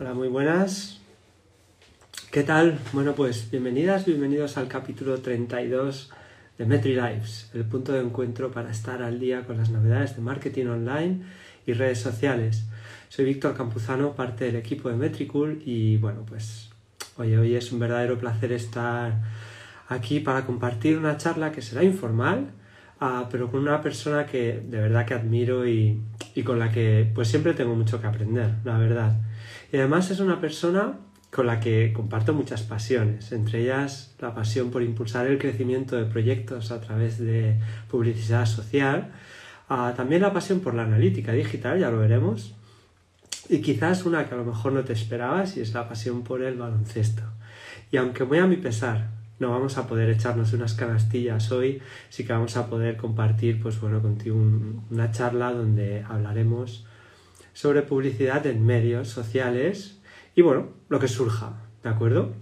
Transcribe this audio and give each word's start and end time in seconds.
Hola, 0.00 0.12
muy 0.12 0.26
buenas. 0.26 1.00
¿Qué 2.32 2.42
tal? 2.42 2.80
Bueno, 2.92 3.14
pues 3.14 3.48
bienvenidas, 3.48 4.06
bienvenidos 4.06 4.56
al 4.56 4.66
capítulo 4.66 5.20
32 5.20 6.10
de 6.58 6.66
Metri 6.66 6.96
Lives, 6.96 7.48
el 7.54 7.64
punto 7.64 7.92
de 7.92 8.00
encuentro 8.00 8.50
para 8.50 8.72
estar 8.72 9.04
al 9.04 9.20
día 9.20 9.46
con 9.46 9.56
las 9.56 9.70
novedades 9.70 10.16
de 10.16 10.22
marketing 10.22 10.66
online 10.66 11.20
y 11.64 11.74
redes 11.74 12.00
sociales. 12.00 12.64
Soy 13.08 13.24
Víctor 13.24 13.56
Campuzano, 13.56 14.16
parte 14.16 14.46
del 14.46 14.56
equipo 14.56 14.88
de 14.88 14.96
Metricool 14.96 15.62
y 15.64 15.96
bueno, 15.98 16.26
pues 16.26 16.70
oye, 17.16 17.38
hoy 17.38 17.54
es 17.54 17.70
un 17.70 17.78
verdadero 17.78 18.18
placer 18.18 18.50
estar 18.50 19.22
aquí 19.88 20.18
para 20.18 20.44
compartir 20.44 20.98
una 20.98 21.18
charla 21.18 21.52
que 21.52 21.62
será 21.62 21.84
informal, 21.84 22.50
ah, 22.98 23.28
pero 23.30 23.48
con 23.48 23.60
una 23.60 23.80
persona 23.80 24.26
que 24.26 24.60
de 24.60 24.80
verdad 24.80 25.06
que 25.06 25.14
admiro 25.14 25.68
y, 25.68 26.00
y 26.34 26.42
con 26.42 26.58
la 26.58 26.72
que 26.72 27.08
pues 27.14 27.28
siempre 27.28 27.54
tengo 27.54 27.76
mucho 27.76 28.00
que 28.00 28.08
aprender, 28.08 28.54
la 28.64 28.76
verdad. 28.76 29.20
Y 29.74 29.78
además 29.78 30.08
es 30.12 30.20
una 30.20 30.40
persona 30.40 31.00
con 31.32 31.48
la 31.48 31.58
que 31.58 31.92
comparto 31.92 32.32
muchas 32.32 32.62
pasiones, 32.62 33.32
entre 33.32 33.62
ellas 33.62 34.14
la 34.20 34.32
pasión 34.32 34.70
por 34.70 34.84
impulsar 34.84 35.26
el 35.26 35.36
crecimiento 35.36 35.96
de 35.96 36.04
proyectos 36.04 36.70
a 36.70 36.80
través 36.80 37.18
de 37.18 37.58
publicidad 37.90 38.46
social, 38.46 39.10
también 39.96 40.22
la 40.22 40.32
pasión 40.32 40.60
por 40.60 40.74
la 40.74 40.84
analítica 40.84 41.32
digital, 41.32 41.80
ya 41.80 41.90
lo 41.90 41.98
veremos, 41.98 42.54
y 43.48 43.62
quizás 43.62 44.04
una 44.04 44.28
que 44.28 44.34
a 44.36 44.38
lo 44.38 44.44
mejor 44.44 44.74
no 44.74 44.84
te 44.84 44.92
esperabas 44.92 45.56
y 45.56 45.62
es 45.62 45.74
la 45.74 45.88
pasión 45.88 46.22
por 46.22 46.40
el 46.42 46.56
baloncesto. 46.56 47.22
Y 47.90 47.96
aunque 47.96 48.22
muy 48.22 48.38
a 48.38 48.46
mi 48.46 48.58
pesar 48.58 49.08
no 49.40 49.50
vamos 49.50 49.76
a 49.76 49.88
poder 49.88 50.08
echarnos 50.08 50.52
unas 50.52 50.74
canastillas 50.74 51.50
hoy, 51.50 51.82
sí 52.10 52.24
que 52.24 52.32
vamos 52.32 52.56
a 52.56 52.68
poder 52.68 52.96
compartir 52.96 53.60
pues 53.60 53.80
bueno 53.80 54.00
contigo 54.00 54.36
una 54.88 55.10
charla 55.10 55.50
donde 55.50 56.04
hablaremos 56.08 56.86
sobre 57.54 57.82
publicidad 57.82 58.46
en 58.46 58.66
medios 58.66 59.08
sociales 59.08 59.98
y 60.34 60.42
bueno, 60.42 60.68
lo 60.90 61.00
que 61.00 61.08
surja, 61.08 61.54
¿de 61.82 61.88
acuerdo? 61.88 62.34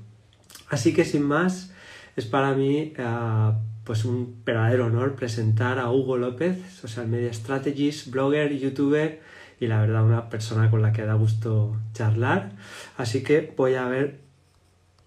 Así 0.68 0.92
que 0.92 1.04
sin 1.04 1.22
más, 1.22 1.72
es 2.16 2.26
para 2.26 2.54
mí 2.54 2.94
uh, 2.98 3.52
pues 3.84 4.04
un 4.04 4.42
verdadero 4.44 4.86
honor 4.86 5.14
presentar 5.14 5.78
a 5.78 5.90
Hugo 5.90 6.16
López, 6.16 6.58
Social 6.72 7.06
Media 7.06 7.32
Strategist, 7.32 8.10
blogger, 8.10 8.52
youtuber 8.58 9.20
y 9.60 9.66
la 9.66 9.80
verdad 9.80 10.04
una 10.04 10.28
persona 10.28 10.70
con 10.70 10.82
la 10.82 10.92
que 10.92 11.04
da 11.04 11.14
gusto 11.14 11.76
charlar. 11.92 12.52
Así 12.96 13.22
que 13.22 13.52
voy 13.56 13.74
a 13.74 13.86
ver 13.86 14.20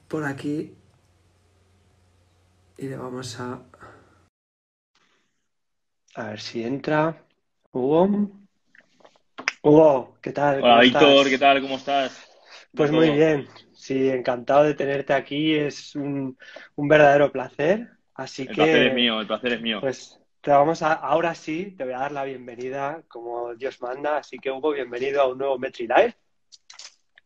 por 0.07 0.23
aquí 0.25 0.75
y 2.77 2.87
le 2.87 2.97
vamos 2.97 3.39
a... 3.39 3.61
A 6.15 6.29
ver 6.29 6.39
si 6.39 6.63
entra. 6.63 7.25
Hugo. 7.71 8.44
Hugo, 9.65 10.15
¿qué 10.21 10.31
tal? 10.31 10.61
Hola 10.61 10.81
Víctor, 10.81 11.27
¿qué 11.27 11.39
tal? 11.39 11.59
¿Cómo 11.59 11.77
estás? 11.77 12.29
Pues 12.75 12.91
muy 12.91 13.09
bien, 13.09 13.47
sí, 13.73 14.11
encantado 14.11 14.63
de 14.63 14.75
tenerte 14.75 15.11
aquí, 15.13 15.55
es 15.55 15.95
un, 15.95 16.37
un 16.75 16.87
verdadero 16.87 17.31
placer. 17.31 17.87
Así 18.13 18.43
el 18.43 18.49
que. 18.49 18.53
placer 18.53 18.87
es 18.89 18.93
mío, 18.93 19.19
el 19.19 19.25
placer 19.25 19.53
es 19.53 19.61
mío. 19.63 19.79
Pues 19.81 20.19
te 20.41 20.51
vamos 20.51 20.83
a, 20.83 20.93
ahora 20.93 21.33
sí, 21.33 21.73
te 21.75 21.83
voy 21.83 21.93
a 21.93 21.97
dar 21.97 22.11
la 22.11 22.25
bienvenida 22.25 23.01
como 23.07 23.55
Dios 23.55 23.81
manda. 23.81 24.17
Así 24.17 24.37
que 24.37 24.51
Hugo, 24.51 24.71
bienvenido 24.73 25.23
a 25.23 25.29
un 25.29 25.39
nuevo 25.39 25.57
Metri 25.57 25.87
Live. 25.87 26.13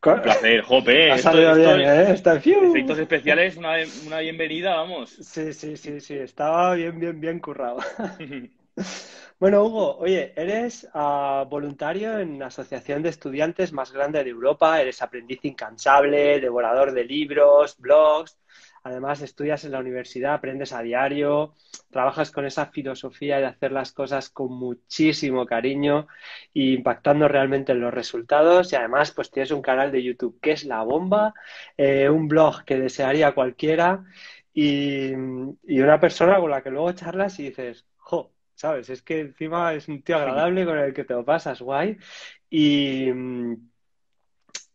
Un 0.06 0.22
placer, 0.22 0.62
jope. 0.62 1.12
Ha 1.12 1.18
salido 1.18 1.56
bien, 1.56 1.82
¿eh? 1.82 2.12
Está 2.14 2.36
Efectos 2.38 3.00
especiales, 3.00 3.58
una, 3.58 3.74
una 4.08 4.20
bienvenida, 4.20 4.78
vamos. 4.78 5.10
Sí, 5.10 5.52
sí, 5.52 5.76
sí, 5.76 6.00
sí, 6.00 6.14
estaba 6.14 6.76
bien, 6.76 6.98
bien, 7.02 7.20
bien 7.20 7.40
currado. 7.40 7.80
Bueno, 9.40 9.64
Hugo, 9.64 9.98
oye, 10.00 10.34
eres 10.36 10.86
uh, 10.94 11.46
voluntario 11.50 12.20
en 12.20 12.40
la 12.40 12.48
asociación 12.48 13.02
de 13.02 13.10
estudiantes 13.10 13.72
más 13.72 13.94
grande 13.94 14.22
de 14.22 14.30
Europa, 14.30 14.82
eres 14.82 15.02
aprendiz 15.02 15.40
incansable, 15.46 16.42
devorador 16.42 16.92
de 16.92 17.06
libros, 17.06 17.78
blogs, 17.78 18.38
además 18.84 19.22
estudias 19.22 19.64
en 19.64 19.72
la 19.72 19.80
universidad, 19.80 20.34
aprendes 20.34 20.74
a 20.74 20.82
diario, 20.82 21.56
trabajas 21.90 22.32
con 22.32 22.46
esa 22.46 22.66
filosofía 22.66 23.40
de 23.40 23.46
hacer 23.46 23.72
las 23.72 23.94
cosas 23.94 24.30
con 24.30 24.52
muchísimo 24.52 25.46
cariño 25.46 26.08
e 26.54 26.74
impactando 26.74 27.30
realmente 27.30 27.72
en 27.72 27.80
los 27.80 27.94
resultados. 27.94 28.74
Y 28.74 28.76
además 28.76 29.12
pues 29.12 29.32
tienes 29.32 29.52
un 29.52 29.62
canal 29.62 29.90
de 29.92 30.04
YouTube 30.04 30.38
que 30.42 30.52
es 30.52 30.66
la 30.66 30.84
bomba, 30.84 31.34
eh, 31.78 32.10
un 32.10 32.28
blog 32.28 32.66
que 32.66 32.78
desearía 32.78 33.34
cualquiera. 33.34 34.04
Y, 34.54 35.12
y 35.64 35.80
una 35.82 36.00
persona 36.00 36.40
con 36.40 36.52
la 36.52 36.62
que 36.62 36.70
luego 36.72 36.92
charlas 36.92 37.40
y 37.40 37.44
dices, 37.50 37.86
¿sabes? 38.60 38.90
Es 38.90 39.02
que 39.02 39.22
encima 39.22 39.74
es 39.74 39.88
un 39.88 40.04
tío 40.04 40.18
agradable 40.18 40.66
con 40.66 40.78
el 40.78 40.94
que 40.94 41.06
te 41.06 41.14
lo 41.14 41.24
pasas, 41.26 41.62
guay. 41.62 41.98
Y, 42.50 43.10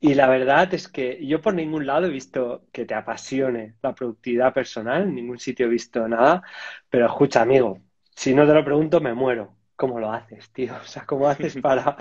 y 0.00 0.14
la 0.14 0.28
verdad 0.28 0.72
es 0.74 0.88
que 0.88 1.24
yo 1.26 1.40
por 1.40 1.54
ningún 1.54 1.86
lado 1.86 2.06
he 2.06 2.10
visto 2.10 2.66
que 2.72 2.84
te 2.86 2.94
apasione 2.94 3.76
la 3.82 3.94
productividad 3.94 4.52
personal, 4.54 5.02
en 5.02 5.14
ningún 5.14 5.38
sitio 5.38 5.66
he 5.66 5.68
visto 5.68 6.06
nada, 6.08 6.42
pero 6.88 7.06
escucha, 7.06 7.42
amigo, 7.42 7.80
si 8.14 8.34
no 8.34 8.46
te 8.46 8.54
lo 8.54 8.64
pregunto, 8.64 9.00
me 9.00 9.14
muero. 9.14 9.56
¿Cómo 9.76 9.98
lo 9.98 10.12
haces, 10.12 10.50
tío? 10.50 10.72
O 10.82 10.86
sea, 10.86 11.04
¿cómo 11.06 11.28
haces 11.28 11.56
para, 11.62 11.96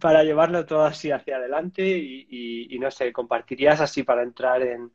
para 0.00 0.24
llevarlo 0.24 0.64
todo 0.66 0.84
así 0.84 1.10
hacia 1.10 1.36
adelante? 1.36 1.86
Y, 1.86 2.26
y, 2.30 2.74
y 2.74 2.78
no 2.78 2.90
sé, 2.90 3.12
compartirías 3.12 3.80
así 3.80 4.02
para 4.02 4.22
entrar 4.22 4.62
en, 4.62 4.92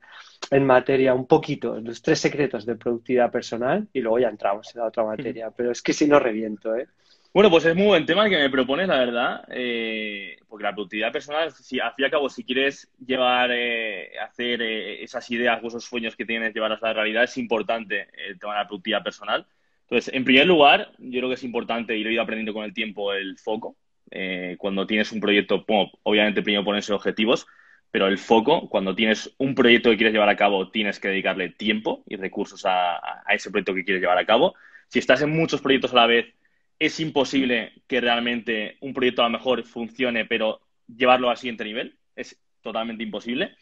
en 0.49 0.65
materia 0.65 1.13
un 1.13 1.27
poquito, 1.27 1.79
los 1.79 2.01
tres 2.01 2.19
secretos 2.19 2.65
de 2.65 2.75
productividad 2.75 3.31
personal 3.31 3.87
y 3.93 4.01
luego 4.01 4.19
ya 4.19 4.29
entramos 4.29 4.73
en 4.73 4.81
la 4.81 4.87
otra 4.87 5.03
materia. 5.03 5.51
Pero 5.51 5.71
es 5.71 5.81
que 5.81 5.93
si 5.93 6.07
no 6.07 6.19
reviento, 6.19 6.75
¿eh? 6.75 6.87
Bueno, 7.33 7.49
pues 7.49 7.65
es 7.65 7.75
muy 7.75 7.87
buen 7.87 8.05
tema 8.05 8.25
el 8.25 8.29
que 8.29 8.37
me 8.37 8.49
propones, 8.51 8.87
la 8.87 8.99
verdad, 8.99 9.43
eh, 9.49 10.37
porque 10.47 10.65
la 10.65 10.71
productividad 10.73 11.11
personal, 11.11 11.51
si, 11.51 11.79
al 11.79 11.91
fin 11.95 12.03
y 12.03 12.05
al 12.05 12.11
cabo, 12.11 12.29
si 12.29 12.43
quieres 12.43 12.91
llevar, 13.03 13.49
eh, 13.51 14.11
hacer 14.19 14.61
eh, 14.61 15.03
esas 15.03 15.31
ideas 15.31 15.59
o 15.63 15.67
esos 15.67 15.83
sueños 15.83 16.15
que 16.15 16.25
tienes, 16.25 16.53
llevarlas 16.53 16.83
a 16.83 16.87
la 16.89 16.93
realidad, 16.93 17.23
es 17.23 17.35
importante 17.39 18.07
el 18.27 18.37
tema 18.37 18.53
de 18.53 18.59
la 18.59 18.67
productividad 18.67 19.03
personal. 19.03 19.47
Entonces, 19.83 20.13
en 20.13 20.23
primer 20.23 20.47
lugar, 20.47 20.91
yo 20.97 21.19
creo 21.19 21.29
que 21.29 21.35
es 21.35 21.43
importante, 21.43 21.97
y 21.97 22.03
lo 22.03 22.09
he 22.09 22.13
ido 22.13 22.21
aprendiendo 22.21 22.53
con 22.53 22.63
el 22.63 22.73
tiempo, 22.73 23.13
el 23.13 23.37
foco. 23.37 23.77
Eh, 24.11 24.55
cuando 24.59 24.85
tienes 24.87 25.11
un 25.11 25.19
proyecto, 25.19 25.65
obviamente 26.03 26.41
primero 26.41 26.63
ponerse 26.63 26.93
objetivos, 26.93 27.47
pero 27.91 28.07
el 28.07 28.17
foco, 28.17 28.69
cuando 28.69 28.95
tienes 28.95 29.33
un 29.37 29.53
proyecto 29.55 29.89
que 29.89 29.97
quieres 29.97 30.13
llevar 30.13 30.29
a 30.29 30.35
cabo, 30.35 30.71
tienes 30.71 30.99
que 30.99 31.09
dedicarle 31.09 31.49
tiempo 31.49 32.03
y 32.07 32.15
recursos 32.15 32.65
a, 32.65 32.95
a, 32.97 33.33
ese 33.33 33.51
proyecto 33.51 33.75
que 33.75 33.83
quieres 33.85 34.01
llevar 34.01 34.17
a 34.17 34.25
cabo. 34.25 34.55
Si 34.87 34.99
estás 34.99 35.21
en 35.21 35.29
muchos 35.29 35.61
proyectos 35.61 35.93
a 35.93 35.97
la 35.97 36.07
vez, 36.07 36.33
es 36.79 36.99
imposible 36.99 37.71
que 37.87 38.01
realmente 38.01 38.77
un 38.81 38.93
proyecto 38.93 39.21
a 39.21 39.25
lo 39.25 39.37
mejor 39.37 39.63
funcione, 39.63 40.25
pero 40.25 40.61
llevarlo 40.87 41.29
al 41.29 41.37
siguiente 41.37 41.63
nivel 41.63 41.97
es 42.15 42.39
totalmente 42.61 43.03
imposible. 43.03 43.55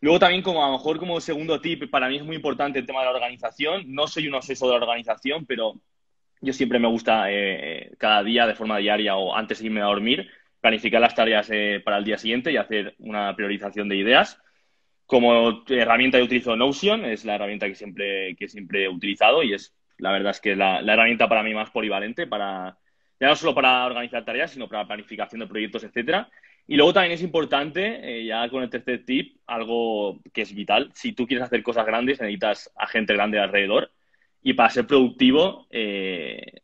Luego 0.00 0.18
también, 0.18 0.42
como 0.42 0.64
a 0.64 0.68
lo 0.68 0.78
mejor 0.78 0.98
como 0.98 1.20
segundo 1.20 1.60
tip, 1.60 1.90
para 1.90 2.08
mí 2.08 2.16
es 2.16 2.24
muy 2.24 2.36
importante 2.36 2.78
el 2.78 2.86
tema 2.86 3.00
de 3.00 3.06
la 3.06 3.12
organización. 3.12 3.84
No 3.86 4.06
soy 4.06 4.28
un 4.28 4.34
obseso 4.34 4.66
de 4.66 4.72
la 4.72 4.84
organización, 4.84 5.44
pero 5.44 5.74
yo 6.40 6.52
siempre 6.54 6.78
me 6.78 6.88
gusta 6.88 7.30
eh, 7.30 7.92
cada 7.98 8.22
día, 8.22 8.46
de 8.46 8.54
forma 8.54 8.78
diaria 8.78 9.16
o 9.16 9.34
antes 9.34 9.58
de 9.58 9.66
irme 9.66 9.82
a 9.82 9.84
dormir, 9.84 10.30
planificar 10.60 11.00
las 11.00 11.14
tareas 11.14 11.48
eh, 11.50 11.82
para 11.84 11.98
el 11.98 12.04
día 12.04 12.16
siguiente 12.16 12.50
y 12.50 12.56
hacer 12.56 12.94
una 12.98 13.36
priorización 13.36 13.88
de 13.88 13.96
ideas. 13.96 14.40
Como 15.04 15.64
herramienta 15.68 16.18
yo 16.18 16.24
utilizo 16.24 16.56
Notion, 16.56 17.04
es 17.04 17.24
la 17.24 17.34
herramienta 17.34 17.66
que 17.66 17.74
siempre, 17.74 18.36
que 18.36 18.48
siempre 18.48 18.84
he 18.84 18.88
utilizado 18.88 19.42
y 19.42 19.52
es, 19.52 19.74
la 19.98 20.12
verdad 20.12 20.30
es 20.30 20.40
que 20.40 20.56
la 20.56 20.80
herramienta 20.80 21.28
para 21.28 21.42
mí 21.42 21.52
más 21.52 21.70
polivalente, 21.70 22.26
para, 22.26 22.78
ya 23.20 23.28
no 23.28 23.36
solo 23.36 23.54
para 23.54 23.84
organizar 23.84 24.24
tareas, 24.24 24.52
sino 24.52 24.66
para 24.66 24.86
planificación 24.86 25.40
de 25.40 25.46
proyectos, 25.46 25.84
etcétera. 25.84 26.30
Y 26.70 26.76
luego 26.76 26.92
también 26.92 27.14
es 27.14 27.22
importante, 27.22 27.98
eh, 28.00 28.24
ya 28.24 28.48
con 28.48 28.62
el 28.62 28.70
tercer 28.70 29.04
tip, 29.04 29.38
algo 29.48 30.20
que 30.32 30.42
es 30.42 30.54
vital. 30.54 30.88
Si 30.94 31.10
tú 31.12 31.26
quieres 31.26 31.44
hacer 31.44 31.64
cosas 31.64 31.84
grandes, 31.84 32.20
necesitas 32.20 32.70
a 32.76 32.86
gente 32.86 33.12
grande 33.12 33.40
alrededor. 33.40 33.90
Y 34.40 34.52
para 34.52 34.70
ser 34.70 34.86
productivo, 34.86 35.66
eh, 35.70 36.60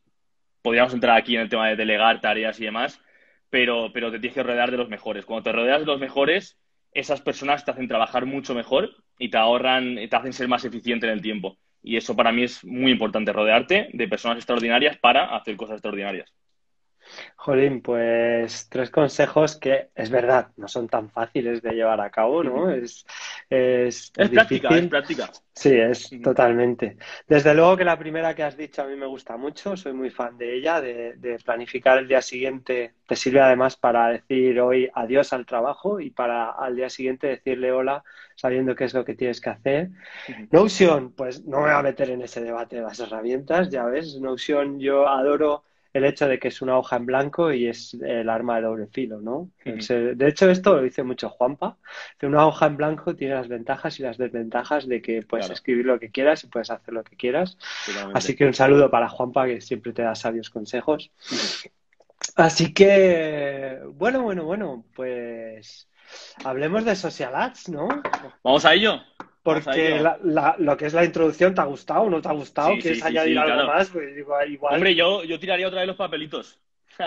podríamos 0.61 0.93
entrar 0.93 1.17
aquí 1.17 1.35
en 1.35 1.41
el 1.41 1.49
tema 1.49 1.67
de 1.67 1.75
delegar 1.75 2.21
tareas 2.21 2.57
y 2.61 2.63
demás, 2.63 3.01
pero, 3.49 3.91
pero 3.91 4.09
te 4.09 4.19
tienes 4.19 4.35
que 4.35 4.43
rodear 4.43 4.71
de 4.71 4.77
los 4.77 4.87
mejores. 4.87 5.25
Cuando 5.25 5.43
te 5.43 5.51
rodeas 5.51 5.81
de 5.81 5.87
los 5.87 5.99
mejores, 5.99 6.57
esas 6.93 7.19
personas 7.19 7.65
te 7.65 7.71
hacen 7.71 7.89
trabajar 7.89 8.25
mucho 8.25 8.55
mejor 8.55 8.89
y 9.19 9.29
te 9.29 9.37
ahorran, 9.37 9.95
te 10.09 10.15
hacen 10.15 10.31
ser 10.31 10.47
más 10.47 10.63
eficiente 10.63 11.05
en 11.05 11.11
el 11.11 11.21
tiempo. 11.21 11.57
Y 11.83 11.97
eso 11.97 12.15
para 12.15 12.31
mí 12.31 12.43
es 12.43 12.63
muy 12.63 12.93
importante, 12.93 13.33
rodearte 13.33 13.89
de 13.91 14.07
personas 14.07 14.37
extraordinarias 14.37 14.97
para 14.99 15.35
hacer 15.35 15.57
cosas 15.57 15.73
extraordinarias. 15.73 16.33
Jolín, 17.35 17.81
pues 17.81 18.67
tres 18.69 18.89
consejos 18.89 19.55
que 19.55 19.89
es 19.95 20.09
verdad, 20.09 20.49
no 20.57 20.67
son 20.67 20.87
tan 20.87 21.09
fáciles 21.09 21.61
de 21.61 21.71
llevar 21.71 22.01
a 22.01 22.09
cabo, 22.09 22.43
¿no? 22.43 22.69
Es, 22.69 23.05
es, 23.49 24.11
es 24.15 24.29
práctica, 24.29 24.69
es 24.69 24.87
práctica. 24.87 25.31
Sí, 25.53 25.73
es 25.73 26.09
totalmente. 26.21 26.97
Desde 27.27 27.53
luego 27.53 27.77
que 27.77 27.83
la 27.83 27.97
primera 27.97 28.35
que 28.35 28.43
has 28.43 28.55
dicho 28.55 28.83
a 28.83 28.85
mí 28.85 28.95
me 28.95 29.07
gusta 29.07 29.37
mucho, 29.37 29.75
soy 29.75 29.93
muy 29.93 30.09
fan 30.11 30.37
de 30.37 30.55
ella, 30.55 30.81
de, 30.81 31.13
de, 31.13 31.39
planificar 31.39 31.97
el 31.97 32.07
día 32.07 32.21
siguiente. 32.21 32.93
Te 33.07 33.15
sirve 33.15 33.41
además 33.41 33.75
para 33.75 34.09
decir 34.09 34.59
hoy 34.59 34.89
adiós 34.93 35.33
al 35.33 35.45
trabajo 35.45 35.99
y 35.99 36.11
para 36.11 36.51
al 36.51 36.75
día 36.75 36.89
siguiente 36.89 37.27
decirle 37.27 37.71
hola 37.71 38.03
sabiendo 38.35 38.75
qué 38.75 38.83
es 38.83 38.93
lo 38.93 39.03
que 39.03 39.15
tienes 39.15 39.41
que 39.41 39.49
hacer. 39.49 39.89
Notion, 40.51 41.11
pues 41.13 41.43
no 41.45 41.57
me 41.57 41.63
voy 41.63 41.73
a 41.73 41.81
meter 41.81 42.11
en 42.11 42.21
ese 42.21 42.41
debate 42.41 42.77
de 42.77 42.83
las 42.83 42.99
herramientas, 42.99 43.69
ya 43.69 43.83
ves, 43.85 44.19
Notion 44.19 44.79
yo 44.79 45.07
adoro 45.07 45.63
el 45.97 46.05
hecho 46.05 46.27
de 46.27 46.39
que 46.39 46.47
es 46.47 46.61
una 46.61 46.77
hoja 46.77 46.95
en 46.95 47.05
blanco 47.05 47.51
y 47.51 47.67
es 47.67 47.93
el 47.95 48.29
arma 48.29 48.57
de 48.57 48.61
doble 48.63 48.87
filo, 48.87 49.19
¿no? 49.19 49.49
De 49.65 50.27
hecho, 50.27 50.49
esto 50.49 50.75
lo 50.75 50.81
dice 50.81 51.03
mucho 51.03 51.29
Juanpa. 51.29 51.77
Una 52.21 52.47
hoja 52.47 52.67
en 52.67 52.77
blanco 52.77 53.15
tiene 53.15 53.35
las 53.35 53.47
ventajas 53.47 53.99
y 53.99 54.03
las 54.03 54.17
desventajas 54.17 54.87
de 54.87 55.01
que 55.01 55.21
puedes 55.21 55.49
escribir 55.49 55.85
lo 55.85 55.99
que 55.99 56.11
quieras 56.11 56.43
y 56.43 56.47
puedes 56.47 56.71
hacer 56.71 56.93
lo 56.93 57.03
que 57.03 57.15
quieras. 57.15 57.57
Así 58.13 58.35
que 58.35 58.45
un 58.45 58.53
saludo 58.53 58.89
para 58.89 59.09
Juanpa, 59.09 59.45
que 59.45 59.61
siempre 59.61 59.93
te 59.93 60.03
da 60.03 60.15
sabios 60.15 60.49
consejos. 60.49 61.11
Así 62.35 62.73
que, 62.73 63.79
bueno, 63.93 64.23
bueno, 64.23 64.43
bueno, 64.45 64.85
pues 64.95 65.87
hablemos 66.43 66.85
de 66.85 66.95
social 66.95 67.35
ads, 67.35 67.69
¿no? 67.69 67.87
Vamos 68.43 68.65
a 68.65 68.73
ello. 68.73 69.01
Porque 69.47 70.03
lo 70.57 70.75
que 70.75 70.87
es 70.87 70.93
la 70.93 71.05
introducción, 71.05 71.55
¿te 71.55 71.61
ha 71.61 71.63
gustado 71.63 72.01
o 72.01 72.09
no 72.09 72.21
te 72.21 72.27
ha 72.27 72.33
gustado? 72.33 72.73
¿Quieres 72.81 73.01
añadir 73.01 73.39
algo 73.39 73.67
más? 73.67 73.89
Pues 73.89 74.17
igual. 74.17 74.75
Hombre, 74.75 74.93
yo, 74.93 75.23
yo 75.23 75.39
tiraría 75.39 75.67
otra 75.67 75.79
vez 75.79 75.87
los 75.87 75.95
papelitos. 75.95 76.59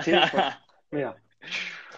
Sí, 0.02 0.12
pues, 0.32 0.44
mira. 0.90 1.16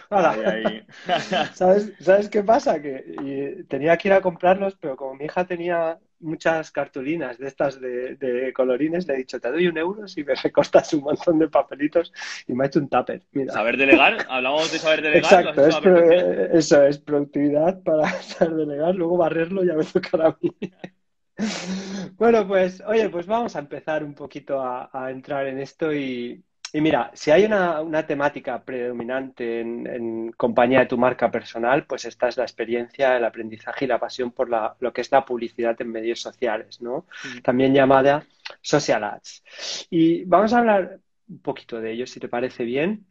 ¿Sabes, 1.53 1.93
¿Sabes 1.99 2.29
qué 2.29 2.43
pasa? 2.43 2.81
Que 2.81 3.63
tenía 3.69 3.97
que 3.97 4.09
ir 4.09 4.13
a 4.13 4.21
comprarlos, 4.21 4.75
pero 4.79 4.95
como 4.95 5.15
mi 5.15 5.25
hija 5.25 5.45
tenía 5.45 5.97
muchas 6.23 6.71
cartulinas 6.71 7.37
de 7.37 7.47
estas 7.47 7.79
de, 7.79 8.51
colorines, 8.55 9.07
le 9.07 9.13
he 9.13 9.17
dicho, 9.17 9.39
te 9.39 9.51
doy 9.51 9.67
un 9.67 9.77
euro 9.77 10.07
si 10.07 10.23
me 10.23 10.33
recortas 10.43 10.93
un 10.93 11.01
montón 11.01 11.39
de 11.39 11.49
papelitos 11.49 12.11
y 12.47 12.53
me 12.53 12.63
ha 12.63 12.67
hecho 12.67 12.79
un 12.79 12.89
tupper. 12.89 13.21
Saber 13.49 13.77
delegar, 13.77 14.25
hablamos 14.29 14.71
de 14.71 14.79
saber 14.79 15.01
delegar. 15.01 15.45
Exacto, 15.45 16.57
eso 16.57 16.83
es 16.83 16.97
productividad 16.97 17.81
para 17.83 18.07
saber 18.21 18.55
delegar, 18.55 18.95
luego 18.95 19.17
barrerlo 19.17 19.63
ya 19.63 19.73
me 19.73 19.83
tocará 19.83 20.29
a 20.29 20.37
mí. 20.41 20.51
bueno, 22.17 22.47
pues, 22.47 22.81
oye, 22.87 23.09
pues 23.09 23.27
vamos 23.27 23.55
a 23.55 23.59
empezar 23.59 24.03
un 24.03 24.13
poquito 24.13 24.61
a 24.61 25.11
entrar 25.11 25.47
en 25.47 25.59
esto 25.59 25.93
y, 25.93 26.43
y 26.75 26.81
mira, 26.81 27.11
si 27.13 27.29
hay 27.29 27.45
una, 27.45 28.07
temática 28.07 28.63
predominante 28.63 29.61
en, 29.61 30.31
compañía 30.31 30.79
de 30.79 30.85
tu 30.87 30.97
marca 30.97 31.29
personal, 31.29 31.85
pues 31.85 32.05
esta 32.05 32.27
es 32.27 32.35
la 32.37 32.43
experiencia, 32.43 33.15
el 33.15 33.25
aprendizaje 33.25 33.85
y 33.85 33.87
la 33.87 33.99
pasión 33.99 34.31
por 34.31 34.49
lo 34.49 34.91
que 34.91 35.01
es 35.01 35.11
la 35.11 35.23
publicidad 35.23 35.79
en 35.79 35.91
medios 35.91 36.19
sociales, 36.19 36.81
¿no? 36.81 37.05
También 37.43 37.75
llamada 37.75 38.25
social 38.59 39.03
ads. 39.03 39.43
Y 39.91 40.25
vamos 40.25 40.51
a 40.51 40.59
hablar 40.59 40.99
un 41.29 41.39
poquito 41.41 41.79
de 41.79 41.91
ello, 41.91 42.07
si 42.07 42.19
te 42.19 42.27
parece 42.27 42.63
bien. 42.63 43.05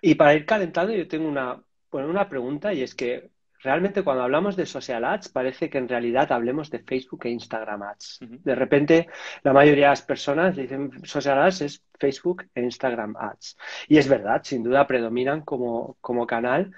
Y 0.00 0.14
para 0.14 0.34
ir 0.34 0.46
calentando, 0.46 0.94
yo 0.94 1.08
tengo 1.08 1.28
una, 1.28 1.60
bueno, 1.90 2.08
una 2.08 2.28
pregunta 2.28 2.72
y 2.72 2.82
es 2.82 2.94
que 2.94 3.30
realmente 3.62 4.02
cuando 4.02 4.22
hablamos 4.22 4.56
de 4.56 4.66
social 4.66 5.04
ads 5.04 5.28
parece 5.28 5.70
que 5.70 5.78
en 5.78 5.88
realidad 5.88 6.32
hablemos 6.32 6.70
de 6.70 6.80
Facebook 6.80 7.26
e 7.26 7.30
Instagram 7.30 7.82
ads. 7.82 8.20
De 8.20 8.54
repente 8.54 9.08
la 9.42 9.52
mayoría 9.52 9.86
de 9.86 9.90
las 9.90 10.02
personas 10.02 10.56
dicen 10.56 10.90
social 11.04 11.42
ads 11.42 11.60
es 11.62 11.82
Facebook 11.98 12.44
e 12.54 12.62
Instagram 12.62 13.16
ads. 13.16 13.56
Y 13.88 13.98
es 13.98 14.08
verdad, 14.08 14.42
sin 14.44 14.62
duda 14.62 14.86
predominan 14.86 15.42
como, 15.42 15.96
como 16.00 16.26
canal, 16.26 16.72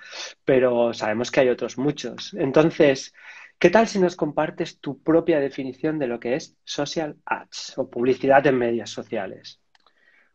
pero 0.44 0.92
sabemos 0.94 1.30
que 1.30 1.40
hay 1.40 1.48
otros 1.48 1.78
muchos. 1.78 2.34
Entonces, 2.34 3.14
¿qué 3.58 3.70
tal 3.70 3.86
si 3.86 3.98
nos 3.98 4.16
compartes 4.16 4.80
tu 4.80 5.02
propia 5.02 5.40
definición 5.40 5.98
de 5.98 6.06
lo 6.06 6.20
que 6.20 6.34
es 6.36 6.56
social 6.64 7.16
ads 7.24 7.78
o 7.78 7.90
publicidad 7.90 8.46
en 8.46 8.58
medios 8.58 8.90
sociales? 8.90 9.60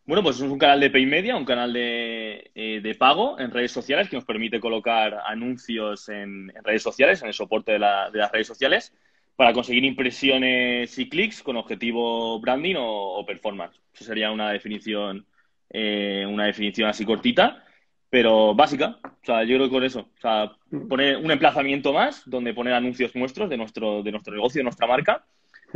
Bueno, 0.06 0.22
pues 0.22 0.36
es 0.36 0.42
un 0.42 0.60
canal 0.60 0.82
de 0.82 0.90
pay 0.90 1.06
media, 1.06 1.38
un 1.38 1.46
canal 1.46 1.72
de, 1.72 2.52
eh, 2.56 2.96
pago 3.00 3.40
en 3.40 3.52
redes 3.52 3.72
sociales 3.72 4.10
que 4.10 4.18
nos 4.18 4.26
permite 4.26 4.60
colocar 4.60 5.22
anuncios 5.26 6.10
en, 6.10 6.52
redes 6.64 6.84
sociales, 6.84 7.22
en 7.22 7.30
el 7.30 7.34
soporte 7.34 7.74
de, 7.74 7.80
las 7.80 8.32
redes 8.32 8.48
sociales, 8.48 8.94
para 9.38 9.54
conseguir 9.54 9.86
impresiones 9.86 11.00
y 11.00 11.08
clics 11.08 11.42
con 11.42 11.56
objetivo 11.56 12.38
branding 12.42 12.76
o, 12.78 13.26
performance. 13.26 13.80
Eso 13.94 14.04
sería 14.04 14.30
una 14.32 14.52
definición, 14.52 15.26
eh, 15.70 16.26
una 16.28 16.48
definición 16.48 16.90
así 16.90 17.06
cortita, 17.06 17.64
pero 18.10 18.54
básica. 18.54 18.98
O 19.04 19.26
sea, 19.26 19.44
yo 19.44 19.56
creo 19.56 19.68
que 19.68 19.74
con 19.74 19.84
eso. 19.86 20.02
O 20.02 20.22
sea, 20.22 20.52
poner 20.90 21.16
un 21.16 21.32
emplazamiento 21.32 21.94
más 21.94 22.24
donde 22.26 22.54
poner 22.54 22.74
anuncios 22.74 23.16
nuestros 23.16 23.50
de 23.50 23.56
nuestro, 23.56 24.04
de 24.04 24.12
nuestro 24.12 24.34
negocio, 24.34 24.60
de 24.60 24.64
nuestra 24.66 24.86
marca, 24.86 25.26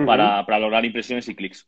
para, 0.06 0.59
lograr 0.59 0.83
impresiones 0.83 1.29
y 1.29 1.35
clics. 1.35 1.65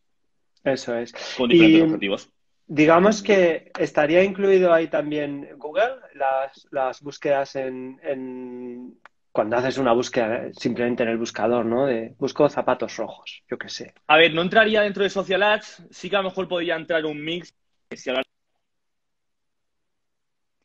Eso 0.66 0.98
es. 0.98 1.14
Con 1.38 1.50
diferentes 1.50 1.84
objetivos. 1.84 2.30
Digamos 2.72 3.24
que 3.24 3.72
estaría 3.80 4.24
incluido 4.24 4.72
ahí 4.72 4.88
también 4.90 5.58
Google, 5.58 5.96
las, 6.70 7.02
búsquedas 7.02 7.56
en, 7.56 8.96
cuando 9.32 9.58
haces 9.58 9.80
una 9.80 9.92
búsqueda 9.92 10.54
simplemente 10.54 11.02
en 11.02 11.10
el 11.10 11.18
buscador, 11.18 11.66
¿no? 11.66 11.88
De 11.88 12.14
busco 12.20 12.48
zapatos 12.48 12.96
rojos, 12.98 13.42
yo 13.50 13.58
qué 13.58 13.70
sé. 13.70 13.96
A 14.06 14.18
ver, 14.18 14.36
no 14.36 14.44
entraría 14.44 14.82
dentro 14.82 15.02
de 15.02 15.10
Social 15.10 15.42
Ads, 15.42 15.88
sí 15.90 16.12
que 16.12 16.18
a 16.18 16.22
lo 16.22 16.30
mejor 16.30 16.48
podría 16.48 16.76
entrar 16.76 17.04
un 17.08 17.20
mix. 17.24 17.52
Si 17.90 18.12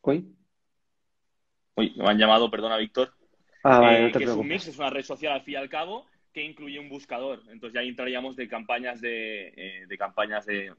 Uy. 0.02 0.36
Uy, 1.74 1.94
me 1.96 2.06
han 2.06 2.18
llamado, 2.18 2.50
perdona, 2.50 2.76
Víctor. 2.76 3.14
Ah, 3.62 3.80
vale, 3.80 4.00
no 4.02 4.06
eh, 4.08 4.12
que 4.12 4.24
es 4.24 4.30
un 4.30 4.46
mix, 4.46 4.68
es 4.68 4.76
una 4.76 4.90
red 4.90 5.04
social 5.04 5.32
al 5.32 5.42
fin 5.42 5.54
y 5.54 5.56
al 5.56 5.70
cabo 5.70 6.06
que 6.34 6.42
incluye 6.42 6.78
un 6.78 6.90
buscador. 6.90 7.40
Entonces 7.48 7.72
ya 7.72 7.80
entraríamos 7.80 8.36
de 8.36 8.46
campañas 8.46 9.00
de, 9.00 9.54
eh, 9.56 9.86
de 9.88 9.96
campañas 9.96 10.44
de, 10.44 10.70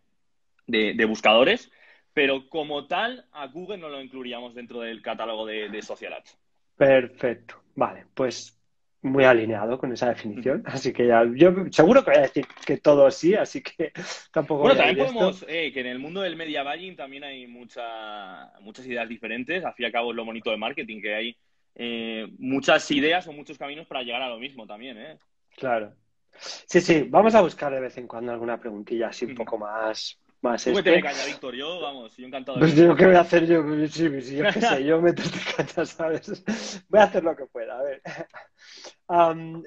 de, 0.67 1.05
buscadores, 1.05 1.71
pero 2.13 2.47
como 2.49 2.87
tal, 2.87 3.25
a 3.31 3.47
Google 3.47 3.77
no 3.77 3.89
lo 3.89 4.01
incluiríamos 4.01 4.55
dentro 4.55 4.81
del 4.81 5.01
catálogo 5.01 5.45
de, 5.45 5.81
Social 5.81 6.13
Ads. 6.13 6.37
Perfecto. 6.77 7.61
Vale, 7.75 8.05
pues 8.13 8.59
muy 9.01 9.23
alineado 9.23 9.77
con 9.77 9.91
esa 9.93 10.09
definición. 10.09 10.63
Así 10.65 10.91
que 10.91 11.07
ya, 11.07 11.23
yo 11.35 11.53
seguro 11.71 12.03
que 12.03 12.11
voy 12.11 12.19
a 12.19 12.23
decir 12.23 12.47
que 12.65 12.77
todo 12.77 13.09
sí, 13.11 13.35
así 13.35 13.61
que 13.61 13.91
tampoco. 14.31 14.63
Bueno, 14.63 14.77
también 14.77 14.97
podemos, 14.97 15.45
eh, 15.47 15.71
que 15.71 15.81
en 15.81 15.87
el 15.87 15.99
mundo 15.99 16.21
del 16.21 16.35
media 16.35 16.63
buying 16.63 16.95
también 16.95 17.23
hay 17.23 17.45
mucha, 17.47 18.51
muchas 18.61 18.85
ideas 18.87 19.07
diferentes. 19.07 19.63
Al 19.63 19.73
fin 19.73 19.83
y 19.83 19.87
al 19.87 19.91
cabo 19.91 20.11
es 20.11 20.15
lo 20.15 20.25
bonito 20.25 20.49
de 20.49 20.57
marketing, 20.57 21.01
que 21.01 21.13
hay 21.13 21.37
eh, 21.75 22.27
muchas 22.39 22.89
ideas 22.91 23.27
o 23.27 23.33
muchos 23.33 23.57
caminos 23.57 23.85
para 23.85 24.01
llegar 24.01 24.21
a 24.21 24.29
lo 24.29 24.39
mismo 24.39 24.65
también, 24.65 24.97
¿eh? 24.97 25.17
Claro. 25.57 25.93
Sí, 26.37 26.81
sí, 26.81 27.05
vamos 27.09 27.35
a 27.35 27.41
buscar 27.41 27.73
de 27.73 27.79
vez 27.79 27.97
en 27.97 28.07
cuando 28.07 28.31
alguna 28.31 28.59
preguntilla 28.59 29.07
así 29.07 29.25
un 29.25 29.35
poco 29.35 29.57
más, 29.57 30.19
más 30.41 30.67
este. 30.67 31.01
caña, 31.01 31.25
Víctor. 31.25 31.55
Yo, 31.55 31.81
vamos, 31.81 32.15
yo 32.17 32.27
encantado. 32.27 32.59
Pues 32.59 32.75
yo, 32.75 32.95
¿qué 32.95 33.05
voy 33.05 33.15
a 33.15 33.21
hacer 33.21 33.45
yo? 33.45 33.63
Sí, 33.87 34.21
sí, 34.21 34.35
yo 34.37 34.45
qué 34.53 34.61
sé, 34.61 34.83
yo 34.83 35.01
meterte 35.01 35.39
caña, 35.55 35.85
¿sabes? 35.85 36.43
Voy 36.89 36.99
a 36.99 37.03
hacer 37.03 37.23
lo 37.23 37.35
que 37.35 37.45
pueda, 37.45 37.79
a 37.79 37.83
ver. 37.83 38.01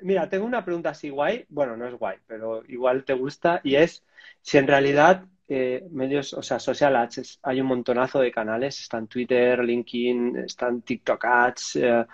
mira, 0.03 0.29
tengo 0.29 0.47
una 0.47 0.65
pregunta 0.65 0.91
así 0.91 1.11
guay. 1.11 1.45
Bueno, 1.49 1.77
no 1.77 1.87
es 1.87 1.95
guay, 1.95 2.19
pero 2.27 2.63
igual 2.69 3.05
te 3.05 3.15
gusta. 3.15 3.61
Y 3.65 3.77
es 3.77 4.05
si 4.43 4.59
en 4.59 4.67
realidad 4.67 5.25
eh, 5.51 5.87
medios, 5.91 6.35
o 6.35 6.43
sea, 6.43 6.59
social 6.59 6.95
ads, 6.95 7.41
hay 7.43 7.61
un 7.61 7.69
montonazo 7.69 8.21
de 8.21 8.31
canales. 8.31 8.81
Están 8.81 9.09
Twitter, 9.09 9.65
LinkedIn, 9.65 10.37
están 10.39 10.83
TikTok 10.83 11.25
ads. 11.25 11.77
Eh, 11.77 12.07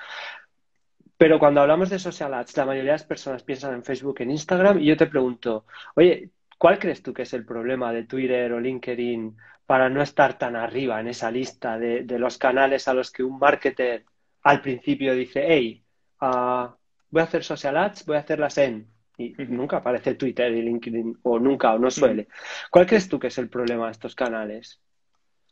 pero 1.17 1.39
cuando 1.39 1.61
hablamos 1.61 1.91
de 1.91 1.99
social 1.99 2.33
ads, 2.35 2.57
la 2.57 2.67
mayoría 2.67 2.93
de 2.93 2.99
las 2.99 3.05
personas 3.05 3.43
piensan 3.43 3.75
en 3.75 3.85
Facebook, 3.85 4.21
en 4.21 4.31
Instagram, 4.31 4.79
y 4.81 4.87
yo 4.87 4.97
te 4.97 5.07
pregunto, 5.07 5.65
oye, 5.97 6.31
¿Cuál 6.59 6.79
crees 6.79 7.03
tú 7.03 7.13
que 7.13 7.23
es 7.23 7.33
el 7.33 7.45
problema 7.45 7.93
de 7.93 8.05
Twitter 8.05 8.53
o 8.53 8.61
LinkedIn 8.61 9.37
para 9.67 9.89
no 9.89 10.03
estar 10.03 10.39
tan 10.39 10.57
arriba 10.57 11.01
en 11.01 11.09
esa 11.09 11.31
lista 11.31 11.79
de, 11.79 12.05
los 12.19 12.39
canales 12.39 12.87
a 12.89 12.95
los 12.95 13.11
que 13.11 13.23
un 13.23 13.39
marketer 13.39 14.05
al 14.43 14.61
principio 14.61 15.15
dice, 15.15 15.45
hey, 15.47 15.83
ah, 16.21 16.77
voy 17.11 17.21
a 17.21 17.25
hacer 17.25 17.45
social 17.45 17.77
ads, 17.77 18.05
voy 18.05 18.17
a 18.17 18.21
hacerlas 18.21 18.59
en... 18.59 18.93
Y 19.17 19.33
nunca 19.47 19.77
aparece 19.77 20.17
Twitter 20.17 20.51
y 20.51 20.63
LinkedIn, 20.63 21.19
o 21.23 21.39
nunca, 21.39 21.73
o 21.73 21.79
no 21.79 21.89
suele. 21.89 22.27
¿Cuál 22.69 22.85
crees 22.85 23.09
tú 23.09 23.21
que 23.21 23.29
es 23.29 23.39
el 23.39 23.49
problema 23.49 23.87
de 23.87 23.93
estos 23.93 24.17
canales? 24.17 24.81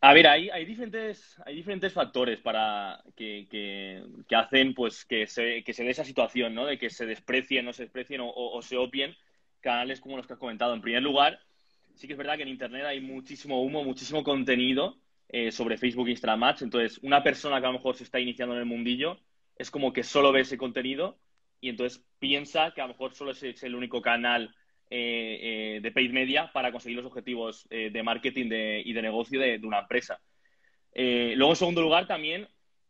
A 0.00 0.12
ver, 0.12 0.26
hay, 0.26 0.50
hay, 0.50 0.64
diferentes, 0.64 1.40
hay 1.46 1.54
diferentes 1.54 1.92
factores 1.92 2.40
para 2.40 3.00
que, 3.14 3.46
que, 3.48 4.34
hacen 4.34 4.74
pues 4.74 5.04
que 5.04 5.28
se, 5.28 5.62
que 5.62 5.72
se 5.72 5.84
dé 5.84 5.90
esa 5.90 6.04
situación, 6.04 6.56
¿no? 6.56 6.66
De 6.66 6.76
que 6.76 6.90
se 6.90 7.06
desprecien, 7.06 7.64
no 7.64 7.72
se 7.72 7.84
desprecien 7.84 8.20
o, 8.20 8.32
o 8.34 8.60
se 8.62 8.76
opien 8.76 9.14
canales 9.62 10.00
como 10.00 10.18
los 10.18 10.26
que 10.26 10.34
has 10.34 10.38
comentado. 10.38 10.74
En 10.74 10.82
primer 10.82 11.02
lugar, 11.02 11.40
sí 11.94 12.06
que 12.06 12.12
es 12.12 12.18
verdad 12.18 12.36
que 12.36 12.42
en 12.42 12.48
Internet 12.48 12.84
hay 12.84 13.00
muchísimo 13.00 13.62
humo, 13.62 13.84
muchísimo 13.84 14.22
contenido 14.22 14.98
eh, 15.28 15.50
sobre 15.50 15.78
Facebook 15.78 16.08
e 16.08 16.10
Instagram 16.10 16.42
Ads. 16.42 16.62
Entonces, 16.62 16.98
una 17.02 17.22
persona 17.22 17.60
que 17.60 17.66
a 17.66 17.70
lo 17.70 17.78
mejor 17.78 17.96
se 17.96 18.04
está 18.04 18.20
iniciando 18.20 18.54
en 18.54 18.60
el 18.60 18.66
mundillo 18.66 19.18
es 19.56 19.70
como 19.70 19.92
que 19.92 20.02
solo 20.02 20.32
ve 20.32 20.40
ese 20.40 20.58
contenido 20.58 21.18
y 21.60 21.68
entonces 21.68 22.04
piensa 22.18 22.72
que 22.74 22.80
a 22.80 22.84
lo 22.84 22.92
mejor 22.92 23.14
solo 23.14 23.30
es 23.30 23.62
el 23.62 23.74
único 23.74 24.02
canal 24.02 24.54
eh, 24.90 25.76
eh, 25.76 25.80
de 25.80 25.92
paid 25.92 26.10
media 26.10 26.50
para 26.52 26.72
conseguir 26.72 26.98
los 26.98 27.06
objetivos 27.06 27.66
de 27.70 28.02
marketing 28.02 28.46
y 28.84 28.92
de 28.92 29.02
negocio 29.02 29.40
de, 29.40 29.58
una 29.62 29.80
empresa. 29.80 30.20
luego, 30.94 31.52
en 31.52 31.56
segundo 31.56 31.82
lugar, 31.82 32.06
también 32.06 32.48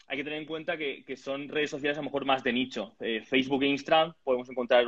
hay 0.09 0.17
que 0.17 0.25
tener 0.25 0.39
en 0.39 0.47
cuenta 0.47 0.77
que, 0.77 1.17
son 1.17 1.49
redes 1.49 1.71
sociales 1.71 1.99
a 1.99 2.01
lo 2.01 2.07
mejor 2.07 2.25
más 2.25 2.43
de 2.43 2.53
nicho. 2.53 2.97
Facebook 3.25 3.63
e 3.63 3.67
Instagram 3.67 4.15
podemos 4.25 4.49
encontrar 4.49 4.87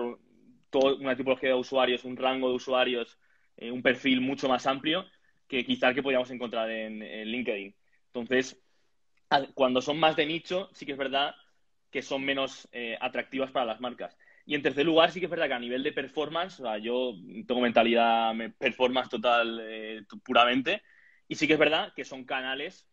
una 0.80 1.16
tipología 1.16 1.50
de 1.50 1.54
usuarios, 1.54 2.04
un 2.04 2.16
rango 2.16 2.48
de 2.48 2.54
usuarios, 2.54 3.18
eh, 3.56 3.70
un 3.70 3.82
perfil 3.82 4.20
mucho 4.20 4.48
más 4.48 4.66
amplio 4.66 5.06
que 5.48 5.64
quizás 5.64 5.94
que 5.94 6.02
podríamos 6.02 6.30
encontrar 6.30 6.70
en, 6.70 7.00
LinkedIn. 7.30 7.74
Entonces, 8.06 8.60
cuando 9.54 9.80
son 9.80 9.98
más 9.98 10.16
de 10.16 10.26
nicho, 10.26 10.70
sí 10.72 10.86
que 10.86 10.92
es 10.92 10.98
verdad 10.98 11.34
que 11.90 12.02
son 12.02 12.24
menos 12.24 12.68
eh, 12.72 12.96
atractivas 13.00 13.50
para 13.50 13.66
las 13.66 13.80
marcas. 13.80 14.16
Y 14.46 14.54
en 14.54 14.62
tercer 14.62 14.84
lugar, 14.84 15.10
sí 15.10 15.20
que 15.20 15.26
es 15.26 15.30
verdad 15.30 15.46
que 15.48 15.54
a 15.54 15.58
nivel 15.58 15.82
de 15.82 15.92
performance, 15.92 16.60
o 16.60 16.64
sea, 16.64 16.78
yo 16.78 17.14
tengo 17.46 17.60
mentalidad 17.60 18.34
performance 18.58 19.08
total 19.08 19.60
eh, 19.62 20.02
puramente, 20.24 20.82
Y 21.28 21.36
sí 21.36 21.46
que 21.46 21.54
es 21.54 21.58
verdad 21.58 21.92
que 21.94 22.04
son 22.04 22.24
canales 22.24 22.86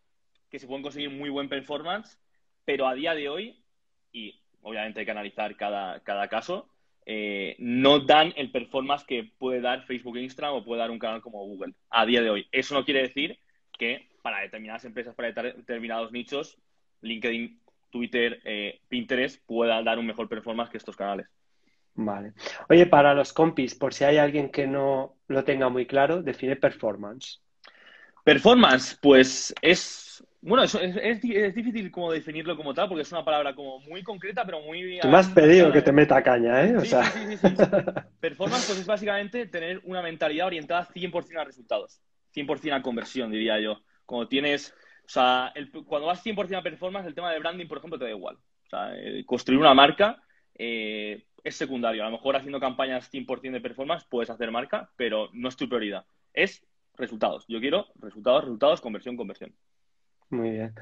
que 0.50 0.60
se 0.60 0.68
pueden 0.68 0.84
conseguir 0.84 1.10
muy 1.10 1.30
buen 1.30 1.50
performance, 1.50 2.20
pero 2.66 2.88
a 2.88 2.94
día 2.94 3.16
de 3.16 3.30
hoy, 3.30 3.64
y 4.12 4.42
obviamente 4.62 5.00
hay 5.00 5.06
que 5.06 5.12
analizar 5.12 5.56
cada, 5.58 6.02
cada 6.04 6.28
caso, 6.28 6.71
eh, 7.05 7.55
no 7.60 8.00
dan 8.00 8.34
el 8.36 8.51
performance 8.51 9.05
que 9.05 9.31
puede 9.38 9.62
dar 9.62 9.86
Facebook 9.86 10.17
e 10.17 10.24
Instagram 10.24 10.55
o 10.55 10.63
puede 10.63 10.81
dar 10.81 10.91
un 10.91 11.00
canal 11.00 11.22
como 11.22 11.46
Google 11.46 11.74
a 11.89 12.05
día 12.05 12.22
de 12.22 12.29
hoy. 12.29 12.48
Eso 12.51 12.74
no 12.74 12.86
quiere 12.86 13.01
decir 13.01 13.39
que 13.77 14.10
para 14.22 14.41
determinadas 14.41 14.86
empresas, 14.86 15.15
para 15.15 15.31
determinados 15.31 16.12
nichos, 16.12 16.58
LinkedIn, 17.01 17.60
Twitter, 17.89 18.39
eh, 18.46 18.81
Pinterest 18.88 19.43
puedan 19.46 19.84
dar 19.84 20.00
un 20.00 20.05
mejor 20.05 20.29
performance 20.29 20.70
que 20.70 20.77
estos 20.77 20.96
canales. 20.96 21.27
Vale. 21.93 22.34
Oye, 22.70 22.86
para 22.86 23.13
los 23.13 23.34
compis, 23.34 23.75
por 23.75 23.93
si 23.93 24.05
hay 24.05 24.17
alguien 24.17 24.50
que 24.50 24.65
no 24.65 25.17
lo 25.27 25.43
tenga 25.43 25.70
muy 25.70 25.86
claro, 25.86 26.22
define 26.24 26.55
performance. 26.55 27.41
Performance, 28.24 28.98
pues 29.01 29.53
es. 29.62 30.11
Bueno, 30.42 30.63
es, 30.63 30.74
es, 30.75 31.22
difícil 31.22 31.92
como 31.92 32.12
definirlo 32.12 32.58
como 32.58 32.74
tal, 32.74 32.88
porque 32.88 33.04
es 33.04 33.12
una 33.12 33.24
palabra 33.24 33.54
como 33.54 33.80
muy 33.82 34.01
concreta, 34.01 34.44
pero 34.46 34.62
muy. 34.62 35.00
Tú 35.00 35.08
me 35.08 35.18
has 35.18 35.30
pedido 35.30 35.72
que 35.72 35.82
te 35.82 35.92
meta 35.92 36.24
caña, 36.24 36.66
¿eh? 36.66 36.75
O 36.75 36.86
sea... 36.86 37.04
sí, 37.04 37.38
sí, 37.38 37.38
sí, 37.38 37.56
Performance, 38.20 38.66
pues 38.66 38.80
es 38.80 38.88
básicamente 38.88 39.46
tener 39.46 39.82
una 39.84 40.01
mentalidad 40.01 40.48
orientada 40.48 40.88
100% 40.88 41.40
a 41.40 41.44
resultados, 41.44 42.01
100% 42.36 42.74
a 42.74 42.82
conversión, 42.82 43.32
diría 43.32 43.60
yo. 43.60 43.82
Cuando 44.06 44.28
tienes. 44.28 44.74
O 45.06 45.10
sea, 45.10 45.54
cuando 45.86 46.08
vas 46.08 46.25
100% 46.25 46.58
a 46.58 46.63
performance, 46.63 47.08
el 47.08 47.16
tema 47.16 47.32
de 47.32 47.40
branding, 47.40 47.68
por 47.68 47.78
ejemplo, 47.78 48.00
te 48.00 48.06
da 48.06 48.12
igual. 48.12 48.36
O 48.36 48.70
sea, 48.70 48.96
eh, 48.96 49.24
construir 49.25 49.60
una 49.60 49.74
marca 49.74 50.22
eh, 50.58 51.25
es 51.44 51.56
secundario. 51.56 52.04
A 52.04 52.06
lo 52.06 52.13
mejor 52.13 52.36
haciendo 52.36 52.60
campañas 52.60 53.12
100% 53.12 53.51
de 53.51 53.62
performance 53.62 54.06
puedes 54.06 54.30
hacer 54.30 54.51
marca, 54.51 54.90
pero 54.96 55.30
no 55.34 55.50
es 55.50 55.56
tu 55.56 55.68
prioridad. 55.68 56.06
Es 56.34 56.66
resultados. 56.96 57.46
Yo 57.48 57.60
quiero 57.60 57.88
resultados, 58.00 58.46
resultados, 58.46 58.82
conversión, 58.82 59.18
conversión. 59.18 59.54
Muy 60.32 60.52
bien. 60.52 60.74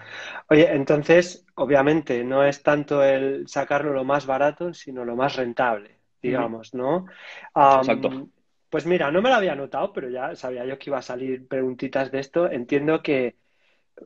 Oye, 0.50 0.72
entonces, 0.72 1.46
obviamente, 1.56 2.24
no 2.24 2.44
es 2.44 2.62
tanto 2.62 3.04
el 3.04 3.48
sacarlo 3.48 3.92
lo 3.94 4.04
más 4.04 4.26
barato, 4.26 4.74
sino 4.74 5.04
lo 5.04 5.16
más 5.16 5.36
rentable, 5.36 6.00
digamos, 6.22 6.74
¿no? 6.76 7.08
Exacto. 7.56 8.30
Pues 8.70 8.86
mira, 8.86 9.12
no 9.12 9.24
me 9.24 9.30
lo 9.30 9.36
había 9.36 9.56
notado, 9.56 9.92
pero 9.92 10.08
ya 10.10 10.36
sabía 10.36 10.66
yo 10.66 10.78
que 10.78 10.92
iba 10.92 11.00
a 11.00 11.02
salir 11.02 11.48
preguntitas 11.48 12.12
de 12.12 12.20
esto. 12.20 12.50
Entiendo 12.50 13.02
que 13.02 13.38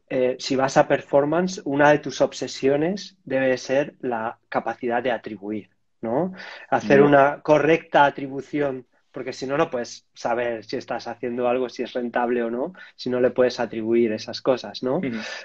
eh, 0.10 0.38
si 0.40 0.56
vas 0.56 0.78
a 0.78 0.88
performance, 0.88 1.62
una 1.66 1.92
de 1.92 2.00
tus 2.00 2.22
obsesiones 2.22 3.18
debe 3.26 3.58
ser 3.58 3.96
la 4.00 4.40
capacidad 4.48 5.04
de 5.04 5.12
atribuir, 5.12 5.70
¿no? 6.02 6.32
Hacer 6.70 7.02
una 7.02 7.42
correcta 7.42 8.06
atribución 8.06 8.88
porque 9.13 9.32
si 9.32 9.46
no, 9.46 9.58
no 9.58 9.70
puedes 9.70 10.08
saber 10.13 10.65
si 10.65 10.75
estás 10.75 11.08
haciendo 11.08 11.48
algo, 11.48 11.70
si 11.70 11.84
es 11.84 11.93
rentable 11.93 12.41
o 12.43 12.50
no, 12.50 12.74
si 12.96 13.10
no 13.10 13.22
le 13.22 13.29
puedes 13.29 13.60
atribuir 13.60 14.12
esas 14.12 14.41
cosas, 14.41 14.82
¿no? 14.82 15.00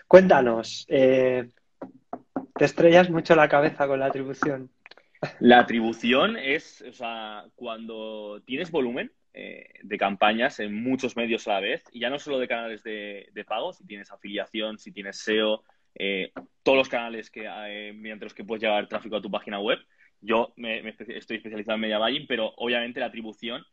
Cuéntanos, 0.08 0.86
eh, 0.88 1.48
¿te 2.54 2.64
estrellas 2.64 3.10
mucho 3.10 3.36
la 3.36 3.48
cabeza 3.48 3.86
con 3.86 4.00
la 4.00 4.06
atribución? 4.06 4.70
La 5.38 5.60
atribución 5.60 6.36
es, 6.36 6.82
o 6.82 6.92
sea, 6.92 7.44
cuando 7.54 8.40
tienes 8.46 8.70
volumen 8.70 9.12
eh, 9.34 9.68
de 9.82 9.98
campañas 9.98 10.60
en 10.60 10.82
muchos 10.82 11.14
medios 11.16 11.46
a 11.46 11.54
la 11.54 11.60
vez, 11.60 11.84
y 11.92 12.00
ya 12.00 12.08
no 12.08 12.18
solo 12.18 12.38
de 12.38 12.48
canales 12.48 12.82
de, 12.82 13.44
pago, 13.46 13.74
si 13.74 13.86
tienes 13.86 14.10
afiliación, 14.10 14.78
si 14.78 14.92
tienes 14.92 15.18
SEO, 15.18 15.62
eh, 15.94 16.32
todos 16.62 16.78
los 16.78 16.88
canales 16.88 17.30
que, 17.30 17.42
mediante 17.94 18.24
los 18.24 18.34
que 18.34 18.44
puedes 18.44 18.62
llevar 18.62 18.88
tráfico 18.88 19.16
a 19.16 19.22
tu 19.22 19.30
página 19.30 19.60
web, 19.60 19.78
yo 20.20 20.52
me, 20.56 20.88
estoy 20.88 21.36
especializado 21.36 21.76
en 21.76 21.80
media 21.80 21.98
buying, 21.98 22.26
pero 22.26 22.52
obviamente 22.56 23.00
la 23.00 23.06
atribución 23.06 23.64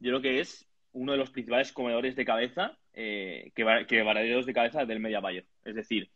yo 0.00 0.10
creo 0.10 0.22
que 0.22 0.40
es 0.40 0.68
uno 0.92 1.12
de 1.12 1.18
los 1.18 1.30
principales 1.30 1.72
comedores 1.72 2.14
de 2.16 2.24
cabeza 2.24 2.76
eh, 2.92 3.52
que, 3.54 3.64
que 3.88 4.02
de 4.02 4.54
cabeza 4.54 4.84
del 4.84 5.00
media 5.00 5.20
buyer. 5.20 5.46
Es 5.64 5.74
decir, 5.74 6.10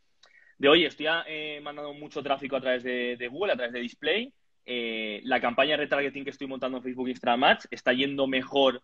de 0.59 0.69
hoy 0.69 0.85
estoy 0.85 1.07
eh, 1.27 1.61
mandando 1.63 1.93
mucho 1.95 2.23
tráfico 2.23 2.57
a 2.57 2.61
través 2.61 2.83
de, 2.83 3.29
Google, 3.31 3.53
a 3.53 3.57
través 3.57 3.73
de 3.73 3.81
display. 3.81 4.35
Eh, 4.67 5.21
la 5.25 5.41
campaña 5.41 5.71
de 5.71 5.79
retargeting 5.79 6.25
que 6.25 6.31
estoy 6.31 6.47
montando 6.47 6.79
en 6.79 6.83
Facebook 6.83 7.09
Instagram 7.09 7.45
Ads 7.45 7.69
está 7.71 7.93
yendo 7.93 8.27
mejor 8.27 8.83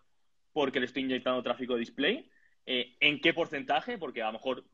porque 0.52 0.78
le 0.78 0.86
estoy 0.86 1.02
inyectando 1.02 1.42
tráfico 1.42 1.74
de 1.74 1.80
display. 1.80 2.30
Eh, 2.64 2.94
¿En 3.00 3.20
qué 3.20 3.34
porcentaje? 3.34 3.98
Porque 3.98 4.22
a 4.22 4.26
lo 4.26 4.34
mejor 4.34 4.64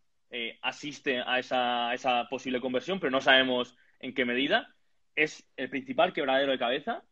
asiste 0.63 1.21
a 1.27 1.41
esa, 1.41 1.89
a 1.89 1.95
esa 1.95 2.29
posible 2.29 2.61
conversión, 2.61 3.01
pero 3.01 3.11
no 3.11 3.21
sabemos 3.21 3.77
en 3.99 4.15
qué 4.15 4.25
medida 4.25 4.73
es 5.23 5.47
el 5.57 5.69
principal 5.71 6.13
quebradero 6.13 6.53
de 6.53 6.59
cabeza 6.59 7.03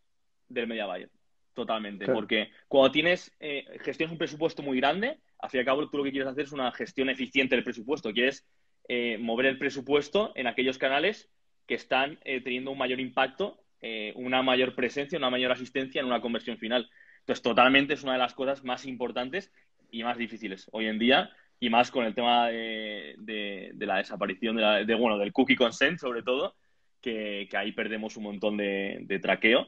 del 0.48 0.66
media 0.66 0.86
buyer. 0.86 1.10
Totalmente. 1.54 2.06
Porque 2.06 2.50
cuando 2.68 2.92
tienes, 2.92 3.34
eh, 3.40 3.64
gestiones 3.80 4.12
un 4.12 4.18
presupuesto 4.18 4.62
muy 4.62 4.78
grande, 4.78 5.18
al 5.40 5.50
fin 5.50 5.58
y 5.58 5.60
al 5.60 5.66
cabo 5.66 5.88
tú 5.88 5.98
lo 5.98 6.04
que 6.04 6.12
quieres 6.12 6.28
hacer 6.28 6.44
es 6.44 6.52
una 6.52 6.70
gestión 6.72 7.10
eficiente 7.10 7.56
del 7.56 7.64
presupuesto. 7.64 8.12
Quieres 8.12 8.46
eh, 8.88 9.18
mover 9.18 9.46
el 9.46 9.58
presupuesto 9.58 10.32
en 10.34 10.46
aquellos 10.46 10.78
canales 10.78 11.28
que 11.66 11.74
están 11.74 12.18
eh, 12.24 12.40
teniendo 12.40 12.70
un 12.70 12.78
mayor 12.78 12.98
impacto, 12.98 13.62
eh, 13.82 14.12
una 14.16 14.42
mayor 14.42 14.74
presencia, 14.74 15.18
una 15.18 15.28
mayor 15.28 15.52
asistencia 15.52 16.00
en 16.00 16.06
una 16.06 16.22
conversión 16.22 16.56
final. 16.56 16.88
Entonces, 17.20 17.42
totalmente 17.42 17.94
es 17.94 18.02
una 18.02 18.14
de 18.14 18.18
las 18.18 18.34
cosas 18.34 18.64
más 18.64 18.86
importantes 18.86 19.52
y 19.90 20.02
más 20.02 20.16
difíciles 20.16 20.68
hoy 20.72 20.86
en 20.86 20.98
día 20.98 21.30
y 21.60 21.68
más 21.68 21.90
con 21.90 22.06
el 22.06 22.14
tema 22.14 22.48
de, 22.48 23.74
la 23.78 23.98
desaparición 23.98 24.56
de, 24.56 24.94
bueno, 24.94 25.18
del 25.18 25.32
cookie 25.32 25.56
consent, 25.56 25.98
sobre 25.98 26.22
todo, 26.22 26.54
que, 27.00 27.48
ahí 27.56 27.72
perdemos 27.72 28.16
un 28.16 28.24
montón 28.24 28.56
de, 28.56 29.18
traqueo. 29.22 29.66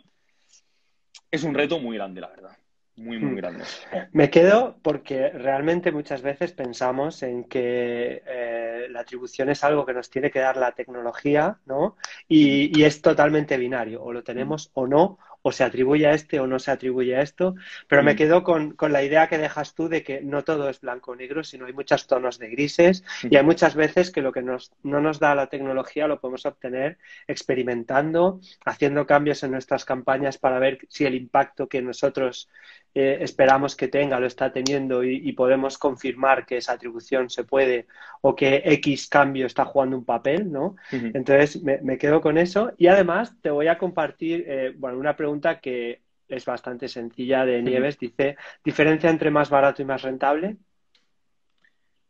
Es 1.31 1.45
un 1.45 1.55
reto 1.55 1.79
muy 1.79 1.97
grande, 1.97 2.21
la 2.21 2.29
verdad. 2.29 2.57
Muy, 2.97 3.19
muy 3.19 3.33
hmm. 3.33 3.37
grande. 3.37 3.65
Me 4.13 4.29
quedo 4.29 4.79
porque 4.83 5.31
realmente 5.31 5.91
muchas 5.91 6.21
veces 6.21 6.53
pensamos 6.53 7.23
en 7.23 7.45
que 7.45 8.23
eh, 8.27 8.89
la 8.91 9.01
atribución 9.01 9.49
es 9.49 9.65
algo 9.65 9.87
que 9.87 9.95
nos 9.95 10.11
tiene 10.11 10.31
que 10.31 10.41
dar 10.41 10.57
la 10.57 10.73
tecnología, 10.73 11.59
¿no? 11.67 11.97
Y, 12.29 12.79
y 12.79 12.85
es 12.85 13.01
totalmente 13.01 13.57
binario, 13.57 14.03
o 14.03 14.13
lo 14.13 14.23
tenemos 14.23 14.71
o 14.75 14.87
no, 14.87 15.19
o 15.43 15.53
se 15.53 15.65
atribuye 15.65 16.07
a 16.07 16.13
este 16.13 16.41
o 16.41 16.47
no 16.47 16.59
se 16.59 16.71
atribuye 16.71 17.17
a 17.17 17.23
esto, 17.23 17.55
pero 17.89 18.03
me 18.03 18.15
mm. 18.15 18.17
quedo 18.17 18.43
con, 18.43 18.77
la 18.81 19.03
idea 19.03 19.29
que 19.29 19.39
dejas 19.39 19.75
tú 19.75 19.89
de 19.89 20.03
que 20.03 20.21
no 20.21 20.45
todo 20.45 20.69
es 20.69 20.81
blanco 20.81 21.13
o 21.13 21.17
negro, 21.17 21.45
sino 21.45 21.67
hay 21.67 21.73
muchos 21.73 22.07
tonos 22.07 22.39
de 22.39 22.49
grises 22.49 23.05
y 23.23 23.37
hay 23.37 23.45
muchas 23.45 23.75
veces 23.75 24.11
que 24.11 24.23
lo 24.23 24.33
que 24.33 24.43
nos, 24.43 24.73
no 24.83 25.01
nos 25.01 25.19
da 25.19 25.35
la 25.35 25.49
tecnología 25.49 26.07
lo 26.07 26.21
podemos 26.21 26.47
obtener 26.47 26.99
experimentando, 27.27 28.41
haciendo 28.65 29.07
cambios 29.07 29.43
en 29.43 29.53
nuestras 29.53 29.85
campañas 29.85 30.39
para 30.39 30.59
ver 30.59 30.79
si 30.89 31.05
el 31.05 31.15
impacto 31.15 31.69
que 31.69 31.83
nosotros 31.83 32.49
eh, 32.93 33.19
esperamos 33.21 33.77
que 33.77 33.87
tenga 33.87 34.19
lo 34.19 34.27
está 34.27 34.53
teniendo 34.53 35.05
y, 35.05 35.33
podemos 35.33 35.79
confirmar 35.79 36.45
que 36.45 36.57
esa 36.57 36.73
atribución 36.73 37.31
se 37.31 37.45
puede 37.45 37.87
o 38.21 38.35
que 38.35 38.63
X 38.65 39.09
cambio 39.09 39.47
está 39.47 39.65
jugando 39.65 39.97
un 39.97 40.05
papel, 40.05 40.51
¿no? 40.51 40.75
Entonces 40.91 41.63
me, 41.63 41.99
quedo 41.99 42.21
con 42.21 42.37
eso 42.37 42.73
y 42.79 42.89
además 42.89 43.35
te 43.41 43.51
voy 43.51 43.69
a 43.69 43.79
compartir, 43.79 44.45
eh, 44.47 44.75
bueno, 44.77 44.99
una 44.99 45.15
pregunta 45.15 45.61
que 45.61 46.03
es 46.29 46.45
bastante 46.45 46.89
sencilla 46.89 47.45
de 47.45 47.63
Nieves. 47.63 47.99
Dice, 47.99 48.37
¿diferencia 48.65 49.11
entre 49.11 49.31
más 49.31 49.51
barato 49.51 49.83
y 49.83 49.85
más 49.85 50.03
rentable? 50.03 50.57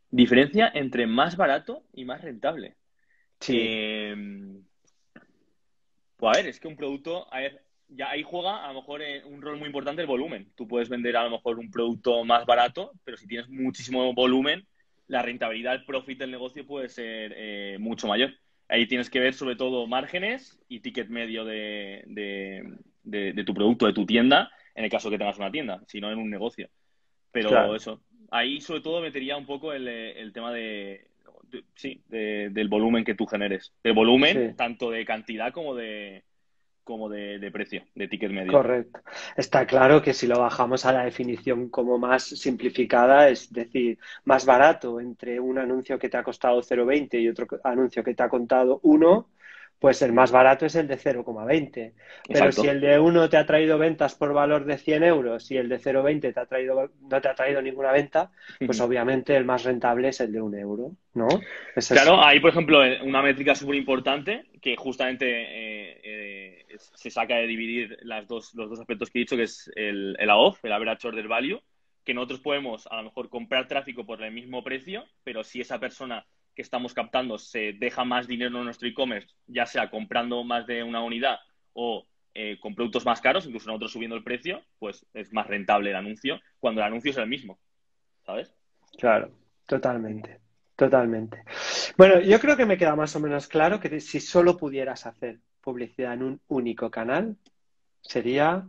Diferencia 0.09 0.71
entre 0.73 1.05
más 1.07 1.37
barato 1.37 1.83
y 1.93 2.05
más 2.05 2.21
rentable. 2.21 2.75
Sí. 3.39 3.57
Em, 3.59 4.63
pues 6.17 6.37
a 6.37 6.41
ver, 6.41 6.49
es 6.49 6.59
que 6.59 6.67
un 6.67 6.75
producto, 6.75 7.31
a 7.33 7.39
ver, 7.39 7.63
ya 7.91 8.09
ahí 8.09 8.23
juega 8.23 8.63
a 8.63 8.69
lo 8.69 8.81
mejor 8.81 9.01
eh, 9.01 9.23
un 9.25 9.41
rol 9.41 9.57
muy 9.57 9.67
importante 9.67 10.01
el 10.01 10.07
volumen. 10.07 10.51
Tú 10.55 10.67
puedes 10.67 10.89
vender 10.89 11.17
a 11.17 11.23
lo 11.23 11.31
mejor 11.31 11.59
un 11.59 11.69
producto 11.69 12.23
más 12.23 12.45
barato, 12.45 12.91
pero 13.03 13.17
si 13.17 13.27
tienes 13.27 13.49
muchísimo 13.49 14.13
volumen, 14.13 14.65
la 15.07 15.21
rentabilidad, 15.21 15.75
el 15.75 15.85
profit 15.85 16.19
del 16.19 16.31
negocio 16.31 16.65
puede 16.65 16.89
ser 16.89 17.33
eh, 17.35 17.77
mucho 17.79 18.07
mayor. 18.07 18.33
Ahí 18.69 18.87
tienes 18.87 19.09
que 19.09 19.19
ver 19.19 19.33
sobre 19.33 19.57
todo 19.57 19.85
márgenes 19.87 20.57
y 20.69 20.79
ticket 20.79 21.09
medio 21.09 21.43
de, 21.43 22.03
de, 23.03 23.43
tu 23.43 23.53
producto, 23.53 23.85
de 23.85 23.93
tu 23.93 24.05
tienda, 24.05 24.49
en 24.73 24.85
el 24.85 24.89
caso 24.89 25.09
que 25.09 25.17
tengas 25.17 25.37
una 25.37 25.51
tienda, 25.51 25.83
si 25.87 25.99
no 25.99 26.09
en 26.09 26.17
un 26.17 26.29
negocio. 26.29 26.69
Pero 27.33 27.75
eso, 27.75 28.01
ahí 28.29 28.61
sobre 28.61 28.79
todo 28.79 29.01
metería 29.01 29.35
un 29.35 29.45
poco 29.45 29.73
el, 29.73 29.89
el 29.89 30.31
tema 30.31 30.53
de, 30.53 31.09
sí, 31.75 32.01
del 32.07 32.69
volumen 32.69 33.03
que 33.03 33.15
tú 33.15 33.25
generes. 33.25 33.73
De 33.83 33.91
volumen, 33.91 34.55
tanto 34.55 34.89
de 34.89 35.03
cantidad 35.03 35.51
como 35.51 35.75
de, 35.75 36.23
como 36.91 37.09
de, 37.09 37.49
precio, 37.51 37.83
de 37.95 38.07
ticket 38.07 38.31
medio. 38.31 38.51
Correcto. 38.51 38.99
Está 39.35 39.65
claro 39.65 40.01
que 40.01 40.13
si 40.13 40.27
lo 40.27 40.39
bajamos 40.39 40.85
a 40.85 40.91
la 40.91 41.05
definición 41.05 41.69
como 41.69 41.97
más 41.97 42.23
simplificada, 42.23 43.29
es 43.29 43.51
decir, 43.51 43.97
más 44.25 44.45
barato 44.45 44.99
entre 44.99 45.39
un 45.39 45.57
anuncio 45.57 45.97
que 45.97 46.09
te 46.09 46.17
ha 46.17 46.23
costado 46.23 46.61
0,20 46.61 47.21
y 47.21 47.29
otro 47.29 47.47
anuncio 47.63 48.03
que 48.03 48.13
te 48.13 48.23
ha 48.23 48.29
contado 48.29 48.79
1, 48.83 49.27
pues 49.81 50.03
el 50.03 50.13
más 50.13 50.31
barato 50.31 50.67
es 50.67 50.75
el 50.75 50.87
de 50.87 50.95
0,20. 50.95 51.93
Pero 52.29 52.51
si 52.51 52.67
el 52.67 52.79
de 52.81 52.99
1 52.99 53.29
te 53.31 53.37
ha 53.37 53.47
traído 53.47 53.79
ventas 53.79 54.13
por 54.13 54.31
valor 54.31 54.63
de 54.63 54.77
100 54.77 55.03
euros 55.03 55.49
y 55.49 55.57
el 55.57 55.69
de 55.69 55.79
0,20 55.79 56.35
te 56.35 56.39
ha 56.39 56.45
traído, 56.45 56.91
no 57.01 57.19
te 57.19 57.27
ha 57.27 57.33
traído 57.33 57.63
ninguna 57.63 57.91
venta, 57.91 58.31
pues 58.63 58.79
obviamente 58.79 59.35
el 59.35 59.43
más 59.43 59.63
rentable 59.63 60.09
es 60.09 60.21
el 60.21 60.31
de 60.31 60.39
1 60.39 60.55
euro, 60.59 60.91
¿no? 61.15 61.27
claro, 61.89 62.23
hay, 62.23 62.39
por 62.39 62.51
ejemplo, 62.51 62.79
una 63.03 63.23
métrica 63.23 63.55
súper 63.55 63.73
importante 63.73 64.45
que 64.61 64.75
justamente 64.75 65.25
eh, 65.25 66.01
eh, 66.03 66.65
se 66.77 67.09
saca 67.09 67.37
de 67.37 67.47
dividir 67.47 67.97
las 68.03 68.27
dos, 68.27 68.53
los 68.53 68.69
dos 68.69 68.79
aspectos 68.81 69.09
que 69.09 69.17
he 69.17 69.21
dicho, 69.21 69.35
que 69.35 69.43
es 69.43 69.71
el, 69.75 70.15
el 70.19 70.29
AOF, 70.29 70.63
el 70.63 70.73
Average 70.73 71.07
Order 71.07 71.27
Value, 71.27 71.59
que 72.03 72.13
nosotros 72.13 72.41
podemos 72.41 72.85
a 72.85 72.97
lo 72.97 73.03
mejor 73.03 73.29
comprar 73.29 73.67
tráfico 73.67 74.05
por 74.05 74.21
el 74.21 74.31
mismo 74.31 74.63
precio, 74.63 75.05
pero 75.23 75.43
si 75.43 75.59
esa 75.59 75.79
persona 75.79 76.23
que 76.55 76.61
estamos 76.61 76.93
captando 76.93 77.37
se 77.37 77.73
deja 77.73 78.03
más 78.03 78.27
dinero 78.27 78.57
en 78.57 78.65
nuestro 78.65 78.87
e-commerce, 78.87 79.33
ya 79.47 79.65
sea 79.65 79.89
comprando 79.89 80.43
más 80.43 80.67
de 80.67 80.83
una 80.83 81.01
unidad 81.01 81.39
o 81.73 82.05
eh, 82.33 82.57
con 82.59 82.75
productos 82.75 83.05
más 83.05 83.21
caros, 83.21 83.45
incluso 83.45 83.67
nosotros 83.67 83.91
subiendo 83.91 84.15
el 84.15 84.23
precio, 84.23 84.63
pues 84.79 85.05
es 85.13 85.33
más 85.33 85.47
rentable 85.47 85.89
el 85.89 85.95
anuncio 85.95 86.39
cuando 86.59 86.81
el 86.81 86.87
anuncio 86.87 87.11
es 87.11 87.17
el 87.17 87.27
mismo, 87.27 87.59
¿sabes? 88.25 88.53
Claro, 88.97 89.31
totalmente, 89.65 90.39
totalmente. 90.75 91.43
Bueno, 91.97 92.21
yo 92.21 92.39
creo 92.39 92.57
que 92.57 92.65
me 92.65 92.77
queda 92.77 92.95
más 92.95 93.15
o 93.15 93.19
menos 93.19 93.47
claro 93.47 93.79
que 93.79 93.99
si 93.99 94.19
solo 94.19 94.57
pudieras 94.57 95.05
hacer 95.05 95.39
publicidad 95.61 96.13
en 96.13 96.23
un 96.23 96.41
único 96.47 96.89
canal, 96.89 97.37
sería 98.01 98.67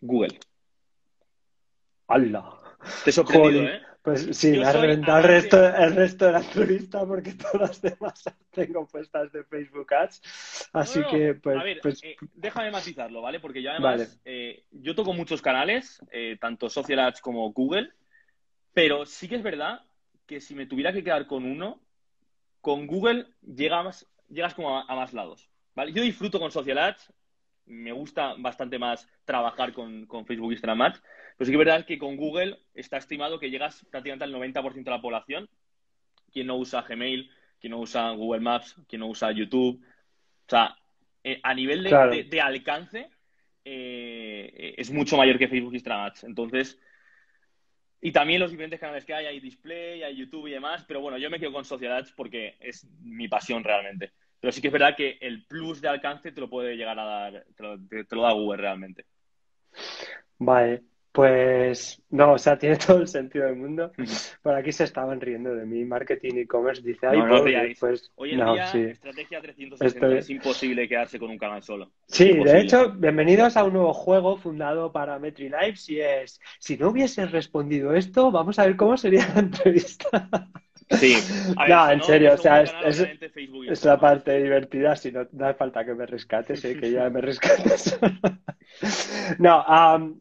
Google. 0.00 0.38
¡Hala! 2.08 2.58
Te 3.04 3.10
he 3.10 3.12
sorprendido, 3.12 3.64
¿eh? 3.64 3.82
Pues 4.02 4.28
sí, 4.36 4.52
me 4.52 4.64
ha 4.64 4.72
reventado 4.72 5.18
el 5.18 5.24
resto, 5.24 5.76
el 5.76 5.94
resto 5.94 6.26
de 6.26 6.32
la 6.32 6.40
entrevista 6.40 7.04
porque 7.04 7.32
todas 7.34 7.60
las 7.68 7.82
demás 7.82 8.24
tengo 8.50 8.86
puestas 8.86 9.32
de 9.32 9.44
Facebook 9.44 9.92
Ads. 9.92 10.70
Así 10.72 11.02
que, 11.10 11.34
pues. 11.34 11.58
A 11.58 11.62
ver, 11.62 11.80
pues... 11.82 12.02
Eh, 12.02 12.16
déjame 12.34 12.70
matizarlo, 12.70 13.20
¿vale? 13.22 13.40
Porque 13.40 13.62
yo 13.62 13.70
además. 13.70 14.20
Eh, 14.24 14.64
yo 14.70 14.94
toco 14.94 15.12
muchos 15.12 15.42
canales, 15.42 16.00
eh, 16.12 16.36
tanto 16.40 16.70
Social 16.70 17.00
Ads 17.00 17.20
como 17.20 17.52
Google, 17.52 17.90
pero 18.72 19.04
sí 19.04 19.28
que 19.28 19.36
es 19.36 19.42
verdad 19.42 19.80
que 20.26 20.40
si 20.40 20.54
me 20.54 20.66
tuviera 20.66 20.92
que 20.92 21.02
quedar 21.02 21.26
con 21.26 21.44
uno, 21.44 21.80
con 22.60 22.86
Google 22.86 23.26
llegas, 23.42 24.06
llegas 24.28 24.54
como 24.54 24.78
a, 24.78 24.94
más 24.94 25.12
lados. 25.12 25.48
¿vale? 25.74 25.92
Yo 25.92 26.02
disfruto 26.02 26.38
con 26.38 26.52
Social 26.52 26.78
Ads, 26.78 27.12
me 27.66 27.92
gusta 27.92 28.34
bastante 28.38 28.78
más 28.78 29.08
trabajar 29.24 29.72
con, 29.72 30.06
con 30.06 30.26
Facebook 30.26 30.52
Instagram 30.52 30.82
Ads, 30.82 31.02
pero 31.38 31.46
sí 31.46 31.52
que 31.52 31.56
es 31.56 31.66
verdad 31.66 31.86
que 31.86 31.98
con 31.98 32.16
Google 32.16 32.58
está 32.74 32.96
estimado 32.96 33.38
que 33.38 33.48
llegas 33.48 33.86
prácticamente 33.92 34.24
al 34.24 34.34
90% 34.34 34.82
de 34.82 34.90
la 34.90 35.00
población. 35.00 35.48
Quien 36.32 36.48
no 36.48 36.56
usa 36.56 36.82
Gmail, 36.82 37.30
quien 37.60 37.70
no 37.70 37.78
usa 37.78 38.10
Google 38.10 38.40
Maps, 38.40 38.74
quien 38.88 39.00
no 39.00 39.06
usa 39.06 39.30
YouTube. 39.30 39.80
O 39.80 40.50
sea, 40.50 40.76
eh, 41.22 41.38
a 41.44 41.54
nivel 41.54 41.84
de, 41.84 42.40
alcance 42.40 43.08
eh, 43.64 44.74
es 44.76 44.90
mucho 44.90 45.16
mayor 45.16 45.38
que 45.38 45.46
Facebook 45.46 45.74
Instagram 45.74 46.06
Ads. 46.06 46.24
Entonces, 46.24 46.80
y 48.00 48.10
también 48.10 48.40
los 48.40 48.50
diferentes 48.50 48.80
canales 48.80 49.04
que 49.04 49.14
hay, 49.14 49.26
hay 49.26 49.38
display, 49.38 50.02
hay 50.02 50.16
YouTube 50.16 50.48
y 50.48 50.52
demás, 50.52 50.84
pero 50.88 51.00
bueno, 51.00 51.18
yo 51.18 51.30
me 51.30 51.38
quedo 51.38 51.52
con 51.52 51.64
Social 51.64 51.92
Ads 51.92 52.12
porque 52.16 52.56
es 52.58 52.84
mi 53.00 53.28
pasión 53.28 53.62
realmente. 53.62 54.10
Pero 54.40 54.50
sí 54.50 54.60
que 54.60 54.68
es 54.68 54.72
verdad 54.72 54.96
que 54.96 55.18
el 55.20 55.46
plus 55.46 55.80
de 55.80 55.88
alcance 55.88 56.32
te 56.32 56.40
lo 56.40 56.50
puede 56.50 56.76
llegar 56.76 56.98
a 56.98 57.04
dar, 57.04 57.46
te 57.56 58.16
lo 58.16 58.22
da 58.22 58.32
Google 58.32 58.60
realmente. 58.60 59.06
Vale, 60.38 60.82
pues 61.18 62.00
no, 62.10 62.34
o 62.34 62.38
sea, 62.38 62.56
tiene 62.60 62.76
todo 62.76 62.98
el 62.98 63.08
sentido 63.08 63.46
del 63.46 63.56
mundo. 63.56 63.90
Por 64.40 64.54
aquí 64.54 64.70
se 64.70 64.84
estaban 64.84 65.20
riendo 65.20 65.52
de 65.52 65.66
mí. 65.66 65.84
Marketing 65.84 66.34
e-commerce 66.36 66.80
dice, 66.80 67.08
ay, 67.08 67.18
no, 67.18 67.42
pues 67.80 68.12
Hoy 68.14 68.34
en 68.34 68.36
día, 68.36 68.70
estrategia 68.72 69.40
360 69.40 70.18
es 70.18 70.30
imposible 70.30 70.86
quedarse 70.86 71.18
con 71.18 71.30
un 71.30 71.38
canal 71.38 71.60
solo. 71.64 71.90
Sí, 72.06 72.34
de 72.34 72.60
hecho, 72.60 72.92
bienvenidos 72.92 73.56
a 73.56 73.64
un 73.64 73.72
nuevo 73.72 73.92
juego 73.92 74.36
fundado 74.36 74.92
para 74.92 75.18
MetriLives 75.18 75.90
y 75.90 76.00
es, 76.00 76.40
si 76.60 76.76
no 76.76 76.90
hubieses 76.90 77.32
respondido 77.32 77.94
esto, 77.94 78.30
vamos 78.30 78.60
a 78.60 78.66
ver 78.66 78.76
cómo 78.76 78.96
sería 78.96 79.28
la 79.34 79.40
entrevista. 79.40 80.30
Sí, 80.90 81.16
no, 81.68 81.90
en 81.90 82.02
serio, 82.02 82.34
o 82.34 82.36
sea, 82.36 82.62
es, 82.62 83.84
la 83.84 84.00
parte 84.00 84.42
divertida, 84.42 84.96
si 84.96 85.12
no, 85.12 85.26
no 85.32 85.46
hace 85.46 85.58
falta 85.58 85.84
que 85.84 85.94
me 85.94 86.06
rescates, 86.06 86.64
¿eh? 86.64 86.78
que 86.78 86.90
ya 86.90 87.10
me 87.10 87.20
rescates. 87.20 87.98
no, 89.38 89.64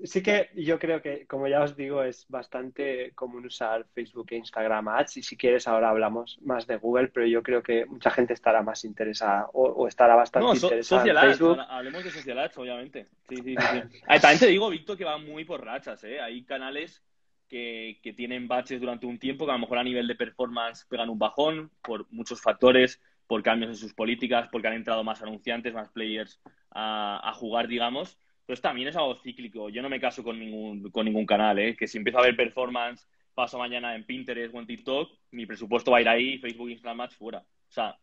sí 0.03 0.21
que 0.21 0.50
yo 0.55 0.77
creo 0.77 1.01
que, 1.01 1.25
como 1.25 1.47
ya 1.47 1.62
os 1.62 1.75
digo, 1.75 2.03
es 2.03 2.25
bastante 2.27 3.12
común 3.15 3.45
usar 3.45 3.86
Facebook 3.93 4.27
e 4.31 4.38
Instagram 4.38 4.89
Ads 4.89 5.17
y 5.17 5.24
si 5.24 5.38
quieres 5.38 5.67
ahora 5.67 5.89
hablamos 5.89 6.38
más 6.41 6.67
de 6.67 6.75
Google, 6.77 7.07
pero 7.07 7.25
yo 7.25 7.41
creo 7.41 7.63
que 7.63 7.86
mucha 7.86 8.12
gente 8.12 8.33
estará 8.33 8.62
más 8.62 8.83
interesada 8.83 9.47
o, 9.53 9.88
estará 9.88 10.15
bastante 10.15 10.53
interesada 10.53 11.05
en 11.05 11.17
Facebook. 11.17 11.59
hablemos 11.69 12.03
de 12.03 12.12
Social 12.12 12.39
Ads, 12.39 12.57
obviamente. 12.57 13.07
Sí, 13.29 13.38
sí, 13.38 13.55
sí. 13.55 14.00
también 14.21 14.39
te 14.39 14.47
digo, 14.47 14.69
Víctor, 14.69 14.97
que 14.97 15.06
va 15.06 15.17
muy 15.17 15.45
por 15.45 15.63
rachas, 15.63 16.03
¿eh? 16.03 16.19
Hay 16.19 16.43
canales 16.43 17.01
que, 17.47 18.13
tienen 18.15 18.47
baches 18.47 18.79
durante 18.79 19.05
un 19.05 19.19
tiempo, 19.19 19.45
que 19.45 19.51
a 19.51 19.55
lo 19.55 19.62
mejor 19.62 19.77
a 19.77 19.83
nivel 19.83 20.07
de 20.07 20.15
performance 20.15 20.86
pegan 20.89 21.10
un 21.10 21.19
bajón 21.19 21.71
por 21.81 22.12
muchos 22.12 22.41
factores, 22.41 23.01
por 23.27 23.43
cambios 23.43 23.71
en 23.71 23.77
sus 23.77 23.93
políticas, 23.93 24.47
porque 24.51 24.67
han 24.67 24.73
entrado 24.73 25.03
más 25.03 25.21
anunciantes, 25.21 25.73
más 25.73 25.89
players 25.89 26.39
a, 26.71 27.31
jugar, 27.36 27.67
digamos. 27.67 28.17
Entonces 28.41 28.62
también 28.62 28.88
es 28.88 28.95
algo 28.95 29.15
cíclico. 29.15 29.69
Yo 29.69 29.81
no 29.81 29.89
me 29.89 29.99
caso 29.99 30.23
con 30.23 30.39
ningún, 30.39 30.89
con 30.91 31.05
ningún 31.05 31.25
canal, 31.25 31.60
¿eh? 31.60 31.75
que 31.75 31.88
si 31.88 31.97
empiezo 31.97 32.19
a 32.19 32.23
ver 32.23 32.36
performance, 32.36 33.07
paso 33.33 33.57
mañana 33.57 33.95
en 33.95 34.05
Pinterest 34.05 34.55
o 34.55 34.60
en 34.60 34.67
TikTok, 34.67 35.12
mi 35.31 35.45
presupuesto 35.45 35.91
va 35.91 35.97
a 35.97 36.01
ir 36.01 36.10
ahí, 36.10 36.38
Facebook, 36.39 36.69
Instagram 36.69 37.01
Ads 37.01 37.15
fuera. 37.15 37.39
O 37.39 37.71
sea, 37.71 37.97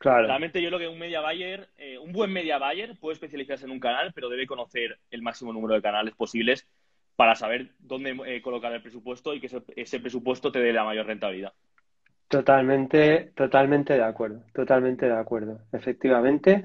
realmente 0.00 0.60
yo 0.60 0.68
creo 0.68 0.78
que 0.78 0.88
un 0.88 0.98
media 0.98 1.20
buyer, 1.20 1.70
eh, 1.78 1.98
un 1.98 2.12
buen 2.12 2.32
media 2.32 2.58
buyer 2.58 2.98
puede 2.98 3.14
especializarse 3.14 3.64
en 3.64 3.72
un 3.72 3.80
canal, 3.80 4.12
pero 4.14 4.28
debe 4.28 4.46
conocer 4.46 4.98
el 5.10 5.22
máximo 5.22 5.52
número 5.52 5.74
de 5.74 5.82
canales 5.82 6.14
posibles 6.14 6.68
para 7.20 7.34
saber 7.34 7.72
dónde 7.78 8.16
eh, 8.24 8.40
colocar 8.40 8.72
el 8.72 8.80
presupuesto 8.80 9.34
y 9.34 9.40
que 9.40 9.62
ese, 9.76 10.00
presupuesto 10.00 10.50
te 10.50 10.58
dé 10.58 10.72
la 10.72 10.84
mayor 10.84 11.04
rentabilidad. 11.04 11.52
Totalmente, 12.26 13.32
totalmente 13.34 13.92
de 13.92 14.02
acuerdo, 14.02 14.42
totalmente 14.54 15.04
de 15.04 15.12
acuerdo, 15.12 15.60
efectivamente. 15.70 16.62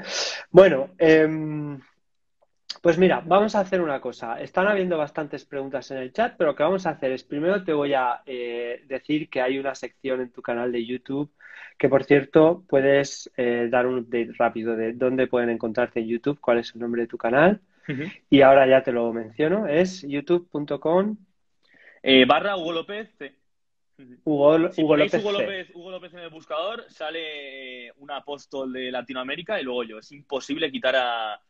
Bueno, 0.52 0.92
em, 0.98 1.78
pues 2.82 2.98
mira, 2.98 3.22
vamos 3.26 3.54
a 3.54 3.60
hacer 3.60 3.82
una 3.82 4.00
cosa. 4.00 4.40
Están 4.40 4.70
habiendo 4.70 4.98
bastantes 4.98 5.44
preguntas 5.44 5.92
en 5.92 5.98
el 5.98 6.14
chat, 6.14 6.36
pero 6.38 6.52
lo 6.52 6.56
que 6.56 6.64
vamos 6.64 6.86
a 6.86 6.92
hacer 6.92 7.12
es 7.12 7.26
primero 7.26 7.62
te 7.66 7.74
voy 7.74 7.94
a 7.94 8.22
eh, 8.26 8.82
decir 8.88 9.30
que 9.30 9.42
hay 9.42 9.60
una 9.60 9.76
sección 9.76 10.22
en 10.22 10.32
tu 10.32 10.42
canal 10.42 10.72
de 10.72 10.86
YouTube 10.86 11.34
que, 11.78 11.90
por 11.90 12.06
cierto, 12.06 12.64
puedes 12.70 13.30
eh, 13.36 13.68
dar 13.70 13.88
un 13.88 13.98
update 13.98 14.32
rápido 14.38 14.78
de 14.78 14.94
dónde 14.94 15.28
pueden 15.28 15.50
encontrarte 15.50 16.00
en 16.00 16.08
YouTube, 16.08 16.40
cuál 16.40 16.60
es 16.60 16.74
el 16.74 16.80
nombre 16.80 17.02
de 17.02 17.08
tu 17.10 17.18
canal. 17.18 17.60
Y 18.30 18.42
ahora 18.42 18.68
ya 18.68 18.84
te 18.84 18.92
lo 18.92 19.12
menciono, 19.14 19.68
es 19.68 20.02
youtube.com 20.02 21.18
eh, 22.02 22.26
barra 22.26 22.56
Hugo 22.56 22.72
López 22.72 23.10
Hugo, 24.26 24.58
López, 24.58 25.70
Hugo, 25.74 25.92
López, 25.92 26.14
en 26.14 26.20
el 26.20 26.30
buscador, 26.30 26.86
sale 26.90 27.92
un 27.94 28.12
apóstol 28.12 28.74
de 28.74 28.92
Latinoamérica 28.92 29.60
y 29.60 29.64
luego 29.64 29.84
yo. 29.84 30.00
Es 30.00 30.12
imposible 30.12 30.72
quitar 30.72 30.96
a. 30.98 31.42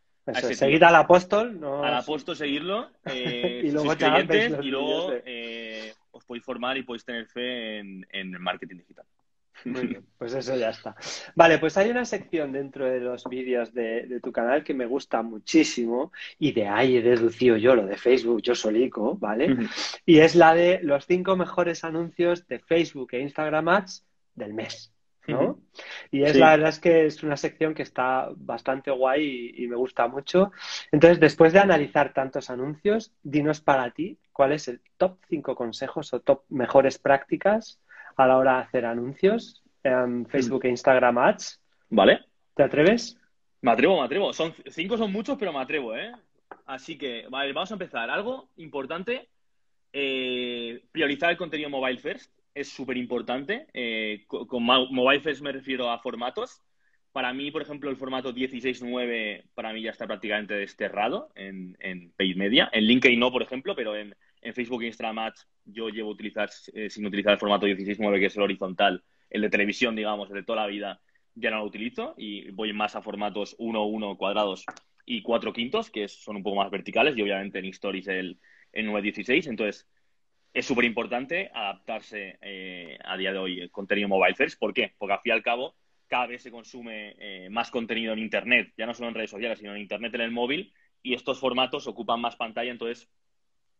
seguir 0.54 0.86
al 0.86 0.95
apóstol. 0.95 1.60
No... 1.60 1.84
Al 1.84 1.95
apóstol 1.95 2.36
seguirlo. 2.36 2.89
Eh, 3.08 3.62
y 3.63 3.71
luego, 3.71 3.93
y 3.93 4.69
luego 4.69 5.13
eh, 5.26 5.93
os 6.12 6.24
podéis 6.26 6.43
formar 6.43 6.78
y 6.78 6.84
podéis 6.84 7.06
tener 7.06 7.28
fe 7.28 7.80
en, 7.80 8.06
en 8.12 8.34
el 8.34 8.39
marketing 8.39 8.78
digital. 8.78 9.06
Muy 9.63 9.88
bien, 9.88 10.06
pues 10.18 10.34
eso 10.34 10.56
ya 10.56 10.70
está. 10.70 10.96
Vale, 11.36 11.58
pues 11.58 11.78
hay 11.78 11.89
una 11.89 12.06
sección 12.06 12.52
dentro 12.52 12.86
de 12.86 13.00
los 13.00 13.24
vídeos 13.26 13.74
de, 13.74 14.20
tu 14.22 14.32
canal 14.32 14.63
que 14.63 14.74
me 14.74 14.86
gusta 14.86 15.22
muchísimo 15.22 16.12
y 16.38 16.52
de 16.52 16.68
ahí 16.68 16.98
he 16.98 17.02
deducido 17.02 17.58
yo 17.58 17.76
lo 17.76 17.86
de 17.86 17.98
Facebook, 17.98 18.41
yo 18.41 18.54
solico, 18.54 19.18
¿vale? 19.18 19.56
Y 20.06 20.20
es 20.20 20.36
la 20.36 20.54
de 20.54 20.80
los 20.84 21.06
cinco 21.06 21.36
mejores 21.36 21.84
anuncios 21.84 22.48
de 22.48 22.60
Facebook 22.60 23.10
e 23.13 23.22
Instagram 23.22 23.70
Ads 23.70 24.06
del 24.36 24.54
mes. 24.54 24.91
¿no? 25.28 25.60
Y 26.12 26.24
es 26.24 26.36
la 26.36 26.52
verdad 26.52 26.70
es 26.70 26.80
que 26.80 27.06
es 27.06 27.24
una 27.24 27.38
sección 27.38 27.74
que 27.74 27.84
está 27.84 28.30
bastante 28.36 28.91
guay 28.91 29.54
y, 29.56 29.68
me 29.68 29.76
gusta 29.76 30.08
mucho. 30.08 30.52
Entonces, 30.91 31.20
después 31.20 31.54
de 31.54 31.60
analizar 31.60 32.13
tantos 32.13 32.50
anuncios, 32.50 33.12
dinos 33.24 33.62
para 33.62 33.91
ti 33.91 34.20
cuál 34.32 34.52
es 34.52 34.68
el 34.68 34.82
top 34.98 35.18
5 35.30 35.56
consejos 35.56 36.13
o 36.13 36.20
top 36.20 36.44
mejores 36.50 37.00
prácticas 37.00 37.80
a 38.15 38.28
la 38.28 38.38
hora 38.38 38.56
de 38.56 38.62
hacer 38.63 38.86
anuncios 38.86 39.63
en 39.84 40.25
Facebook 40.25 40.65
e 40.65 40.69
Instagram 40.69 41.17
Ads. 41.17 41.62
¿Vale? 41.89 42.21
¿Te 42.56 42.63
atreves? 42.63 43.17
Me 43.62 43.71
atrevo, 43.71 43.99
me 43.99 44.06
atrevo. 44.06 44.34
Son, 44.34 44.54
cinco 44.67 44.97
son 44.97 45.12
muchos, 45.12 45.38
pero 45.38 45.54
me 45.54 45.60
atrevo, 45.60 45.95
¿eh? 45.95 46.12
Así 46.65 46.97
que, 46.97 47.25
vale, 47.30 47.54
vamos 47.54 47.71
a 47.71 47.75
empezar. 47.75 48.10
Algo 48.10 48.49
importante, 48.58 49.30
eh, 49.93 50.84
priorizar 50.91 51.32
el 51.32 51.38
contenido 51.38 51.69
mobile 51.69 51.99
first. 51.99 52.32
Es 52.54 52.69
súper 52.69 52.97
importante. 52.97 53.67
Eh, 53.73 54.25
con, 54.28 54.63
mobile 54.63 55.19
first 55.19 55.41
me 55.41 55.51
refiero 55.51 55.89
a 55.89 55.99
formatos. 55.99 56.62
Para 57.12 57.34
mí, 57.34 57.49
por 57.51 57.62
ejemplo, 57.62 57.89
el 57.89 57.95
formato 57.95 58.34
16.9 58.34 59.45
para 59.54 59.71
mí 59.71 59.82
ya 59.82 59.91
está 59.91 60.06
prácticamente 60.06 60.54
desterrado 60.54 61.30
en, 61.36 61.78
en 61.80 62.12
paid 62.12 62.36
media. 62.36 62.69
En 62.73 62.86
LinkedIn 62.86 63.19
no, 63.19 63.32
por 63.32 63.41
ejemplo, 63.41 63.75
pero 63.75 63.95
en, 63.95 64.15
en 64.45 64.53
Facebook 64.53 64.84
e 64.84 64.88
Instagram 64.88 65.34
yo 65.65 65.89
llevo 65.89 66.12
utilizar, 66.12 66.49
eh, 66.73 66.89
sin 66.89 67.05
utilizar 67.05 67.34
el 67.34 67.39
formato 67.39 67.65
16.9, 67.65 68.19
que 68.19 68.27
es 68.27 68.38
el 68.38 68.43
horizontal, 68.43 69.03
el 69.29 69.41
de 69.41 69.49
televisión, 69.49 69.95
digamos, 69.95 70.29
el 70.29 70.36
de 70.36 70.43
toda 70.43 70.62
la 70.62 70.67
vida, 70.67 71.01
ya 71.34 71.49
no 71.49 71.58
lo 71.58 71.65
utilizo 71.65 72.13
y 72.17 72.51
voy 72.51 72.71
más 72.71 72.95
a 72.95 73.01
formatos 73.01 73.55
1, 73.58 73.84
1 73.84 74.17
cuadrados 74.17 74.63
y 75.05 75.23
4 75.23 75.51
quintos, 75.51 75.89
que 75.89 76.08
son 76.08 76.38
un 76.38 76.43
poco 76.43 76.58
más 76.58 76.69
verticales 76.69 77.17
y 77.17 77.21
obviamente 77.23 77.60
en 77.60 77.65
Stories 77.65 78.08
el, 78.08 78.39
el 78.71 78.88
9.16. 78.88 79.47
Entonces, 79.47 79.88
es 80.53 80.65
súper 80.65 80.86
importante 80.86 81.49
adaptarse 81.53 82.38
eh, 82.41 82.97
a 83.03 83.17
día 83.17 83.34
de 83.34 83.39
hoy 83.39 83.60
el 83.60 83.71
contenido 83.71 84.08
mobile 84.08 84.36
first. 84.36 84.60
¿Por 84.60 84.73
qué? 84.73 84.93
Porque 84.97 85.13
al 85.13 85.19
fin 85.21 85.31
y 85.31 85.34
al 85.34 85.43
cabo 85.43 85.75
cada 86.08 86.27
vez 86.27 86.43
se 86.43 86.51
consume 86.51 87.15
eh, 87.17 87.49
más 87.49 87.71
contenido 87.71 88.13
en 88.13 88.19
Internet, 88.19 88.71
ya 88.77 88.86
no 88.86 88.93
solo 88.93 89.10
en 89.10 89.15
redes 89.15 89.31
sociales, 89.31 89.58
sino 89.58 89.73
en 89.73 89.81
Internet 89.81 90.13
en 90.13 90.21
el 90.21 90.31
móvil, 90.31 90.71
y 91.01 91.15
estos 91.15 91.39
formatos 91.39 91.88
ocupan 91.88 92.21
más 92.21 92.36
pantalla, 92.36 92.71
entonces 92.71 93.10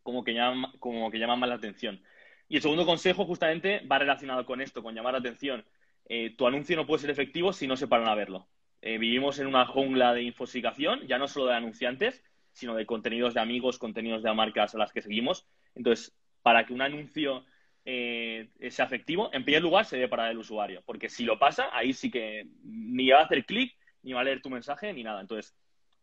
como 0.06 0.24
que 0.24 0.36
llaman, 0.36 0.72
como 0.78 1.10
que 1.10 1.18
llaman 1.18 1.40
más 1.40 1.50
la 1.50 1.56
atención. 1.56 2.00
Y 2.48 2.58
el 2.58 2.62
segundo 2.62 2.86
consejo 2.86 3.26
justamente 3.26 3.80
va 3.92 3.98
relacionado 3.98 4.46
con 4.46 4.62
esto, 4.62 4.84
con 4.84 4.94
llamar 4.94 5.14
la 5.14 5.20
atención. 5.20 5.66
Eh, 6.08 6.36
tu 6.38 6.46
anuncio 6.46 6.76
no 6.76 6.86
puede 6.86 7.02
ser 7.02 7.10
efectivo 7.10 7.52
si 7.52 7.66
no 7.66 7.76
se 7.76 7.88
paran 7.88 8.08
a 8.08 8.14
verlo. 8.14 8.48
Eh, 8.84 9.00
vivimos 9.00 9.40
en 9.40 9.48
una 9.48 9.66
jungla 9.66 10.14
de 10.14 10.22
infosicación, 10.22 11.08
ya 11.08 11.18
no 11.18 11.28
solo 11.28 11.48
de 11.48 11.56
anunciantes, 11.56 12.24
sino 12.52 12.76
de 12.76 12.86
contenidos 12.86 13.34
de 13.34 13.42
amigos, 13.42 13.80
contenidos 13.80 14.22
de 14.22 14.32
marcas 14.32 14.76
a 14.76 14.78
las 14.78 14.92
que 14.94 15.02
seguimos. 15.02 15.48
Entonces, 15.74 16.16
para 16.44 16.68
que 16.68 16.74
un 16.74 16.84
anuncio 16.84 17.44
eh, 17.84 18.50
sea 18.70 18.86
efectivo, 18.86 19.32
en 19.34 19.44
primer 19.44 19.64
lugar 19.64 19.86
se 19.86 19.96
debe 19.96 20.08
parar 20.08 20.30
el 20.30 20.38
usuario, 20.38 20.84
porque 20.86 21.10
si 21.10 21.24
lo 21.24 21.40
pasa, 21.40 21.70
ahí 21.74 21.94
sí 21.94 22.12
que 22.12 22.46
ni 22.64 23.10
va 23.10 23.22
a 23.22 23.24
hacer 23.24 23.44
clic, 23.44 23.76
ni 24.04 24.14
va 24.14 24.22
a 24.22 24.24
leer 24.24 24.44
tu 24.44 24.52
mensaje, 24.52 24.94
ni 24.94 25.02
nada. 25.02 25.20
Entonces, 25.20 25.56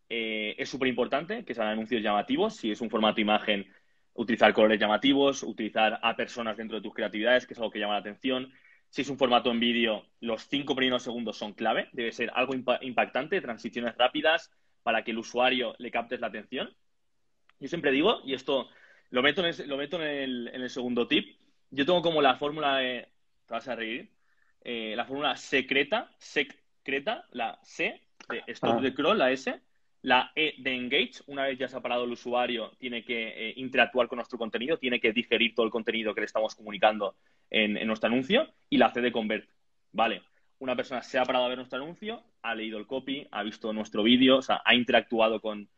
es 0.09 0.69
súper 0.69 0.89
importante 0.89 1.45
que 1.45 1.55
sean 1.55 1.69
anuncios 1.69 2.03
llamativos. 2.03 2.57
Si 2.57 2.71
es 2.71 2.83
un 2.83 2.91
formato 2.91 3.21
imagen, 3.23 3.67
utilizar 4.15 4.53
colores 4.53 4.79
llamativos, 4.79 5.43
utilizar 5.43 5.99
a 6.03 6.17
personas 6.17 6.57
dentro 6.57 6.77
de 6.77 6.83
tus 6.83 6.95
creatividades, 6.95 7.47
que 7.47 7.55
es 7.55 7.59
algo 7.59 7.71
que 7.71 7.79
llama 7.79 7.95
la 7.95 8.01
atención. 8.01 8.53
Si 8.89 9.03
es 9.03 9.09
un 9.09 9.17
formato 9.17 9.51
en 9.51 9.61
vídeo, 9.61 10.05
los 10.21 10.47
cinco 10.49 10.77
primeros 10.77 11.03
segundos 11.03 11.37
son 11.39 11.55
clave. 11.55 11.89
Debe 11.93 12.13
ser 12.13 12.31
algo 12.35 12.55
impactante, 12.55 13.41
transiciones 13.41 13.97
rápidas 13.97 14.51
para 14.83 15.03
que 15.03 15.13
el 15.13 15.19
usuario 15.19 15.75
le 15.79 15.91
captes 15.91 16.21
la 16.21 16.27
atención. 16.27 16.75
Yo 17.59 17.69
siempre 17.69 17.91
digo, 17.91 18.21
y 18.25 18.35
esto 18.35 18.69
lo 19.11 19.23
meto 19.23 19.41
en 19.41 19.47
el, 19.47 19.69
lo 19.69 19.77
meto 19.77 20.03
en 20.03 20.49
el, 20.49 20.71
segundo 20.71 21.07
tip, 21.07 21.39
yo 21.71 21.87
tengo 21.87 22.03
como 22.03 22.21
la 22.21 22.37
fórmula 22.37 22.79
de, 22.79 23.09
te 23.47 23.55
vas 23.55 23.69
a 23.69 23.77
reír, 23.77 24.11
eh, 24.63 24.95
la 24.97 25.05
fórmula 25.05 25.37
secreta, 25.37 26.11
secreta, 26.19 27.27
la 27.31 27.59
C 27.63 28.03
de 28.29 28.43
stop 28.49 28.77
ah. 28.79 28.81
de 28.81 28.95
crawl, 28.95 29.19
la 29.19 29.31
S, 29.31 29.61
la 30.03 30.33
E 30.35 30.55
de 30.59 30.75
engage, 30.75 31.23
una 31.29 31.45
vez 31.45 31.59
ya 31.59 31.69
se 31.69 31.77
ha 31.77 31.81
parado 31.81 32.05
el 32.05 32.13
usuario, 32.13 32.73
tiene 32.79 33.05
que 33.05 33.29
eh, 33.29 33.55
interactuar 33.57 34.09
con 34.09 34.17
nuestro 34.17 34.37
contenido, 34.37 34.77
tiene 34.77 35.01
que 35.01 35.13
digerir 35.13 35.55
todo 35.55 35.65
el 35.65 35.71
contenido 35.71 36.13
que 36.13 36.23
le 36.23 36.27
estamos 36.27 36.57
comunicando 36.57 37.15
en, 37.51 37.87
nuestro 37.87 38.09
anuncio. 38.09 38.49
Y 38.69 38.79
la 38.79 38.91
C 38.91 39.01
de 39.01 39.13
convert. 39.13 39.49
Vale, 39.93 40.23
una 40.59 40.75
persona 40.75 41.03
se 41.03 41.19
ha 41.19 41.25
parado 41.25 41.45
a 41.45 41.49
ver 41.49 41.59
nuestro 41.59 41.81
anuncio, 41.81 42.23
ha 42.43 42.55
leído 42.55 42.79
el 42.79 42.87
copy, 42.87 43.29
ha 43.31 43.45
visto 43.45 43.73
nuestro 43.73 44.03
vídeo, 44.03 44.39
o 44.39 44.43
sea, 44.43 44.61
ha 44.65 44.75
interactuado 44.75 45.41
con, 45.41 45.69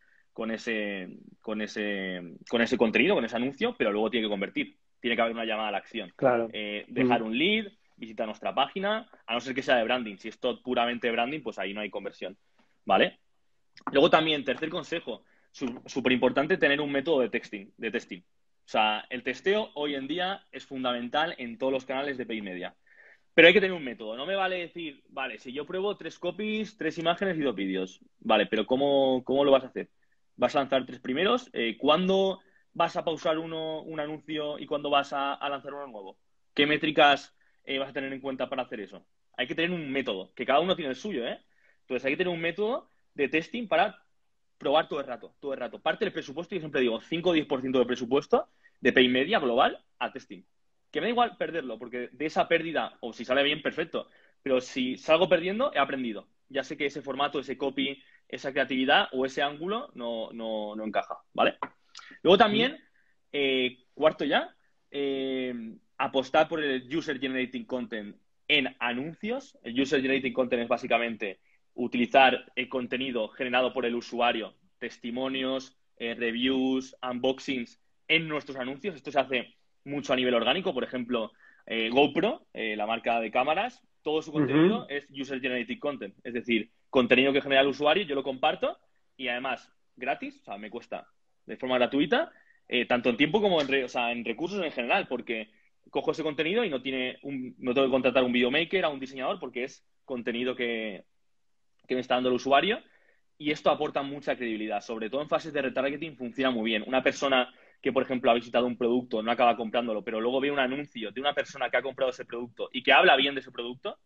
ese, 0.50 1.18
con, 1.42 1.60
ese, 1.60 2.36
con 2.48 2.62
ese 2.62 2.78
contenido, 2.78 3.14
con 3.14 3.26
ese 3.26 3.36
anuncio, 3.36 3.74
pero 3.76 3.92
luego 3.92 4.08
tiene 4.08 4.26
que 4.26 4.30
convertir. 4.30 4.78
Tiene 5.00 5.16
que 5.16 5.22
haber 5.22 5.34
una 5.34 5.44
llamada 5.44 5.68
a 5.68 5.72
la 5.72 5.78
acción. 5.78 6.10
Claro. 6.16 6.48
Eh, 6.50 6.86
dejar 6.88 7.22
un 7.22 7.36
lead, 7.36 7.66
visitar 7.96 8.24
nuestra 8.24 8.54
página, 8.54 9.06
a 9.26 9.34
no 9.34 9.40
ser 9.40 9.54
que 9.54 9.62
sea 9.62 9.76
de 9.76 9.84
branding. 9.84 10.16
Si 10.16 10.28
es 10.28 10.40
todo 10.40 10.62
puramente 10.62 11.10
branding, 11.10 11.42
pues 11.42 11.58
ahí 11.58 11.74
no 11.74 11.82
hay 11.82 11.90
conversión. 11.90 12.38
¿Vale? 12.86 13.18
Luego 13.92 14.10
también, 14.10 14.44
tercer 14.44 14.68
consejo, 14.68 15.24
súper 15.50 16.12
importante 16.12 16.56
tener 16.56 16.80
un 16.80 16.90
método 16.90 17.20
de 17.20 17.28
testing, 17.28 17.66
de 17.76 17.90
testing. 17.90 18.20
O 18.20 18.68
sea, 18.68 19.04
el 19.10 19.22
testeo 19.22 19.70
hoy 19.74 19.94
en 19.94 20.08
día 20.08 20.46
es 20.50 20.64
fundamental 20.64 21.34
en 21.38 21.58
todos 21.58 21.72
los 21.72 21.84
canales 21.84 22.16
de 22.16 22.26
Pay 22.26 22.40
Media. 22.40 22.74
Pero 23.34 23.48
hay 23.48 23.54
que 23.54 23.60
tener 23.60 23.76
un 23.76 23.84
método. 23.84 24.16
No 24.16 24.26
me 24.26 24.36
vale 24.36 24.58
decir, 24.58 25.02
vale, 25.08 25.38
si 25.38 25.52
yo 25.52 25.66
pruebo 25.66 25.96
tres 25.96 26.18
copies, 26.18 26.76
tres 26.76 26.98
imágenes 26.98 27.36
y 27.36 27.42
dos 27.42 27.54
vídeos. 27.54 28.00
Vale, 28.20 28.46
pero 28.46 28.64
¿cómo, 28.66 29.22
lo 29.26 29.50
vas 29.50 29.64
a 29.64 29.68
hacer? 29.68 29.90
¿Vas 30.36 30.54
a 30.56 30.60
lanzar 30.60 30.86
tres 30.86 31.00
primeros? 31.00 31.50
Eh, 31.52 31.76
¿Cuándo 31.76 32.40
vas 32.72 32.96
a 32.96 33.04
pausar 33.04 33.38
uno, 33.38 33.82
un 33.82 34.00
anuncio 34.00 34.58
y 34.58 34.66
cuándo 34.66 34.88
vas 34.88 35.12
a, 35.12 35.38
lanzar 35.48 35.74
uno 35.74 35.88
nuevo? 35.88 36.18
¿Qué 36.54 36.66
métricas 36.66 37.34
eh, 37.64 37.78
vas 37.78 37.90
a 37.90 37.92
tener 37.92 38.12
en 38.12 38.20
cuenta 38.20 38.48
para 38.48 38.62
hacer 38.62 38.80
eso? 38.80 39.04
Hay 39.36 39.46
que 39.46 39.54
tener 39.54 39.72
un 39.72 39.90
método, 39.90 40.32
que 40.34 40.46
cada 40.46 40.60
uno 40.60 40.76
tiene 40.76 40.90
el 40.90 40.96
suyo, 40.96 41.26
¿eh? 41.26 41.40
Entonces 41.80 42.04
hay 42.06 42.12
que 42.12 42.18
tener 42.18 42.32
un 42.32 42.40
método 42.40 42.88
de 43.14 43.28
testing 43.28 43.68
para 43.68 44.04
probar 44.58 44.88
todo 44.88 45.00
el 45.00 45.06
rato, 45.06 45.34
todo 45.40 45.52
el 45.52 45.60
rato. 45.60 45.80
Parte 45.80 46.04
del 46.04 46.12
presupuesto, 46.12 46.54
yo 46.54 46.60
siempre 46.60 46.80
digo, 46.80 47.00
5 47.00 47.30
o 47.30 47.34
10% 47.34 47.78
del 47.78 47.86
presupuesto 47.86 48.48
de 48.80 48.92
pay 48.92 49.08
media 49.08 49.38
global 49.38 49.82
a 49.98 50.12
testing. 50.12 50.42
Que 50.90 51.00
me 51.00 51.06
da 51.06 51.10
igual 51.10 51.36
perderlo, 51.36 51.78
porque 51.78 52.08
de 52.12 52.26
esa 52.26 52.46
pérdida, 52.48 52.96
o 53.00 53.12
si 53.12 53.24
sale 53.24 53.42
bien, 53.42 53.62
perfecto. 53.62 54.08
Pero 54.42 54.60
si 54.60 54.96
salgo 54.96 55.28
perdiendo, 55.28 55.72
he 55.74 55.78
aprendido. 55.78 56.28
Ya 56.48 56.62
sé 56.62 56.76
que 56.76 56.86
ese 56.86 57.02
formato, 57.02 57.40
ese 57.40 57.58
copy, 57.58 58.02
esa 58.28 58.52
creatividad 58.52 59.08
o 59.12 59.26
ese 59.26 59.42
ángulo 59.42 59.90
no, 59.94 60.30
no, 60.32 60.76
no 60.76 60.84
encaja, 60.84 61.16
¿vale? 61.32 61.56
Luego 62.22 62.38
también, 62.38 62.78
eh, 63.32 63.78
cuarto 63.94 64.24
ya, 64.24 64.54
eh, 64.90 65.54
apostar 65.98 66.48
por 66.48 66.62
el 66.62 66.94
User 66.94 67.18
Generating 67.18 67.64
Content 67.64 68.16
en 68.48 68.74
anuncios. 68.78 69.58
El 69.62 69.80
User 69.80 70.00
Generating 70.00 70.32
Content 70.32 70.62
es 70.62 70.68
básicamente 70.68 71.40
utilizar 71.74 72.52
el 72.54 72.68
contenido 72.68 73.28
generado 73.28 73.72
por 73.72 73.84
el 73.84 73.94
usuario, 73.94 74.54
testimonios, 74.78 75.76
eh, 75.96 76.14
reviews, 76.14 76.96
unboxings 77.08 77.80
en 78.08 78.28
nuestros 78.28 78.56
anuncios. 78.58 78.94
Esto 78.94 79.10
se 79.10 79.20
hace 79.20 79.54
mucho 79.84 80.12
a 80.12 80.16
nivel 80.16 80.34
orgánico. 80.34 80.74
Por 80.74 80.84
ejemplo, 80.84 81.32
eh, 81.66 81.88
GoPro, 81.90 82.46
eh, 82.52 82.76
la 82.76 82.86
marca 82.86 83.20
de 83.20 83.30
cámaras, 83.30 83.82
todo 84.02 84.22
su 84.22 84.32
contenido 84.32 84.86
es 84.88 85.08
user 85.10 85.40
generated 85.40 85.78
content, 85.78 86.14
es 86.24 86.34
decir, 86.34 86.70
contenido 86.90 87.32
que 87.32 87.40
genera 87.40 87.62
el 87.62 87.68
usuario, 87.68 88.04
yo 88.04 88.14
lo 88.14 88.22
comparto 88.22 88.78
y 89.16 89.28
además 89.28 89.72
gratis, 89.96 90.42
o 90.42 90.44
sea, 90.44 90.58
me 90.58 90.68
cuesta 90.68 91.08
de 91.46 91.56
forma 91.56 91.78
gratuita, 91.78 92.30
tanto 92.86 93.08
en 93.08 93.16
tiempo 93.16 93.40
como 93.40 93.62
en, 93.62 93.68
en 93.72 94.24
recursos 94.26 94.62
en 94.62 94.72
general, 94.72 95.08
porque 95.08 95.48
cojo 95.88 96.10
ese 96.10 96.22
contenido 96.22 96.66
y 96.66 96.68
no 96.68 96.82
tiene 96.82 97.18
no 97.22 97.72
tengo 97.72 97.86
que 97.86 97.92
contratar 97.92 98.24
un 98.24 98.32
videomaker, 98.32 98.84
a 98.84 98.90
un 98.90 99.00
diseñador, 99.00 99.40
porque 99.40 99.64
es 99.64 99.86
contenido 100.04 100.54
que 100.54 101.04
que 101.86 101.94
me 101.94 102.00
está 102.00 102.14
dando 102.14 102.28
el 102.30 102.36
usuario 102.36 102.80
y 103.38 103.50
esto 103.50 103.70
aporta 103.70 104.02
mucha 104.02 104.36
credibilidad. 104.36 104.80
Sobre 104.80 105.10
todo 105.10 105.22
en 105.22 105.28
fases 105.28 105.52
de 105.52 105.62
retargeting 105.62 106.16
funciona 106.16 106.50
muy 106.50 106.70
bien. 106.70 106.84
Una 106.86 107.02
persona 107.02 107.52
que, 107.80 107.92
por 107.92 108.02
ejemplo, 108.02 108.30
ha 108.30 108.34
visitado 108.34 108.66
un 108.66 108.76
producto, 108.76 109.22
no 109.22 109.30
acaba 109.30 109.56
comprándolo, 109.56 110.02
pero 110.02 110.20
luego 110.20 110.40
ve 110.40 110.50
un 110.50 110.58
anuncio 110.58 111.10
de 111.10 111.20
una 111.20 111.34
persona 111.34 111.68
que 111.68 111.76
ha 111.76 111.82
comprado 111.82 112.10
ese 112.10 112.24
producto 112.24 112.68
y 112.72 112.82
que 112.82 112.92
habla 112.92 113.16
bien 113.16 113.34
de 113.34 113.40
ese 113.40 113.50
producto, 113.50 113.98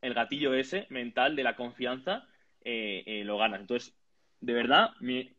el 0.00 0.14
gatillo 0.14 0.54
ese 0.54 0.86
mental 0.90 1.36
de 1.36 1.44
la 1.44 1.54
confianza 1.54 2.26
eh, 2.64 3.02
eh, 3.06 3.24
lo 3.24 3.38
gana. 3.38 3.56
Entonces, 3.58 3.94
de 4.40 4.52
verdad, 4.52 4.90
mi, 5.00 5.30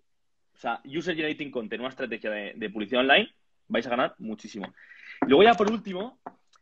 o 0.54 0.58
sea, 0.58 0.82
User 0.86 1.16
Generating 1.16 1.52
Content, 1.52 1.82
una 1.82 1.90
estrategia 1.90 2.32
de, 2.32 2.70
publicidad 2.70 3.02
online, 3.02 3.30
vais 3.68 3.86
a 3.86 3.90
ganar 3.90 4.16
muchísimo. 4.18 4.74
Luego 5.28 5.44
ya 5.44 5.54
por 5.54 5.70
último, 5.72 6.20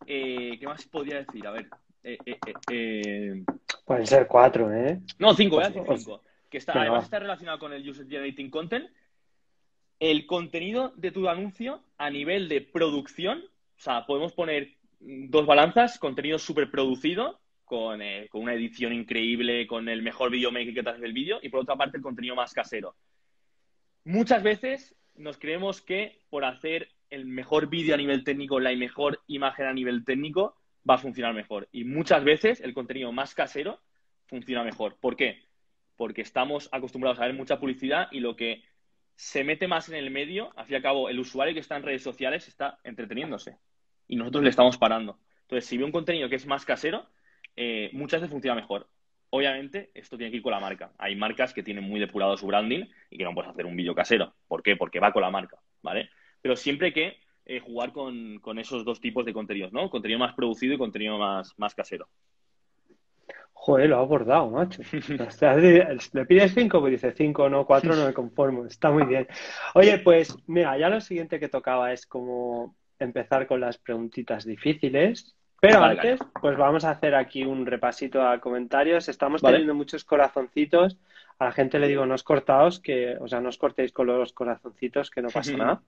eh, 0.07 0.57
¿qué 0.59 0.65
más 0.65 0.85
podría 0.85 1.23
decir? 1.23 1.45
A 1.45 1.51
ver, 1.51 1.69
Pueden 3.85 4.07
ser 4.07 4.27
cuatro, 4.27 4.71
¿eh? 4.73 4.99
No, 5.19 5.33
cinco, 5.33 5.61
¿eh? 5.61 5.71
Cinco. 5.71 6.21
Que 6.49 6.57
está, 6.57 6.79
además 6.79 7.05
está 7.05 7.19
relacionado 7.19 7.59
con 7.59 7.73
el 7.73 7.87
User 7.87 8.07
Generating 8.07 8.49
Content. 8.49 8.89
El 9.99 10.25
contenido 10.25 10.93
de 10.95 11.11
tu 11.11 11.27
anuncio 11.27 11.83
a 11.97 12.09
nivel 12.09 12.47
de 12.49 12.61
producción, 12.61 13.39
o 13.39 13.81
sea, 13.81 14.05
podemos 14.05 14.33
poner 14.33 14.75
dos 14.99 15.45
balanzas, 15.45 15.97
contenido 15.99 16.37
súper 16.37 16.69
producido, 16.69 17.39
con, 17.63 18.01
eh, 18.01 18.27
con, 18.29 18.43
una 18.43 18.53
edición 18.53 18.93
increíble, 18.93 19.65
con 19.67 19.89
el 19.89 20.01
mejor 20.01 20.31
videomaker 20.31 20.73
que 20.73 20.83
te 20.83 20.89
hace 20.89 21.05
el 21.05 21.13
vídeo, 21.13 21.39
y 21.41 21.49
por 21.49 21.61
otra 21.61 21.75
parte 21.75 21.97
el 21.97 22.03
contenido 22.03 22.35
más 22.35 22.53
casero. 22.53 22.95
Muchas 24.03 24.43
veces 24.43 24.95
nos 25.15 25.37
creemos 25.37 25.81
que 25.81 26.21
por 26.29 26.45
hacer 26.45 26.89
el 27.09 27.25
mejor 27.25 27.67
vídeo 27.69 27.95
a 27.95 27.97
nivel 27.97 28.23
técnico, 28.23 28.59
la 28.59 28.75
mejor 28.75 29.21
imagen 29.27 29.65
a 29.65 29.73
nivel 29.73 30.03
técnico, 30.03 30.55
va 30.89 30.95
a 30.95 30.99
funcionar 30.99 31.33
mejor. 31.33 31.67
Y 31.71 31.83
muchas 31.83 32.23
veces 32.23 32.61
el 32.61 32.73
contenido 32.73 33.11
más 33.11 33.33
casero 33.33 33.81
funciona 34.25 34.63
mejor. 34.63 34.97
¿Por 34.99 35.15
qué? 35.15 35.43
Porque 35.95 36.21
estamos 36.21 36.69
acostumbrados 36.71 37.19
a 37.19 37.25
ver 37.25 37.33
mucha 37.33 37.59
publicidad 37.59 38.07
y 38.11 38.19
lo 38.19 38.35
que 38.35 38.63
se 39.15 39.43
mete 39.43 39.67
más 39.67 39.89
en 39.89 39.95
el 39.95 40.11
medio, 40.11 40.51
al 40.57 40.65
fin 40.65 40.73
y 40.73 40.75
al 40.77 40.81
cabo, 40.81 41.09
el 41.09 41.19
usuario 41.19 41.53
que 41.53 41.61
está 41.61 41.77
en 41.77 41.83
redes 41.83 42.03
sociales 42.03 42.47
está 42.47 42.79
entreteniéndose 42.83 43.57
y 44.07 44.15
nosotros 44.15 44.43
le 44.43 44.49
estamos 44.49 44.77
parando. 44.77 45.19
Entonces, 45.41 45.65
si 45.67 45.77
ve 45.77 45.83
un 45.83 45.91
contenido 45.91 46.29
que 46.29 46.35
es 46.35 46.45
más 46.45 46.65
casero, 46.65 47.07
eh, 47.55 47.89
muchas 47.93 48.21
veces 48.21 48.31
funciona 48.31 48.55
mejor. 48.55 48.89
Obviamente, 49.29 49.91
esto 49.93 50.17
tiene 50.17 50.31
que 50.31 50.37
ir 50.37 50.43
con 50.43 50.51
la 50.51 50.59
marca. 50.59 50.91
Hay 50.97 51.15
marcas 51.15 51.53
que 51.53 51.63
tienen 51.63 51.83
muy 51.83 51.99
depurado 51.99 52.37
su 52.37 52.47
branding 52.47 52.85
y 53.09 53.17
que 53.17 53.23
no 53.23 53.33
puedes 53.33 53.51
hacer 53.51 53.65
un 53.65 53.75
vídeo 53.75 53.95
casero. 53.95 54.33
¿Por 54.47 54.63
qué? 54.63 54.75
Porque 54.75 54.99
va 54.99 55.11
con 55.11 55.21
la 55.21 55.31
marca, 55.31 55.57
¿vale? 55.81 56.09
Pero 56.41 56.55
siempre 56.55 56.93
que 56.93 57.17
eh, 57.45 57.59
jugar 57.59 57.91
con, 57.91 58.39
esos 58.57 58.83
dos 58.83 58.99
tipos 58.99 59.25
de 59.25 59.33
contenidos, 59.33 59.71
¿no? 59.71 59.89
Contenido 59.89 60.19
más 60.19 60.33
producido 60.33 60.73
y 60.73 60.77
contenido 60.77 61.17
más, 61.17 61.53
más 61.57 61.75
casero. 61.75 62.07
Joder, 63.53 63.89
lo 63.89 63.97
ha 63.97 63.99
abordado, 64.01 64.49
macho. 64.49 64.81
le 66.13 66.25
pides 66.25 66.53
cinco, 66.53 66.79
pues 66.79 66.91
dice 66.91 67.13
cinco, 67.13 67.49
no 67.49 67.65
cuatro, 67.65 67.95
no 67.95 68.05
me 68.05 68.13
conformo. 68.13 68.65
Está 68.65 68.91
muy 68.91 69.05
bien. 69.05 69.27
Oye, 69.73 69.97
pues 69.99 70.35
mira, 70.45 70.77
ya 70.77 70.89
lo 70.89 71.01
siguiente 71.01 71.39
que 71.39 71.49
tocaba 71.49 71.91
es 71.91 72.05
como 72.05 72.75
empezar 72.99 73.47
con 73.47 73.61
las 73.61 73.77
preguntitas 73.77 74.45
difíciles. 74.45 75.35
Pero 75.59 75.83
antes, 75.83 76.19
pues 76.41 76.57
vamos 76.57 76.85
a 76.85 76.91
hacer 76.91 77.15
aquí 77.15 77.43
un 77.43 77.65
repasito 77.65 78.21
a 78.21 78.39
comentarios. 78.39 79.09
Estamos 79.09 79.41
teniendo 79.41 79.73
muchos 79.73 80.03
corazoncitos. 80.03 80.97
A 81.39 81.45
la 81.45 81.51
gente 81.51 81.79
le 81.79 81.87
digo, 81.87 82.05
no 82.05 82.15
os 82.15 82.23
cortaos, 82.23 82.79
que, 82.79 83.17
o 83.19 83.27
sea, 83.27 83.41
no 83.41 83.49
os 83.49 83.57
cortéis 83.57 83.91
con 83.91 84.07
los 84.07 84.33
corazoncitos, 84.33 85.11
que 85.11 85.21
no 85.21 85.29
pasa 85.29 85.57
nada, 85.57 85.81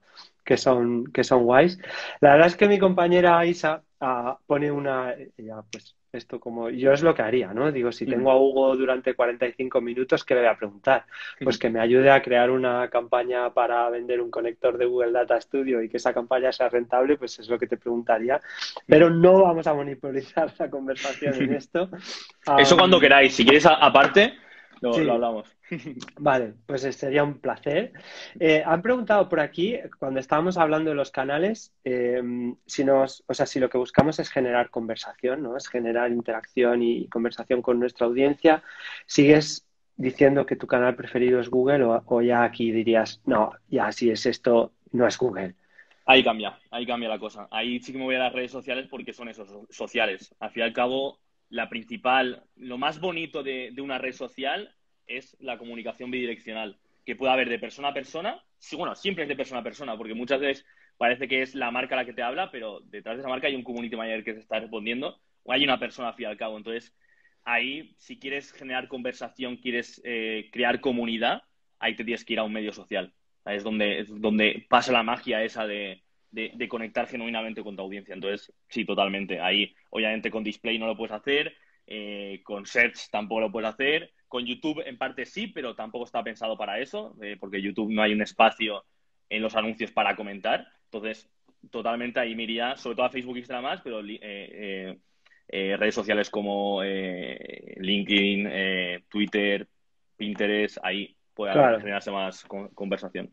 que 0.44 0.56
son, 0.56 1.06
que 1.06 1.24
son 1.24 1.44
guays. 1.44 1.78
La 2.20 2.32
verdad 2.32 2.48
es 2.48 2.56
que 2.56 2.68
mi 2.68 2.78
compañera 2.78 3.44
Isa 3.46 3.82
ah, 4.00 4.38
pone 4.46 4.70
una, 4.70 5.14
ella 5.36 5.62
pues 5.70 5.96
esto 6.12 6.40
como 6.40 6.70
yo 6.70 6.92
es 6.92 7.02
lo 7.02 7.14
que 7.14 7.22
haría, 7.22 7.52
¿no? 7.52 7.70
Digo, 7.70 7.92
si 7.92 8.06
tengo 8.06 8.30
a 8.30 8.40
Hugo 8.40 8.76
durante 8.76 9.14
45 9.14 9.80
minutos, 9.80 10.24
¿qué 10.24 10.34
le 10.34 10.40
voy 10.40 10.48
a 10.48 10.56
preguntar? 10.56 11.04
Pues 11.42 11.58
que 11.58 11.68
me 11.68 11.80
ayude 11.80 12.10
a 12.10 12.22
crear 12.22 12.50
una 12.50 12.88
campaña 12.88 13.52
para 13.52 13.88
vender 13.90 14.20
un 14.20 14.30
conector 14.30 14.78
de 14.78 14.86
Google 14.86 15.12
Data 15.12 15.40
Studio 15.40 15.82
y 15.82 15.88
que 15.88 15.98
esa 15.98 16.14
campaña 16.14 16.50
sea 16.50 16.68
rentable, 16.68 17.18
pues 17.18 17.38
es 17.38 17.48
lo 17.48 17.58
que 17.58 17.66
te 17.66 17.76
preguntaría. 17.76 18.40
Pero 18.86 19.10
no 19.10 19.42
vamos 19.42 19.66
a 19.66 19.74
monopolizar 19.74 20.52
la 20.58 20.70
conversación 20.70 21.34
en 21.34 21.52
esto. 21.54 21.90
Eso 22.58 22.76
cuando 22.76 22.98
queráis, 22.98 23.34
si 23.34 23.44
quieres 23.44 23.66
aparte, 23.66 24.34
lo, 24.80 24.94
hablamos. 24.94 25.56
Vale, 26.18 26.54
pues 26.66 26.82
sería 26.96 27.24
un 27.24 27.38
placer. 27.38 27.92
Eh, 28.38 28.62
han 28.64 28.82
preguntado 28.82 29.28
por 29.28 29.40
aquí, 29.40 29.76
cuando 29.98 30.20
estábamos 30.20 30.56
hablando 30.56 30.90
de 30.90 30.96
los 30.96 31.10
canales, 31.10 31.72
eh, 31.84 32.22
si 32.66 32.84
nos, 32.84 33.24
o 33.26 33.34
sea, 33.34 33.46
si 33.46 33.60
lo 33.60 33.68
que 33.68 33.78
buscamos 33.78 34.18
es 34.18 34.30
generar 34.30 34.70
conversación, 34.70 35.42
¿no? 35.42 35.56
Es 35.56 35.68
generar 35.68 36.10
interacción 36.10 36.82
y 36.82 37.08
conversación 37.08 37.62
con 37.62 37.78
nuestra 37.78 38.06
audiencia. 38.06 38.62
¿Sigues 39.06 39.66
diciendo 39.96 40.46
que 40.46 40.56
tu 40.56 40.66
canal 40.66 40.94
preferido 40.94 41.40
es 41.40 41.50
Google 41.50 41.84
o, 41.84 42.22
ya 42.22 42.44
aquí 42.44 42.70
dirías, 42.70 43.20
no, 43.26 43.52
ya 43.68 43.92
si 43.92 44.10
es 44.10 44.26
esto, 44.26 44.72
no 44.92 45.06
es 45.06 45.18
Google? 45.18 45.54
Ahí 46.06 46.24
cambia, 46.24 46.58
ahí 46.70 46.86
cambia 46.86 47.08
la 47.08 47.18
cosa. 47.18 47.48
Ahí 47.50 47.80
sí 47.80 47.92
que 47.92 47.98
me 47.98 48.04
voy 48.04 48.14
a 48.14 48.20
las 48.20 48.32
redes 48.32 48.50
sociales 48.50 48.86
porque 48.88 49.12
son 49.12 49.28
esos 49.28 49.50
sociales. 49.68 50.34
Al 50.40 50.50
fin 50.50 50.62
y 50.62 50.64
al 50.64 50.72
cabo, 50.72 51.18
la 51.50 51.68
principal, 51.68 52.44
lo 52.56 52.78
más 52.78 53.00
bonito 53.00 53.42
de, 53.42 53.74
una 53.78 53.98
red 53.98 54.12
social 54.12 54.74
es 55.06 55.36
la 55.40 55.58
comunicación 55.58 56.10
bidireccional, 56.10 56.78
que 57.04 57.16
puede 57.16 57.32
haber 57.32 57.48
de 57.48 57.58
persona 57.58 57.88
a 57.88 57.94
persona. 57.94 58.42
Bueno, 58.72 58.94
siempre 58.94 59.24
es 59.24 59.28
de 59.28 59.36
persona 59.36 59.60
a 59.60 59.64
persona, 59.64 59.96
porque 59.96 60.14
muchas 60.14 60.40
veces 60.40 60.66
parece 60.96 61.28
que 61.28 61.42
es 61.42 61.54
la 61.54 61.70
marca 61.70 61.96
la 61.96 62.04
que 62.04 62.12
te 62.12 62.22
habla, 62.22 62.50
pero 62.50 62.80
detrás 62.80 63.16
de 63.16 63.20
esa 63.20 63.28
marca 63.28 63.46
hay 63.46 63.54
un 63.54 63.62
community 63.62 63.96
manager 63.96 64.24
que 64.24 64.34
te 64.34 64.40
está 64.40 64.60
respondiendo 64.60 65.20
o 65.44 65.52
hay 65.52 65.64
una 65.64 65.78
persona 65.78 66.08
al 66.08 66.14
fin 66.14 66.24
y 66.24 66.26
al 66.26 66.36
cabo. 66.36 66.56
Entonces, 66.56 66.94
ahí, 67.44 67.94
si 67.96 68.18
quieres 68.18 68.52
generar 68.52 68.88
conversación, 68.88 69.56
quieres 69.56 70.02
eh, 70.04 70.50
crear 70.52 70.80
comunidad, 70.80 71.42
ahí 71.78 71.96
te 71.96 72.04
tienes 72.04 72.24
que 72.24 72.34
ir 72.34 72.38
a 72.40 72.44
un 72.44 72.52
medio 72.52 72.72
social. 72.72 73.14
Es 73.46 73.64
donde, 73.64 74.00
es 74.00 74.20
donde 74.20 74.66
pasa 74.68 74.92
la 74.92 75.02
magia 75.02 75.42
esa 75.42 75.66
de, 75.66 76.02
de, 76.30 76.68
conectar 76.68 77.06
genuinamente 77.06 77.62
con 77.62 77.76
tu 77.76 77.82
audiencia. 77.82 78.14
Entonces, 78.14 78.52
sí, 78.68 78.84
totalmente. 78.84 79.40
Ahí, 79.40 79.74
obviamente, 79.90 80.30
con 80.30 80.44
display 80.44 80.78
no 80.78 80.86
lo 80.86 80.96
puedes 80.96 81.12
hacer, 81.12 81.54
eh, 81.86 82.40
con 82.44 82.66
search 82.66 83.08
tampoco 83.10 83.40
lo 83.40 83.52
puedes 83.52 83.70
hacer, 83.70 84.12
con 84.28 84.44
YouTube 84.44 84.82
en 84.84 84.98
parte 84.98 85.24
sí, 85.24 85.46
pero 85.46 85.74
tampoco 85.74 86.04
está 86.04 86.22
pensado 86.22 86.56
para 86.56 86.78
eso, 86.80 87.16
eh, 87.22 87.36
porque 87.40 87.62
YouTube 87.62 87.90
no 87.90 88.02
hay 88.02 88.12
un 88.12 88.22
espacio 88.22 88.84
en 89.30 89.42
los 89.42 89.56
anuncios 89.56 89.90
para 89.90 90.14
comentar. 90.16 90.66
Entonces, 90.84 91.30
totalmente 91.70 92.20
ahí 92.20 92.34
me 92.34 92.44
iría, 92.44 92.76
sobre 92.76 92.96
todo 92.96 93.06
a 93.06 93.10
Facebook 93.10 93.36
y 93.36 93.40
Instagram 93.40 93.64
más, 93.64 93.80
pero 93.82 94.00
eh, 94.04 94.96
redes 95.48 95.94
sociales 95.94 96.28
como 96.28 96.82
LinkedIn, 96.82 98.50
Twitter, 99.08 99.66
Pinterest, 100.16 100.78
ahí 100.82 101.16
puede 101.32 101.52
generarse 101.80 102.10
más 102.10 102.44
conversación. 102.74 103.30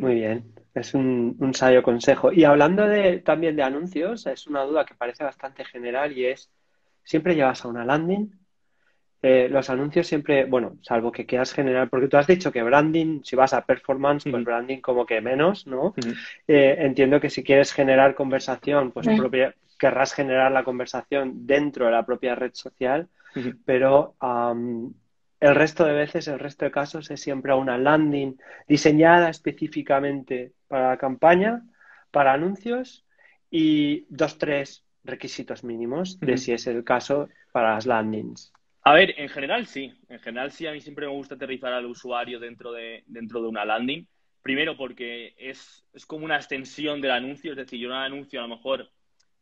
Muy 0.00 0.14
bien, 0.14 0.54
es 0.74 0.94
un, 0.94 1.36
un, 1.40 1.52
sabio 1.52 1.82
consejo. 1.82 2.32
Y 2.32 2.44
hablando 2.44 2.86
de, 2.86 3.18
también 3.18 3.54
de 3.54 3.62
anuncios, 3.62 4.26
es 4.26 4.46
una 4.46 4.62
duda 4.62 4.86
que 4.86 4.94
parece 4.94 5.24
bastante 5.24 5.62
general 5.64 6.16
y 6.16 6.24
es, 6.24 6.50
¿siempre 7.04 7.34
llevas 7.34 7.64
a 7.64 7.68
una 7.68 7.84
landing? 7.84 8.30
Eh, 9.22 9.48
los 9.50 9.68
anuncios 9.68 10.06
siempre, 10.06 10.46
bueno, 10.46 10.78
salvo 10.80 11.12
que 11.12 11.26
quieras 11.26 11.52
generar, 11.52 11.90
porque 11.90 12.08
tú 12.08 12.16
has 12.16 12.26
dicho 12.26 12.50
que 12.50 12.62
branding, 12.62 13.20
si 13.22 13.36
vas 13.36 13.52
a 13.52 13.66
performance, 13.66 14.24
pues 14.30 14.42
branding 14.42 14.80
como 14.80 15.04
que 15.04 15.20
menos, 15.20 15.66
¿no? 15.66 15.92
Eh, 16.48 16.76
entiendo 16.78 17.20
que 17.20 17.28
si 17.28 17.44
quieres 17.44 17.72
generar 17.74 18.14
conversación, 18.14 18.92
pues 18.92 19.06
querrás 19.78 20.14
generar 20.14 20.50
la 20.52 20.64
conversación 20.64 21.46
dentro 21.46 21.84
de 21.84 21.92
la 21.92 22.06
propia 22.06 22.34
red 22.34 22.52
social, 22.54 23.08
pero 23.66 24.14
el 25.40 25.54
resto 25.54 25.84
de 25.84 25.94
veces, 25.94 26.28
el 26.28 26.38
resto 26.38 26.66
de 26.66 26.70
casos, 26.70 27.10
es 27.10 27.20
siempre 27.20 27.54
una 27.54 27.78
landing 27.78 28.36
diseñada 28.68 29.30
específicamente 29.30 30.52
para 30.68 30.90
la 30.90 30.96
campaña, 30.98 31.62
para 32.10 32.34
anuncios 32.34 33.06
y 33.50 34.04
dos, 34.10 34.38
tres 34.38 34.84
requisitos 35.02 35.64
mínimos 35.64 36.20
de 36.20 36.36
si 36.36 36.52
es 36.52 36.66
el 36.66 36.84
caso 36.84 37.28
para 37.52 37.74
las 37.74 37.86
landings. 37.86 38.52
A 38.82 38.94
ver, 38.94 39.14
en 39.18 39.28
general 39.28 39.66
sí. 39.66 39.92
En 40.08 40.20
general 40.20 40.52
sí, 40.52 40.66
a 40.66 40.72
mí 40.72 40.80
siempre 40.80 41.06
me 41.06 41.12
gusta 41.12 41.34
aterrizar 41.34 41.72
al 41.72 41.86
usuario 41.86 42.38
dentro 42.38 42.72
de, 42.72 43.02
dentro 43.06 43.40
de 43.42 43.48
una 43.48 43.64
landing. 43.64 44.06
Primero 44.42 44.76
porque 44.76 45.34
es, 45.38 45.84
como 46.06 46.24
una 46.24 46.36
extensión 46.36 47.00
del 47.00 47.10
anuncio, 47.10 47.52
es 47.52 47.58
decir, 47.58 47.78
yo 47.78 47.88
en 47.88 47.94
un 47.94 48.02
anuncio 48.02 48.40
a 48.40 48.46
lo 48.46 48.56
mejor 48.56 48.90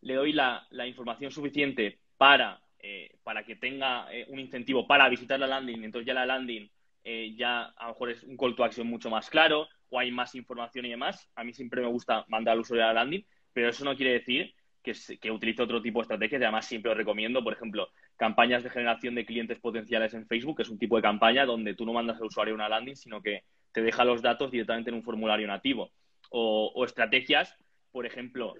le 0.00 0.14
doy 0.14 0.32
la, 0.32 0.66
la 0.70 0.86
información 0.86 1.30
suficiente 1.30 1.98
para 2.16 2.60
eh, 2.80 3.16
para 3.22 3.44
que 3.44 3.56
tenga 3.56 4.12
eh, 4.12 4.26
un 4.28 4.38
incentivo 4.38 4.86
para 4.86 5.08
visitar 5.08 5.38
la 5.40 5.46
landing, 5.46 5.84
entonces 5.84 6.06
ya 6.06 6.14
la 6.14 6.26
landing 6.26 6.68
eh, 7.04 7.34
ya 7.36 7.64
a 7.76 7.86
lo 7.86 7.92
mejor 7.92 8.10
es 8.10 8.22
un 8.22 8.36
call 8.36 8.54
to 8.54 8.64
action 8.64 8.86
mucho 8.86 9.08
más 9.08 9.30
claro 9.30 9.66
o 9.88 9.98
hay 9.98 10.10
más 10.10 10.34
información 10.34 10.84
y 10.84 10.90
demás. 10.90 11.28
A 11.36 11.42
mí 11.44 11.54
siempre 11.54 11.80
me 11.80 11.88
gusta 11.88 12.24
mandar 12.28 12.52
al 12.52 12.60
usuario 12.60 12.84
a 12.84 12.88
la 12.88 13.00
landing, 13.00 13.24
pero 13.52 13.70
eso 13.70 13.84
no 13.84 13.96
quiere 13.96 14.12
decir 14.12 14.54
que, 14.82 15.30
utilice 15.30 15.62
otro 15.62 15.82
tipo 15.82 15.98
de 15.98 16.02
estrategias 16.02 16.42
además 16.42 16.66
siempre 16.66 16.90
os 16.90 16.96
recomiendo, 16.96 17.42
por 17.42 17.52
ejemplo, 17.52 17.88
campañas 18.16 18.62
de 18.62 18.70
generación 18.70 19.14
de 19.14 19.24
clientes 19.24 19.58
potenciales 19.58 20.14
en 20.14 20.26
Facebook, 20.26 20.56
que 20.56 20.62
es 20.62 20.68
un 20.68 20.78
tipo 20.78 20.96
de 20.96 21.02
campaña 21.02 21.46
donde 21.46 21.74
tú 21.74 21.84
no 21.86 21.92
mandas 21.92 22.18
al 22.18 22.26
usuario 22.26 22.54
una 22.54 22.68
landing, 22.68 22.96
sino 22.96 23.22
que 23.22 23.44
te 23.72 23.82
deja 23.82 24.04
los 24.04 24.22
datos 24.22 24.50
directamente 24.50 24.90
en 24.90 24.96
un 24.96 25.02
formulario 25.02 25.46
nativo. 25.46 25.90
o 26.30 26.84
estrategias, 26.84 27.56
por 27.90 28.04
ejemplo, 28.04 28.54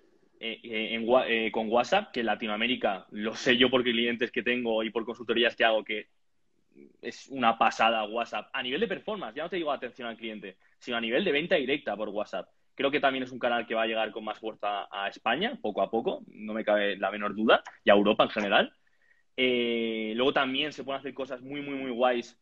eh, 1.27 1.51
con 1.53 1.71
WhatsApp, 1.71 2.13
que 2.13 2.21
en 2.21 2.27
Latinoamérica 2.27 3.07
lo 3.11 3.35
sé 3.35 3.57
yo 3.57 3.71
por 3.71 3.83
clientes 3.83 4.31
que 4.31 4.43
tengo 4.43 4.83
y 4.83 4.91
por 4.91 5.05
consultorías 5.05 5.57
que 5.57 5.65
hago, 5.65 5.85
que 5.85 6.09
es 7.01 7.29
una 7.29 7.57
pasada 7.57 8.05
WhatsApp. 8.05 8.51
A 8.53 8.63
nivel 8.63 8.81
de 8.81 8.89
performance, 8.89 9.35
ya 9.35 9.45
no 9.45 9.51
te 9.51 9.57
digo 9.57 9.73
atención 9.73 10.09
al 10.09 10.17
cliente, 10.17 10.57
sino 10.79 10.97
a 10.97 11.01
nivel 11.01 11.25
de 11.25 11.33
venta 11.33 11.57
directa 11.57 11.97
por 11.97 12.09
WhatsApp. 12.09 12.49
Creo 12.75 12.91
que 12.91 13.01
también 13.01 13.25
es 13.25 13.33
un 13.33 13.39
canal 13.39 13.67
que 13.67 13.75
va 13.75 13.83
a 13.83 13.87
llegar 13.87 14.11
con 14.13 14.25
más 14.25 14.39
fuerza 14.39 14.89
a 14.91 15.09
España, 15.09 15.59
poco 15.61 15.83
a 15.83 15.91
poco, 15.91 16.23
no 16.29 16.53
me 16.53 16.65
cabe 16.65 16.97
la 16.97 17.11
menor 17.11 17.35
duda, 17.35 17.63
y 17.85 17.91
a 17.91 17.95
Europa 17.95 18.25
en 18.25 18.31
general. 18.31 18.73
luego 19.37 20.33
también 20.33 20.73
se 20.73 20.85
pueden 20.85 21.01
hacer 21.01 21.15
cosas 21.15 21.41
muy, 21.41 21.61
muy, 21.63 21.75
muy 21.75 21.91
guays. 21.91 22.39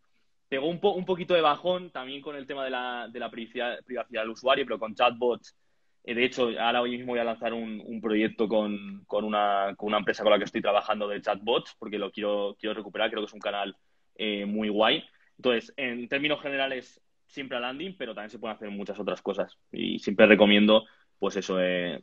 Pegó 0.49 0.69
un, 0.69 0.79
un 0.83 1.05
poquito 1.05 1.35
de 1.35 1.41
bajón 1.41 1.91
también 1.91 2.21
con 2.21 2.37
el 2.37 2.47
tema 2.47 2.65
de 2.65 2.71
la, 2.71 3.09
de 3.11 3.19
la 3.19 3.31
privacidad, 3.31 3.83
privacidad 3.85 4.23
del 4.23 4.31
usuario, 4.31 4.65
pero 4.65 4.79
con 4.79 4.95
chatbots 4.95 5.55
eh, 5.55 5.66
de 6.15 6.25
hecho, 6.25 6.51
ahora 6.61 6.83
hoy 6.83 6.93
mismo 6.93 7.13
voy 7.13 7.19
a 7.19 7.25
lanzar 7.25 7.53
un, 7.53 8.01
proyecto 8.01 8.47
con, 8.47 9.05
una, 9.11 9.75
empresa 9.99 10.23
con 10.23 10.31
la 10.31 10.39
que 10.39 10.45
estoy 10.45 10.63
trabajando 10.63 11.09
de 11.09 11.21
chatbots, 11.21 11.75
porque 11.81 11.99
lo 11.99 12.13
quiero, 12.13 12.57
quiero 12.61 12.75
recuperar, 12.75 13.11
creo 13.11 13.23
que 13.23 13.27
es 13.27 13.33
un 13.33 13.41
canal 13.41 13.77
eh, 14.15 14.47
muy 14.47 14.69
guay. 14.69 15.03
Entonces, 15.37 15.75
en 15.77 16.09
términos 16.09 16.41
generales, 16.41 17.01
siempre 17.27 17.57
a 17.57 17.61
landing, 17.61 17.97
pero 17.99 18.15
también 18.15 18.31
se 18.31 18.39
pueden 18.39 18.55
hacer 18.55 18.71
muchas 18.71 19.01
otras 19.01 19.21
cosas. 19.21 19.59
Y 19.73 19.99
siempre 19.99 20.27
recomiendo, 20.27 20.85
pues 21.19 21.35
eso, 21.37 21.61
eh, 21.61 22.01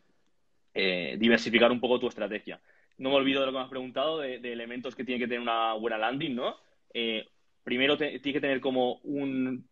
diversificar 1.18 1.72
un 1.72 1.80
poco 1.80 2.02
tu 2.02 2.08
estrategia. 2.08 2.60
No 2.98 3.10
me 3.10 3.16
olvido 3.16 3.40
de 3.40 3.46
lo 3.46 3.52
que 3.54 3.58
me 3.58 3.64
has 3.64 3.70
preguntado, 3.70 4.20
de, 4.20 4.36
elementos 4.52 4.98
que 4.98 5.06
tiene 5.06 5.20
que 5.20 5.28
tener 5.28 5.40
una 5.40 5.74
buena 5.76 5.98
landing, 5.98 6.36
¿no? 6.36 6.58
primero, 7.64 7.98
tiene 7.98 8.20
que 8.20 8.42
tener 8.42 8.60
como 8.60 8.96
un... 9.04 9.66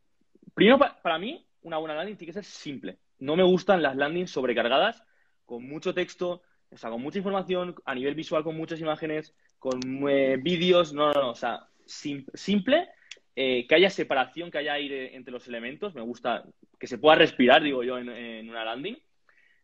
Primero, 0.54 0.80
para 0.80 1.20
mí, 1.20 1.46
una 1.63 1.78
buena 1.78 1.96
landing 1.96 2.15
tiene 2.15 2.30
que 2.30 2.41
ser 2.41 2.46
simple 2.46 2.98
no 3.22 3.36
me 3.36 3.44
gustan 3.44 3.82
las 3.82 3.96
landings 3.96 4.32
sobrecargadas 4.32 5.04
con 5.46 5.64
mucho 5.68 5.94
texto, 5.94 6.42
o 6.72 6.78
sea, 6.78 6.90
con 6.90 7.02
mucha 7.02 7.20
información, 7.20 7.76
a 7.86 7.96
nivel 7.96 8.16
visual 8.16 8.44
con 8.44 8.58
muchas 8.58 8.82
imágenes, 8.82 9.34
con 9.60 9.80
eh, 10.10 10.38
vídeos, 10.42 10.92
no, 10.92 11.14
no, 11.14 11.22
no, 11.22 11.30
o 11.30 11.36
sea, 11.36 11.68
simple, 11.86 12.90
eh, 13.36 13.68
que 13.68 13.76
haya 13.76 13.90
separación, 13.90 14.50
que 14.50 14.58
haya 14.58 14.74
aire 14.74 15.16
entre 15.16 15.32
los 15.32 15.48
elementos, 15.48 15.94
me 15.94 16.02
gusta 16.02 16.44
que 16.80 16.88
se 16.88 16.98
pueda 16.98 17.16
respirar, 17.16 17.62
digo 17.62 17.84
yo, 17.84 18.00
en, 18.00 18.50
una 18.50 18.66
landing. 18.66 18.98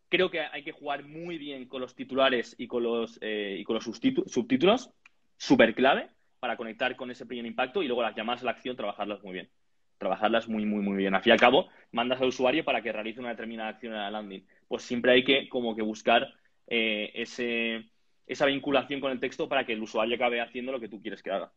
Creo 0.10 0.30
que 0.30 0.40
hay 0.40 0.64
que 0.64 0.72
jugar 0.72 1.04
muy 1.04 1.38
bien 1.38 1.68
con 1.68 1.82
los 1.82 1.96
titulares 1.96 2.56
y 2.58 2.68
con 2.68 2.84
los, 2.84 3.18
eh, 3.22 3.58
y 3.60 3.64
con 3.64 3.74
los 3.74 3.84
subtítulos, 3.84 4.92
súper 5.36 5.74
clave 5.74 6.10
para 6.40 6.56
conectar 6.58 6.96
con 6.96 7.10
ese 7.10 7.26
primer 7.26 7.46
impacto 7.46 7.82
y 7.82 7.88
luego 7.88 8.04
las 8.04 8.16
llamadas 8.16 8.44
a 8.44 8.46
la 8.46 8.52
acción, 8.52 8.76
trabajarlas 8.76 9.24
muy 9.24 9.34
bien 9.34 9.50
trabajarlas 9.98 10.48
muy, 10.48 10.66
muy, 10.66 10.82
muy 10.82 10.98
bien. 10.98 11.16
Al 11.16 11.22
fin 11.22 11.32
y 11.32 11.34
al 11.34 11.40
cabo, 11.40 11.68
mandas 11.92 12.22
al 12.22 12.28
usuario 12.28 12.64
para 12.64 12.82
que 12.82 12.92
realice 12.92 13.20
una 13.20 13.30
determinada 13.30 13.70
acción 13.70 13.94
en 13.94 14.00
la 14.00 14.12
landing. 14.12 14.46
Pues 14.68 14.84
siempre 14.84 15.12
hay 15.14 15.24
que 15.24 15.50
como 15.50 15.76
que 15.76 15.82
buscar 15.82 16.28
eh, 16.68 17.12
ese, 17.14 17.86
esa 18.26 18.46
vinculación 18.46 19.00
con 19.00 19.12
el 19.12 19.20
texto 19.20 19.48
para 19.48 19.66
que 19.66 19.74
el 19.74 19.82
usuario 19.82 20.16
acabe 20.16 20.42
haciendo 20.42 20.72
lo 20.72 20.80
que 20.80 20.90
tú 20.90 21.02
quieres 21.02 21.24
que 21.24 21.32
haga. 21.32 21.52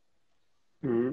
Mm. 0.82 1.10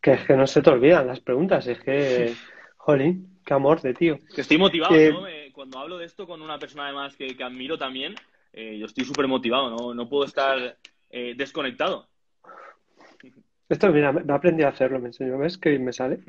Que 0.00 0.12
es 0.12 0.26
que 0.26 0.36
no 0.36 0.46
se 0.46 0.62
te 0.62 0.70
olvidan 0.70 1.06
las 1.06 1.20
preguntas, 1.20 1.66
es 1.66 1.80
que, 1.80 2.34
jolín, 2.76 3.40
qué 3.44 3.54
amor 3.54 3.80
de 3.80 3.94
tío. 3.94 4.18
Que 4.34 4.42
estoy 4.42 4.58
motivado, 4.58 4.94
¿no? 4.94 5.26
Eh, 5.26 5.50
cuando 5.52 5.78
hablo 5.78 5.98
de 5.98 6.06
esto 6.06 6.26
con 6.26 6.42
una 6.42 6.58
persona 6.58 6.84
además 6.84 7.16
que, 7.16 7.36
que 7.36 7.44
admiro 7.44 7.78
también, 7.78 8.14
eh, 8.52 8.78
yo 8.78 8.86
estoy 8.86 9.04
súper 9.04 9.26
motivado, 9.26 9.70
¿no? 9.70 9.94
No 9.94 10.08
puedo 10.08 10.24
estar 10.24 10.76
desconectado. 11.10 12.06
Esto, 13.68 13.92
mira, 13.92 14.12
me 14.12 14.32
aprendí 14.32 14.62
a 14.62 14.68
hacerlo, 14.68 14.98
me 14.98 15.08
enseñó, 15.08 15.36
¿ves 15.38 15.58
que 15.58 15.78
me 15.78 15.92
sale? 15.92 16.20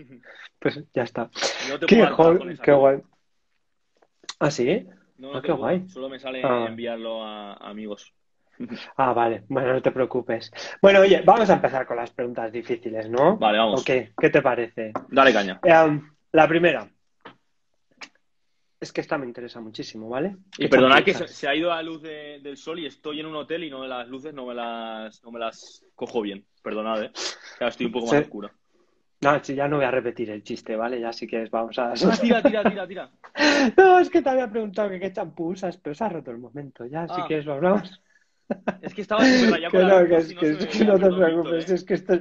Pues 0.59 0.83
ya 0.93 1.03
está. 1.03 1.29
qué, 1.87 2.05
qué 2.61 2.71
guay. 2.73 3.01
¿Ah, 4.39 4.51
sí? 4.51 4.85
No, 5.17 5.33
ah, 5.33 5.41
qué 5.41 5.51
guay. 5.51 5.87
Solo 5.89 6.09
me 6.09 6.19
sale 6.19 6.41
ah. 6.43 6.65
enviarlo 6.67 7.23
a, 7.23 7.53
amigos. 7.53 8.13
Ah, 8.97 9.13
vale. 9.13 9.43
Bueno, 9.47 9.73
no 9.73 9.81
te 9.81 9.91
preocupes. 9.91 10.51
Bueno, 10.81 10.99
oye, 10.99 11.21
vamos 11.25 11.49
a 11.49 11.53
empezar 11.53 11.85
con 11.85 11.95
las 11.95 12.11
preguntas 12.11 12.51
difíciles, 12.51 13.09
¿no? 13.09 13.37
Vale, 13.37 13.57
vamos. 13.57 13.81
Ok, 13.81 13.89
¿qué 14.19 14.29
te 14.29 14.41
parece? 14.41 14.91
Dale 15.09 15.31
caña. 15.31 15.59
Eh, 15.63 16.01
la 16.33 16.47
primera. 16.47 16.89
Es 18.81 18.93
que 18.93 19.01
esta 19.01 19.17
me 19.17 19.25
interesa 19.25 19.59
muchísimo, 19.59 20.07
¿vale? 20.07 20.37
Y 20.57 20.63
¿Qué 20.63 20.69
perdonad 20.69 21.03
que 21.03 21.13
se, 21.13 21.27
se 21.27 21.47
ha 21.49 21.55
ido 21.55 21.69
la 21.69 21.83
luz 21.83 22.01
de- 22.01 22.39
del 22.41 22.55
sol 22.55 22.79
y 22.79 22.85
estoy 22.85 23.19
en 23.19 23.25
un 23.25 23.35
hotel 23.35 23.65
y 23.65 23.69
no 23.69 23.85
las 23.85 24.07
luces 24.07 24.33
no 24.33 24.45
me 24.45 24.55
las, 24.55 25.21
no 25.23 25.31
me 25.31 25.39
las 25.39 25.83
cojo 25.95 26.21
bien. 26.21 26.45
Perdonad, 26.63 27.03
¿eh? 27.03 27.11
Ya 27.59 27.67
estoy 27.67 27.87
un 27.87 27.91
poco 27.91 28.05
más 28.07 28.15
Sí. 28.15 28.21
oscuro. 28.23 28.51
No, 29.21 29.43
sí, 29.43 29.53
ya 29.53 29.67
no 29.67 29.75
voy 29.75 29.85
a 29.85 29.91
repetir 29.91 30.29
el 30.29 30.43
chiste, 30.43 30.77
¿vale? 30.77 30.97
Ya 31.01 31.11
si 31.11 31.27
quieres 31.27 31.51
vamos 31.51 31.77
a... 31.77 31.91
Ah, 31.91 32.17
tira, 32.21 32.41
tira, 32.41 32.63
tira, 32.63 32.87
tira. 32.87 33.09
No, 33.77 33.99
es 33.99 34.09
que 34.09 34.21
te 34.21 34.29
había 34.29 34.49
preguntado 34.49 34.89
que 34.89 34.99
qué 35.01 35.11
champú 35.11 35.47
usas, 35.49 35.75
pero 35.77 35.93
se 35.93 36.03
ha 36.05 36.09
roto 36.09 36.31
el 36.31 36.37
momento. 36.37 36.85
Ya, 36.85 37.05
si 37.07 37.15
Ah. 37.19 37.25
quieres 37.27 37.45
lo 37.45 37.53
hablamos. 37.55 38.01
Es 38.81 38.93
que 38.93 39.01
estaba 39.01 39.23
súper 39.23 39.59
Que 39.71 39.77
no, 39.77 40.07
que 40.07 40.15
así 40.15 40.35
es, 40.41 40.65
que, 40.67 40.85
no 40.85 40.97
te 40.99 41.09
preocupes. 41.11 41.69
¿eh? 41.69 41.73
Es 41.75 41.83
que, 41.83 41.93
esto, 41.93 42.13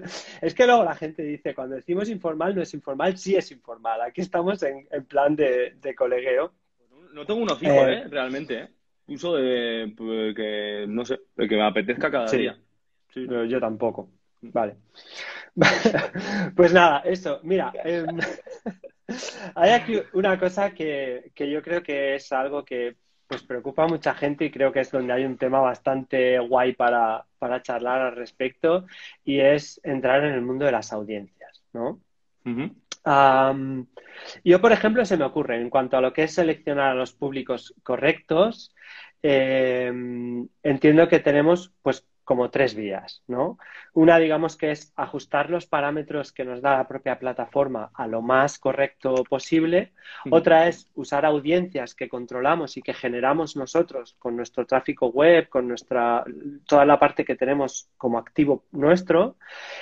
es 0.42 0.54
que 0.54 0.66
luego 0.66 0.84
la 0.84 0.94
gente 0.94 1.22
dice, 1.22 1.54
cuando 1.54 1.76
decimos 1.76 2.08
informal, 2.08 2.54
no 2.54 2.62
es 2.62 2.74
informal, 2.74 3.16
sí 3.16 3.34
es 3.36 3.50
informal. 3.50 4.00
Aquí 4.02 4.20
estamos 4.20 4.62
en, 4.62 4.86
en 4.90 5.04
plan 5.06 5.34
de, 5.36 5.76
de 5.80 5.94
colegueo. 5.94 6.52
No 7.14 7.24
tengo 7.24 7.40
uno 7.40 7.56
fijo, 7.56 7.72
Eh, 7.72 7.94
¿eh? 7.94 8.04
Realmente, 8.08 8.58
¿eh? 8.60 8.68
Uso 9.08 9.36
de 9.36 9.92
pues, 9.96 10.34
que, 10.34 10.84
no 10.88 11.04
sé, 11.04 11.18
el 11.36 11.48
que 11.48 11.56
me 11.56 11.62
apetezca 11.66 12.10
cada 12.10 12.28
Sí. 12.28 12.38
día. 12.38 12.58
Sí. 13.14 13.24
Pero 13.26 13.44
yo 13.46 13.58
tampoco. 13.58 14.10
Vale. 14.42 14.76
Pues 16.54 16.72
nada, 16.72 17.00
eso. 17.00 17.40
Mira, 17.42 17.72
em, 17.84 18.06
hay 19.54 19.70
aquí 19.70 20.00
una 20.12 20.38
cosa 20.38 20.72
que, 20.72 21.32
que 21.34 21.50
yo 21.50 21.62
creo 21.62 21.82
que 21.82 22.14
es 22.16 22.30
algo 22.32 22.64
que 22.64 22.96
pues 23.28 23.42
preocupa 23.42 23.84
a 23.84 23.88
mucha 23.88 24.14
gente 24.14 24.46
y 24.46 24.50
creo 24.50 24.72
que 24.72 24.80
es 24.80 24.90
donde 24.90 25.12
hay 25.12 25.24
un 25.24 25.36
tema 25.36 25.60
bastante 25.60 26.38
guay 26.38 26.72
para, 26.72 27.26
para 27.38 27.62
charlar 27.62 28.00
al 28.00 28.16
respecto 28.16 28.86
y 29.24 29.40
es 29.40 29.80
entrar 29.84 30.24
en 30.24 30.32
el 30.32 30.40
mundo 30.40 30.64
de 30.64 30.72
las 30.72 30.92
audiencias, 30.92 31.62
¿no? 31.72 32.00
Yo, 34.42 34.60
por 34.60 34.72
ejemplo, 34.72 35.04
se 35.04 35.16
me 35.16 35.24
ocurre, 35.24 35.60
en 35.60 35.70
cuanto 35.70 35.96
a 35.96 36.00
lo 36.00 36.12
que 36.12 36.24
es 36.24 36.34
seleccionar 36.34 36.90
a 36.90 36.94
los 36.94 37.12
públicos 37.12 37.74
correctos, 37.82 38.74
eh, 39.22 39.92
entiendo 40.62 41.08
que 41.08 41.18
tenemos 41.18 41.72
pues 41.82 42.06
como 42.28 42.50
tres 42.50 42.74
vías, 42.74 43.22
¿no? 43.26 43.56
Una, 43.94 44.18
digamos, 44.18 44.54
que 44.54 44.70
es 44.70 44.92
ajustar 44.96 45.48
los 45.48 45.64
parámetros 45.64 46.30
que 46.30 46.44
nos 46.44 46.60
da 46.60 46.76
la 46.76 46.86
propia 46.86 47.18
plataforma 47.18 47.90
a 47.94 48.06
lo 48.06 48.20
más 48.20 48.58
correcto 48.58 49.24
posible. 49.24 49.94
Otra 50.30 50.68
es 50.68 50.90
usar 50.94 51.24
audiencias 51.24 51.94
que 51.94 52.06
controlamos 52.06 52.76
y 52.76 52.82
que 52.82 52.92
generamos 52.92 53.56
nosotros 53.56 54.14
con 54.18 54.36
nuestro 54.36 54.66
tráfico 54.66 55.06
web, 55.06 55.48
con 55.48 55.66
nuestra 55.68 56.22
toda 56.66 56.84
la 56.84 56.98
parte 56.98 57.24
que 57.24 57.34
tenemos 57.34 57.88
como 57.96 58.18
activo 58.18 58.66
nuestro. 58.72 59.36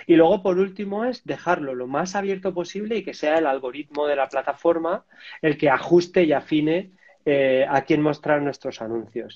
Y 0.06 0.14
luego, 0.14 0.40
por 0.40 0.60
último, 0.60 1.04
es 1.04 1.24
dejarlo 1.24 1.74
lo 1.74 1.88
más 1.88 2.14
abierto 2.14 2.54
posible 2.54 2.98
y 2.98 3.02
que 3.02 3.12
sea 3.12 3.38
el 3.38 3.46
algoritmo 3.48 4.06
de 4.06 4.14
la 4.14 4.28
plataforma 4.28 5.04
el 5.42 5.58
que 5.58 5.68
ajuste 5.68 6.22
y 6.22 6.32
afine 6.32 6.92
eh, 7.24 7.66
a 7.68 7.82
quién 7.82 8.02
mostrar 8.02 8.40
nuestros 8.40 8.80
anuncios. 8.80 9.34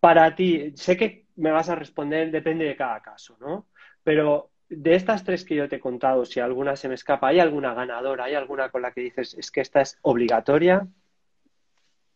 Para 0.00 0.34
ti, 0.34 0.72
sé 0.76 0.96
que 0.96 1.26
me 1.36 1.50
vas 1.50 1.68
a 1.68 1.74
responder, 1.74 2.30
depende 2.30 2.64
de 2.64 2.76
cada 2.76 3.00
caso, 3.02 3.36
¿no? 3.40 3.68
Pero 4.02 4.50
de 4.68 4.94
estas 4.94 5.24
tres 5.24 5.44
que 5.44 5.54
yo 5.56 5.68
te 5.68 5.76
he 5.76 5.80
contado, 5.80 6.24
si 6.24 6.40
alguna 6.40 6.76
se 6.76 6.88
me 6.88 6.94
escapa, 6.94 7.28
¿hay 7.28 7.38
alguna 7.40 7.74
ganadora? 7.74 8.24
¿Hay 8.24 8.34
alguna 8.34 8.70
con 8.70 8.82
la 8.82 8.92
que 8.92 9.02
dices, 9.02 9.34
es 9.34 9.50
que 9.50 9.60
esta 9.60 9.80
es 9.82 9.98
obligatoria? 10.02 10.86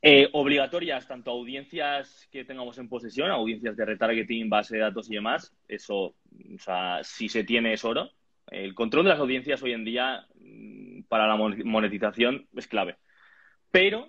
Eh, 0.06 0.28
obligatorias, 0.34 1.06
tanto 1.08 1.30
audiencias 1.30 2.28
que 2.30 2.44
tengamos 2.44 2.76
en 2.76 2.90
posesión, 2.90 3.30
audiencias 3.30 3.74
de 3.74 3.86
retargeting, 3.86 4.50
base 4.50 4.76
de 4.76 4.82
datos 4.82 5.10
y 5.10 5.14
demás, 5.14 5.54
eso, 5.66 5.96
o 5.96 6.58
sea, 6.58 7.00
si 7.02 7.28
se 7.30 7.44
tiene 7.44 7.72
es 7.72 7.84
oro. 7.86 8.10
El 8.48 8.74
control 8.74 9.04
de 9.04 9.10
las 9.10 9.20
audiencias 9.20 9.62
hoy 9.62 9.72
en 9.72 9.84
día 9.86 10.26
mm, 10.38 11.04
para 11.08 11.26
la 11.26 11.36
mon- 11.36 11.66
monetización 11.66 12.46
es 12.54 12.66
clave. 12.66 12.98
Pero 13.70 14.08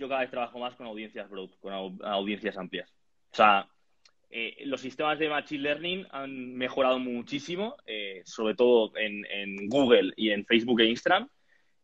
yo 0.00 0.08
cada 0.08 0.22
vez 0.22 0.30
trabajo 0.30 0.58
más 0.58 0.74
con 0.74 0.86
audiencias 0.86 1.28
broad, 1.30 1.50
con 1.60 1.72
au- 1.72 2.04
audiencias 2.04 2.56
amplias. 2.58 2.90
O 3.32 3.36
sea, 3.36 3.68
eh, 4.30 4.56
los 4.64 4.80
sistemas 4.80 5.18
de 5.18 5.28
Machine 5.28 5.62
Learning 5.62 6.06
han 6.10 6.54
mejorado 6.54 6.98
muchísimo, 6.98 7.76
eh, 7.86 8.22
sobre 8.24 8.54
todo 8.54 8.96
en, 8.96 9.24
en 9.26 9.68
Google 9.68 10.12
y 10.16 10.30
en 10.30 10.44
Facebook 10.44 10.80
e 10.80 10.86
Instagram. 10.86 11.28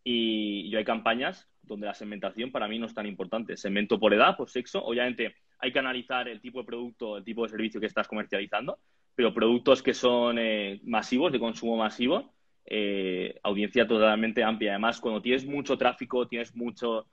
Y 0.03 0.71
yo 0.71 0.79
hay 0.79 0.85
campañas 0.85 1.49
donde 1.63 1.87
la 1.87 1.95
segmentación 1.95 2.53
para 2.53 2.69
mí 2.69 2.79
no 2.79 2.87
es 2.87 2.95
tan 2.95 3.07
importante. 3.07 3.57
Segmento 3.57 3.99
por 3.99 4.15
edad, 4.15 4.37
por 4.37 4.49
sexo. 4.49 4.85
Obviamente 4.85 5.35
hay 5.59 5.73
que 5.73 5.79
analizar 5.81 6.29
el 6.29 6.41
tipo 6.41 6.61
de 6.61 6.67
producto, 6.67 7.17
el 7.17 7.25
tipo 7.25 7.43
de 7.43 7.49
servicio 7.49 7.81
que 7.81 7.87
estás 7.87 8.07
comercializando, 8.07 8.79
pero 9.17 9.35
productos 9.35 9.83
que 9.83 9.95
son 9.95 10.39
eh, 10.39 10.81
masivos, 10.85 11.33
de 11.33 11.41
consumo 11.41 11.77
masivo, 11.77 12.33
eh, 12.67 13.39
audiencia 13.43 13.87
totalmente 13.87 14.45
amplia. 14.45 14.73
Además, 14.73 15.01
cuando 15.01 15.21
tienes 15.21 15.45
mucho 15.45 15.77
tráfico, 15.77 16.29
tienes 16.29 16.55
mucho, 16.55 17.07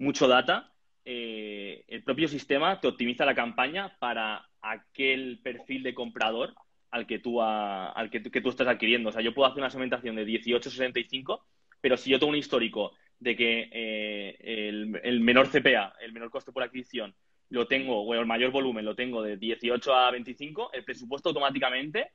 mucho 0.00 0.28
data, 0.28 0.72
eh, 1.04 1.84
el 1.88 2.02
propio 2.04 2.28
sistema 2.28 2.80
te 2.80 2.88
optimiza 2.88 3.24
la 3.24 3.34
campaña 3.34 3.96
para 4.00 4.48
aquel 4.62 5.40
perfil 5.42 5.82
de 5.84 5.94
comprador 5.94 6.54
al 6.90 7.06
que 7.06 7.18
tú, 7.20 7.40
a- 7.42 7.90
al 7.92 8.10
que, 8.10 8.20
tú- 8.20 8.30
estás 8.50 8.68
adquiriendo. 8.68 9.10
O 9.10 9.12
sea, 9.12 9.22
yo 9.22 9.34
puedo 9.34 9.48
hacer 9.48 9.60
una 9.62 9.70
segmentación 9.70 10.16
de 10.16 10.24
18-65, 10.26 11.44
pero 11.80 11.96
si 11.96 12.10
yo 12.10 12.18
tengo 12.18 12.30
un 12.30 12.36
histórico 12.38 12.92
de 13.18 13.36
que 13.36 13.68
eh, 13.72 14.36
el, 14.68 15.00
el 15.04 15.20
menor 15.20 15.48
CPA, 15.48 15.94
el 16.00 16.12
menor 16.12 16.30
coste 16.30 16.52
por 16.52 16.62
adquisición, 16.64 17.14
lo 17.50 17.66
tengo, 17.68 18.02
o 18.02 18.14
el 18.14 18.26
mayor 18.26 18.50
volumen 18.52 18.84
lo 18.84 18.94
tengo 18.96 19.22
de 19.22 19.36
18 19.36 19.94
a 19.94 20.10
25, 20.10 20.72
el 20.72 20.84
presupuesto 20.84 21.30
automáticamente 21.30 22.12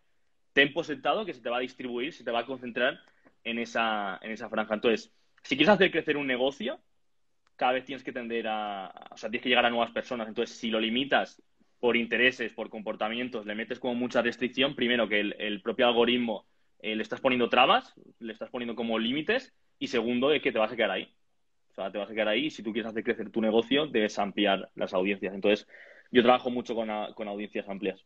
ten 0.53 0.73
sentado 0.83 1.25
que 1.25 1.33
se 1.33 1.41
te 1.41 1.49
va 1.49 1.57
a 1.57 1.61
distribuir, 1.61 2.13
se 2.13 2.23
te 2.23 2.31
va 2.31 2.39
a 2.41 2.45
concentrar 2.45 2.99
en 3.43 3.59
esa, 3.59 4.19
en 4.21 4.31
esa 4.31 4.49
franja. 4.49 4.73
Entonces, 4.75 5.13
si 5.43 5.57
quieres 5.57 5.73
hacer 5.73 5.91
crecer 5.91 6.17
un 6.17 6.27
negocio, 6.27 6.79
cada 7.55 7.73
vez 7.73 7.85
tienes 7.85 8.03
que 8.03 8.11
tender 8.11 8.47
a, 8.47 8.91
o 9.11 9.17
sea, 9.17 9.29
tienes 9.29 9.43
que 9.43 9.49
llegar 9.49 9.65
a 9.65 9.69
nuevas 9.69 9.91
personas. 9.91 10.27
Entonces, 10.27 10.57
si 10.57 10.69
lo 10.69 10.79
limitas 10.79 11.41
por 11.79 11.97
intereses, 11.97 12.53
por 12.53 12.69
comportamientos, 12.69 13.45
le 13.45 13.55
metes 13.55 13.79
como 13.79 13.95
mucha 13.95 14.21
restricción, 14.21 14.75
primero 14.75 15.07
que 15.07 15.19
el, 15.19 15.61
propio 15.61 15.87
algoritmo 15.87 16.45
eh, 16.79 16.95
le 16.95 17.03
estás 17.03 17.21
poniendo 17.21 17.49
trabas, 17.49 17.93
le 18.19 18.33
estás 18.33 18.49
poniendo 18.49 18.75
como 18.75 18.99
límites, 18.99 19.53
y 19.77 19.87
segundo, 19.87 20.29
de 20.29 20.41
que 20.41 20.51
te 20.51 20.59
vas 20.59 20.71
a 20.71 20.75
quedar 20.75 20.91
ahí. 20.91 21.13
O 21.71 21.73
sea, 21.75 21.91
te 21.91 21.97
vas 21.97 22.09
a 22.09 22.13
quedar 22.13 22.29
ahí 22.29 22.49
si 22.49 22.63
tú 22.63 22.71
quieres 22.71 22.89
hacer 22.89 23.03
crecer 23.03 23.29
tu 23.29 23.41
negocio, 23.41 23.87
debes 23.87 24.17
ampliar 24.17 24.69
las 24.75 24.93
audiencias. 24.93 25.33
Entonces, 25.33 25.67
yo 26.11 26.23
trabajo 26.23 26.49
mucho 26.49 26.75
con, 26.75 26.89
con 27.13 27.27
audiencias 27.27 27.67
amplias. 27.67 28.05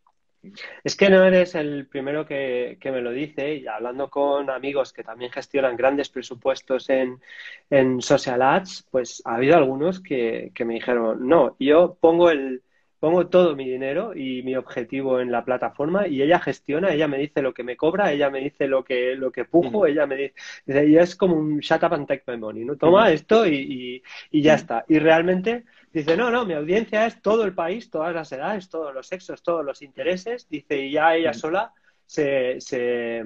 Es 0.84 0.95
que 0.95 1.10
no 1.10 1.23
eres 1.23 1.56
el 1.56 1.88
primero 1.88 2.25
que, 2.25 2.78
que 2.80 2.91
me 2.91 3.02
lo 3.02 3.12
dice 3.12 3.56
y 3.56 3.67
hablando 3.67 4.10
con 4.10 4.49
amigos 4.49 4.93
que 4.93 5.04
también 5.04 5.32
gestionan 5.32 5.75
grandes 5.75 6.10
presupuestos 6.10 6.89
en, 6.89 7.21
en 7.69 8.02
social 8.02 8.41
ads, 8.41 8.88
pues 8.89 9.21
ha 9.25 9.36
habido 9.36 9.58
algunos 9.58 9.99
que, 10.02 10.52
que 10.56 10.65
me 10.65 10.75
dijeron, 10.75 11.28
no, 11.28 11.56
yo 11.60 11.97
pongo 11.99 12.30
el, 12.30 12.63
pongo 12.99 13.27
todo 13.27 13.55
mi 13.55 13.69
dinero 13.69 14.13
y 14.15 14.43
mi 14.43 14.55
objetivo 14.55 15.19
en 15.19 15.31
la 15.31 15.45
plataforma 15.45 16.07
y 16.07 16.21
ella 16.21 16.39
gestiona, 16.39 16.93
ella 16.93 17.07
me 17.07 17.17
dice 17.17 17.41
lo 17.41 17.53
que 17.53 17.63
me 17.63 17.77
cobra, 17.77 18.12
ella 18.12 18.29
me 18.29 18.39
dice 18.39 18.67
lo 18.67 18.83
que, 18.83 19.15
lo 19.15 19.31
que 19.31 19.45
pujo, 19.45 19.79
Ujú. 19.79 19.85
ella 19.88 20.05
me 20.05 20.33
dice, 20.65 20.85
y 20.88 20.97
es 20.97 21.15
como 21.15 21.35
un 21.35 21.59
shut 21.59 21.83
up 21.83 21.93
and 21.93 22.07
take 22.07 22.23
my 22.27 22.38
money, 22.38 22.65
¿no? 22.65 22.75
Toma 22.77 23.05
Ujú. 23.05 23.13
esto 23.15 23.45
y, 23.47 23.55
y, 23.55 24.03
y 24.39 24.41
ya 24.41 24.53
Ujú. 24.53 24.62
está. 24.62 24.85
Y 24.89 24.99
realmente 24.99 25.65
dice, 25.93 26.17
no, 26.17 26.29
no, 26.31 26.45
mi 26.45 26.53
audiencia 26.53 27.05
es 27.05 27.21
todo 27.21 27.43
el 27.45 27.53
país, 27.53 27.89
todas 27.89 28.13
las 28.13 28.31
edades, 28.31 28.69
todos 28.69 28.93
los 28.93 29.07
sexos, 29.07 29.41
todos 29.43 29.65
los 29.65 29.81
intereses, 29.81 30.47
dice, 30.49 30.77
y 30.77 30.91
ya 30.91 31.15
ella 31.15 31.33
sola 31.33 31.73
se, 32.05 32.59
se, 32.62 33.23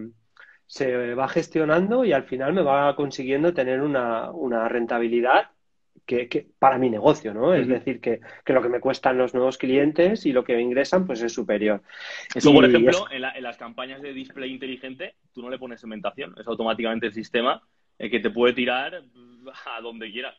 se 0.66 1.14
va 1.16 1.28
gestionando 1.28 2.04
y 2.06 2.14
al 2.14 2.24
final 2.26 2.54
me 2.54 2.62
va 2.64 2.96
consiguiendo 2.96 3.54
tener 3.54 3.82
una, 3.82 4.32
una 4.32 4.68
rentabilidad 4.70 5.50
que, 6.06 6.28
que 6.30 6.48
para 6.60 6.78
mi 6.78 6.90
negocio, 6.90 7.34
¿no? 7.34 7.54
Es 7.54 7.68
decir, 7.68 8.00
que, 8.02 8.20
que 8.46 8.54
lo 8.54 8.62
que 8.62 8.70
me 8.70 8.80
cuestan 8.80 9.18
los 9.18 9.34
nuevos 9.34 9.58
clientes 9.58 10.26
y 10.26 10.32
lo 10.34 10.44
que 10.44 10.56
me 10.56 10.62
ingresan, 10.62 11.06
pues 11.06 11.22
es 11.22 11.34
superior. 11.34 11.82
Eso, 12.36 12.52
por 12.52 12.64
Y 12.64 12.68
ejemplo, 12.68 12.92
es- 13.08 13.16
en, 13.16 13.22
la- 13.22 13.32
en 13.32 13.44
las 13.44 13.58
campañas 13.58 14.02
de 14.02 14.14
display 14.14 14.52
inteligente, 14.52 15.16
tú 15.34 15.42
no 15.42 15.50
le 15.50 15.58
pones 15.60 15.80
segmentación, 15.80 16.34
es 16.40 16.48
automáticamente 16.48 17.08
el 17.08 17.14
sistema 17.14 17.62
el 17.98 18.10
que 18.10 18.20
te 18.20 18.32
puede 18.32 18.54
tirar 18.54 19.04
a 19.76 19.82
donde 19.82 20.12
quiera. 20.12 20.34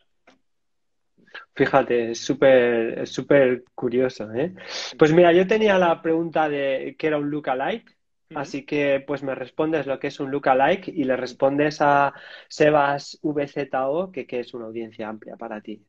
Fíjate, 1.55 2.11
es 2.11 2.19
súper, 2.19 2.99
es 2.99 3.11
súper 3.11 3.63
curioso, 3.73 4.31
¿eh? 4.33 4.53
Pues 4.97 5.13
mira, 5.13 5.31
yo 5.31 5.47
tenía 5.47 5.77
la 5.77 6.01
pregunta 6.01 6.49
de 6.49 6.95
qué 6.97 7.07
era 7.07 7.17
un 7.17 7.29
lookalike. 7.29 7.94
Así 8.33 8.65
que 8.65 9.03
pues 9.05 9.21
me 9.23 9.35
respondes 9.35 9.85
lo 9.85 9.99
que 9.99 10.07
es 10.07 10.19
un 10.19 10.31
lookalike 10.31 10.87
y 10.87 11.03
le 11.03 11.15
respondes 11.15 11.81
a 11.81 12.13
Sebas 12.47 13.19
VZO 13.21 14.11
que, 14.11 14.25
que 14.25 14.39
es 14.39 14.53
una 14.53 14.65
audiencia 14.65 15.07
amplia 15.07 15.35
para 15.35 15.61
ti. 15.61 15.81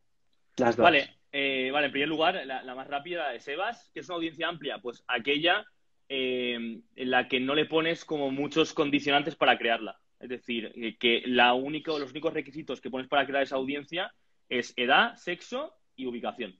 Las 0.57 0.77
dos. 0.77 0.85
Vale, 0.85 1.17
eh, 1.33 1.71
vale, 1.73 1.87
en 1.87 1.93
primer 1.93 2.09
lugar, 2.09 2.41
la, 2.47 2.63
la 2.63 2.75
más 2.75 2.89
rápida, 2.89 3.31
de 3.31 3.41
Sebas, 3.41 3.91
que 3.93 4.01
es 4.01 4.09
una 4.09 4.17
audiencia 4.17 4.49
amplia, 4.49 4.79
pues 4.79 5.05
aquella 5.07 5.65
eh, 6.09 6.55
en 6.95 7.11
la 7.11 7.27
que 7.27 7.41
no 7.41 7.55
le 7.55 7.67
pones 7.67 8.05
como 8.05 8.31
muchos 8.31 8.73
condicionantes 8.73 9.35
para 9.35 9.59
crearla. 9.59 9.99
Es 10.21 10.29
decir, 10.29 10.73
eh, 10.77 10.97
que 10.99 11.23
la 11.27 11.53
único, 11.55 11.99
los 11.99 12.13
únicos 12.13 12.33
requisitos 12.33 12.81
que 12.81 12.91
pones 12.91 13.09
para 13.09 13.27
crear 13.27 13.43
esa 13.43 13.57
audiencia 13.57 14.13
es 14.49 14.73
edad, 14.77 15.17
sexo 15.17 15.75
y 15.97 16.07
ubicación. 16.07 16.57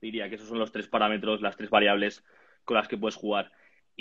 Diría 0.00 0.28
que 0.28 0.34
esos 0.34 0.48
son 0.48 0.58
los 0.58 0.70
tres 0.70 0.86
parámetros, 0.86 1.40
las 1.40 1.56
tres 1.56 1.70
variables 1.70 2.24
con 2.64 2.76
las 2.76 2.88
que 2.88 2.98
puedes 2.98 3.16
jugar. 3.16 3.50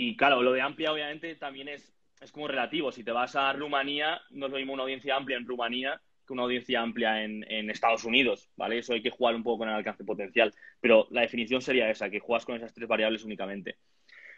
Y 0.01 0.15
claro, 0.15 0.41
lo 0.41 0.53
de 0.53 0.61
amplia 0.61 0.93
obviamente 0.93 1.35
también 1.35 1.67
es, 1.67 1.93
es 2.21 2.31
como 2.31 2.47
relativo. 2.47 2.89
Si 2.89 3.03
te 3.03 3.11
vas 3.11 3.35
a 3.35 3.51
Rumanía, 3.51 4.21
no 4.29 4.45
es 4.45 4.51
lo 4.53 4.57
mismo 4.57 4.71
una 4.71 4.83
audiencia 4.83 5.17
amplia 5.17 5.35
en 5.35 5.45
Rumanía 5.45 5.99
que 6.25 6.31
una 6.31 6.43
audiencia 6.43 6.79
amplia 6.79 7.21
en, 7.21 7.69
Estados 7.69 8.05
Unidos, 8.05 8.49
¿vale? 8.55 8.77
Eso 8.77 8.93
hay 8.93 9.01
que 9.01 9.09
jugar 9.09 9.35
un 9.35 9.43
poco 9.43 9.57
con 9.57 9.67
el 9.67 9.75
alcance 9.75 10.05
potencial. 10.05 10.53
Pero 10.79 11.09
la 11.11 11.19
definición 11.19 11.61
sería 11.61 11.89
esa, 11.89 12.09
que 12.09 12.21
juegas 12.21 12.45
con 12.45 12.55
esas 12.55 12.73
tres 12.73 12.87
variables 12.87 13.25
únicamente. 13.25 13.75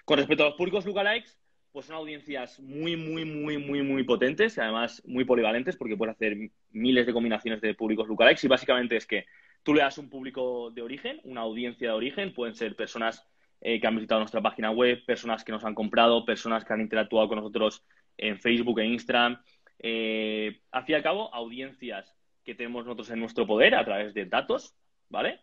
Con 0.04 0.18
respecto 0.18 0.46
a 0.46 0.48
los 0.48 0.56
públicos 0.56 0.84
lookalikes, 0.84 1.38
pues 1.72 1.86
son 1.86 1.96
audiencias 1.96 2.60
muy, 2.60 2.96
muy, 2.96 3.24
muy, 3.24 3.60
muy, 3.60 3.84
muy 3.84 4.04
potentes 4.04 4.58
y 4.58 4.62
además 4.62 5.04
muy 5.06 5.26
polivalentes 5.26 5.78
porque 5.78 5.96
puedes 5.96 6.16
hacer 6.16 6.38
miles 6.72 7.06
de 7.06 7.14
combinaciones 7.14 7.62
de 7.62 7.76
públicos 7.76 8.08
lookalikes 8.08 8.44
y 8.46 8.48
básicamente 8.48 8.96
es 8.96 9.06
que 9.06 9.28
tú 9.62 9.76
le 9.76 9.82
das 9.82 10.00
un 10.00 10.10
público 10.10 10.72
de 10.72 10.82
origen, 10.82 11.22
una 11.24 11.42
audiencia 11.42 11.90
de 11.90 11.94
origen, 11.94 12.34
pueden 12.34 12.56
ser 12.56 12.76
personas 12.76 13.31
eh, 13.62 13.80
que 13.80 13.88
han 13.88 13.96
visitado 13.96 14.20
nuestra 14.20 14.42
página 14.42 14.72
web, 14.72 15.06
personas 15.06 15.44
que 15.44 15.52
nos 15.52 15.64
han 15.64 15.76
comprado, 15.76 16.26
personas 16.26 16.66
que 16.66 16.74
han 16.74 16.82
interactuado 16.82 17.28
con 17.28 17.38
nosotros 17.38 17.84
en 18.18 18.40
Facebook 18.40 18.80
e 18.80 18.86
Instagram. 18.86 19.42
Eh, 19.80 20.62
al 20.72 20.84
fin 20.84 20.94
y 20.94 20.96
al 20.96 21.04
cabo, 21.04 21.34
audiencias 21.34 22.16
que 22.44 22.56
tenemos 22.56 22.86
nosotros 22.86 23.10
en 23.12 23.20
nuestro 23.20 23.46
poder 23.46 23.76
a 23.76 23.86
través 23.86 24.14
de 24.16 24.26
datos, 24.26 24.76
¿vale? 25.10 25.40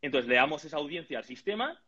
Entonces 0.00 0.28
le 0.28 0.36
damos 0.36 0.64
esa 0.64 0.78
audiencia 0.78 1.18
al 1.18 1.24
sistema 1.24 1.78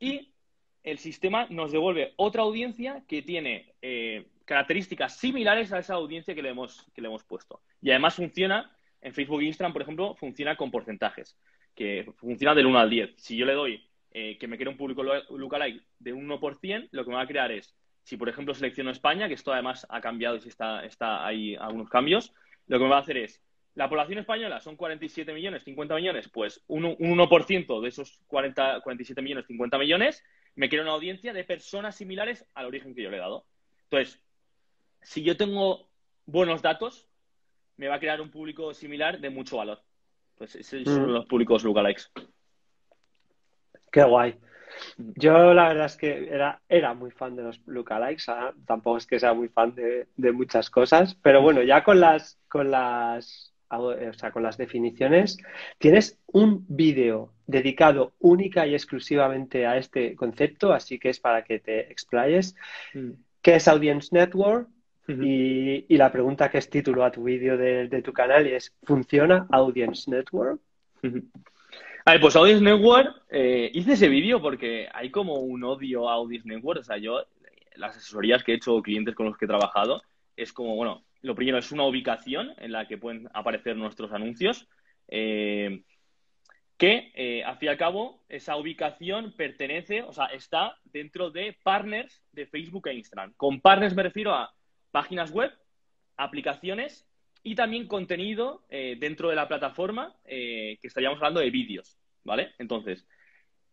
y 0.00 0.34
el 0.82 0.98
sistema 0.98 1.46
nos 1.50 1.70
devuelve 1.70 2.14
otra 2.16 2.42
audiencia 2.42 3.04
que 3.06 3.22
tiene 3.22 3.74
eh, 3.80 4.26
características 4.44 5.18
similares 5.18 5.72
a 5.72 5.78
esa 5.78 5.94
audiencia 5.94 6.34
que 6.34 6.42
le, 6.42 6.48
hemos, 6.48 6.90
que 6.94 7.00
le 7.00 7.06
hemos 7.06 7.22
puesto. 7.22 7.62
Y 7.80 7.90
además 7.90 8.16
funciona, 8.16 8.76
en 9.00 9.14
Facebook 9.14 9.40
e 9.40 9.44
Instagram, 9.44 9.72
por 9.72 9.82
ejemplo, 9.82 10.14
funciona 10.16 10.56
con 10.56 10.72
porcentajes, 10.72 11.38
que 11.74 12.12
funciona 12.16 12.54
del 12.54 12.66
1 12.66 12.78
al 12.78 12.90
10. 12.90 13.14
Si 13.16 13.36
yo 13.36 13.46
le 13.46 13.52
doy 13.52 13.88
eh, 14.12 14.38
que 14.38 14.46
me 14.46 14.56
quiera 14.56 14.70
un 14.70 14.76
público 14.76 15.02
lookalike 15.02 15.82
de 15.98 16.12
un 16.12 16.28
1%, 16.28 16.88
lo 16.90 17.04
que 17.04 17.10
me 17.10 17.16
va 17.16 17.22
a 17.22 17.26
crear 17.26 17.50
es, 17.52 17.74
si 18.02 18.16
por 18.16 18.28
ejemplo 18.28 18.54
selecciono 18.54 18.90
España, 18.90 19.28
que 19.28 19.34
esto 19.34 19.52
además 19.52 19.86
ha 19.88 20.00
cambiado 20.00 20.36
y 20.36 20.48
está, 20.48 20.84
está 20.84 21.26
ahí 21.26 21.54
algunos 21.56 21.88
cambios, 21.88 22.32
lo 22.66 22.78
que 22.78 22.84
me 22.84 22.90
va 22.90 22.98
a 22.98 23.00
hacer 23.00 23.16
es, 23.16 23.42
la 23.74 23.88
población 23.88 24.18
española 24.18 24.60
son 24.60 24.76
47 24.76 25.32
millones, 25.32 25.64
50 25.64 25.94
millones, 25.96 26.28
pues 26.28 26.62
un, 26.66 26.84
un 26.84 26.96
1% 26.98 27.80
de 27.80 27.88
esos 27.88 28.20
40, 28.26 28.80
47 28.82 29.22
millones, 29.22 29.46
50 29.46 29.78
millones 29.78 30.22
me 30.54 30.68
quiero 30.68 30.84
una 30.84 30.92
audiencia 30.92 31.32
de 31.32 31.44
personas 31.44 31.96
similares 31.96 32.46
al 32.54 32.66
origen 32.66 32.94
que 32.94 33.02
yo 33.02 33.10
le 33.10 33.16
he 33.16 33.20
dado. 33.20 33.46
Entonces, 33.84 34.20
si 35.00 35.22
yo 35.22 35.36
tengo 35.36 35.88
buenos 36.26 36.62
datos, 36.62 37.08
me 37.76 37.88
va 37.88 37.96
a 37.96 38.00
crear 38.00 38.20
un 38.20 38.30
público 38.30 38.74
similar 38.74 39.20
de 39.20 39.30
mucho 39.30 39.56
valor. 39.56 39.82
Pues 40.36 40.54
esos 40.56 40.84
son 40.84 41.10
mm. 41.10 41.12
los 41.12 41.26
públicos 41.26 41.64
lookalikes. 41.64 42.10
Qué 43.92 44.02
guay. 44.02 44.34
Yo 44.96 45.54
la 45.54 45.68
verdad 45.68 45.86
es 45.86 45.96
que 45.96 46.28
era, 46.28 46.60
era 46.68 46.94
muy 46.94 47.12
fan 47.12 47.36
de 47.36 47.44
los 47.44 47.60
lookalikes, 47.66 48.28
¿ah? 48.28 48.52
tampoco 48.66 48.96
es 48.96 49.06
que 49.06 49.20
sea 49.20 49.34
muy 49.34 49.48
fan 49.48 49.74
de, 49.74 50.08
de, 50.16 50.32
muchas 50.32 50.70
cosas, 50.70 51.14
pero 51.14 51.42
bueno, 51.42 51.62
ya 51.62 51.84
con 51.84 52.00
las, 52.00 52.38
con 52.48 52.70
las 52.70 53.52
eh, 53.72 54.08
o 54.10 54.12
sea, 54.12 54.30
con 54.30 54.42
las 54.42 54.58
definiciones, 54.58 55.38
tienes 55.78 56.18
un 56.26 56.66
vídeo 56.68 57.32
dedicado 57.46 58.12
única 58.18 58.66
y 58.66 58.74
exclusivamente 58.74 59.66
a 59.66 59.78
este 59.78 60.14
concepto, 60.14 60.74
así 60.74 60.98
que 60.98 61.08
es 61.08 61.20
para 61.20 61.42
que 61.42 61.58
te 61.58 61.90
explayes. 61.90 62.54
Mm. 62.92 63.12
¿Qué 63.40 63.54
es 63.54 63.68
Audience 63.68 64.08
Network? 64.12 64.68
y, 65.08 65.96
la 65.96 66.12
pregunta 66.12 66.50
que 66.50 66.58
es 66.58 66.70
título 66.70 67.04
a 67.04 67.10
tu 67.10 67.24
vídeo 67.24 67.56
de, 67.56 68.02
tu 68.02 68.12
canal 68.12 68.46
es, 68.46 68.72
¿funciona 68.82 69.46
Audience 69.50 70.10
Network? 70.10 70.60
A 72.04 72.18
pues 72.18 72.34
Audience 72.34 72.64
Network, 72.64 73.22
eh, 73.30 73.70
hice 73.72 73.92
ese 73.92 74.08
vídeo 74.08 74.42
porque 74.42 74.88
hay 74.92 75.10
como 75.10 75.34
un 75.34 75.62
odio 75.62 76.08
a 76.08 76.14
Audience 76.14 76.48
Network. 76.48 76.80
O 76.80 76.84
sea, 76.84 76.98
yo, 76.98 77.24
las 77.76 77.96
asesorías 77.96 78.42
que 78.42 78.52
he 78.52 78.54
hecho, 78.56 78.82
clientes 78.82 79.14
con 79.14 79.26
los 79.26 79.38
que 79.38 79.44
he 79.44 79.48
trabajado, 79.48 80.02
es 80.36 80.52
como, 80.52 80.74
bueno, 80.74 81.04
lo 81.20 81.36
primero 81.36 81.58
es 81.58 81.70
una 81.70 81.84
ubicación 81.84 82.54
en 82.58 82.72
la 82.72 82.88
que 82.88 82.98
pueden 82.98 83.28
aparecer 83.32 83.76
nuestros 83.76 84.12
anuncios. 84.12 84.68
Eh, 85.06 85.84
que, 86.76 87.12
eh, 87.14 87.44
al 87.44 87.58
fin 87.58 87.68
y 87.68 87.70
al 87.70 87.78
cabo, 87.78 88.24
esa 88.28 88.56
ubicación 88.56 89.32
pertenece, 89.36 90.02
o 90.02 90.12
sea, 90.12 90.26
está 90.26 90.78
dentro 90.82 91.30
de 91.30 91.56
partners 91.62 92.20
de 92.32 92.46
Facebook 92.46 92.88
e 92.88 92.94
Instagram. 92.94 93.32
Con 93.36 93.60
partners 93.60 93.94
me 93.94 94.02
refiero 94.02 94.34
a 94.34 94.52
páginas 94.90 95.30
web, 95.30 95.52
aplicaciones 96.16 97.06
y 97.42 97.54
también 97.54 97.86
contenido 97.86 98.64
eh, 98.68 98.96
dentro 98.98 99.28
de 99.28 99.36
la 99.36 99.48
plataforma 99.48 100.14
que 100.24 100.78
estaríamos 100.82 101.18
hablando 101.18 101.40
de 101.40 101.50
vídeos, 101.50 101.98
¿vale? 102.24 102.52
Entonces, 102.58 103.06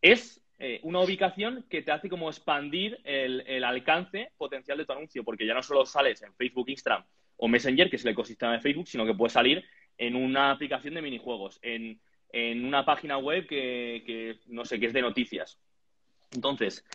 es 0.02 0.44
una 0.84 1.00
ubicación 1.00 1.66
que 1.70 1.82
te 1.82 1.92
hace 1.92 2.10
como 2.10 2.30
expandir 2.30 3.00
el, 3.06 3.64
alcance 3.64 4.32
potencial 4.38 4.78
de 4.78 4.86
tu 4.86 4.92
anuncio, 4.92 5.24
porque 5.24 5.46
ya 5.46 5.54
no 5.54 5.64
solo 5.64 5.86
sales 5.86 6.22
en 6.22 6.34
Facebook, 6.34 6.70
Instagram 6.70 7.06
o 7.38 7.48
Messenger, 7.48 7.90
que 7.90 7.96
es 7.96 8.04
el 8.04 8.12
ecosistema 8.12 8.54
de 8.54 8.60
Facebook, 8.60 8.88
sino 8.88 9.06
que 9.06 9.14
puede 9.14 9.30
salir 9.30 9.64
en 10.00 10.16
una 10.16 10.52
aplicación 10.52 10.94
de 10.94 11.02
minijuegos, 11.02 11.60
en, 11.62 12.00
una 12.34 12.86
página 12.86 13.18
web 13.18 13.48
que, 13.48 14.40
no 14.48 14.66
sé, 14.66 14.80
que 14.80 14.88
es 14.88 14.94
de 14.94 15.02
noticias. 15.02 15.60
Entonces, 16.32 16.86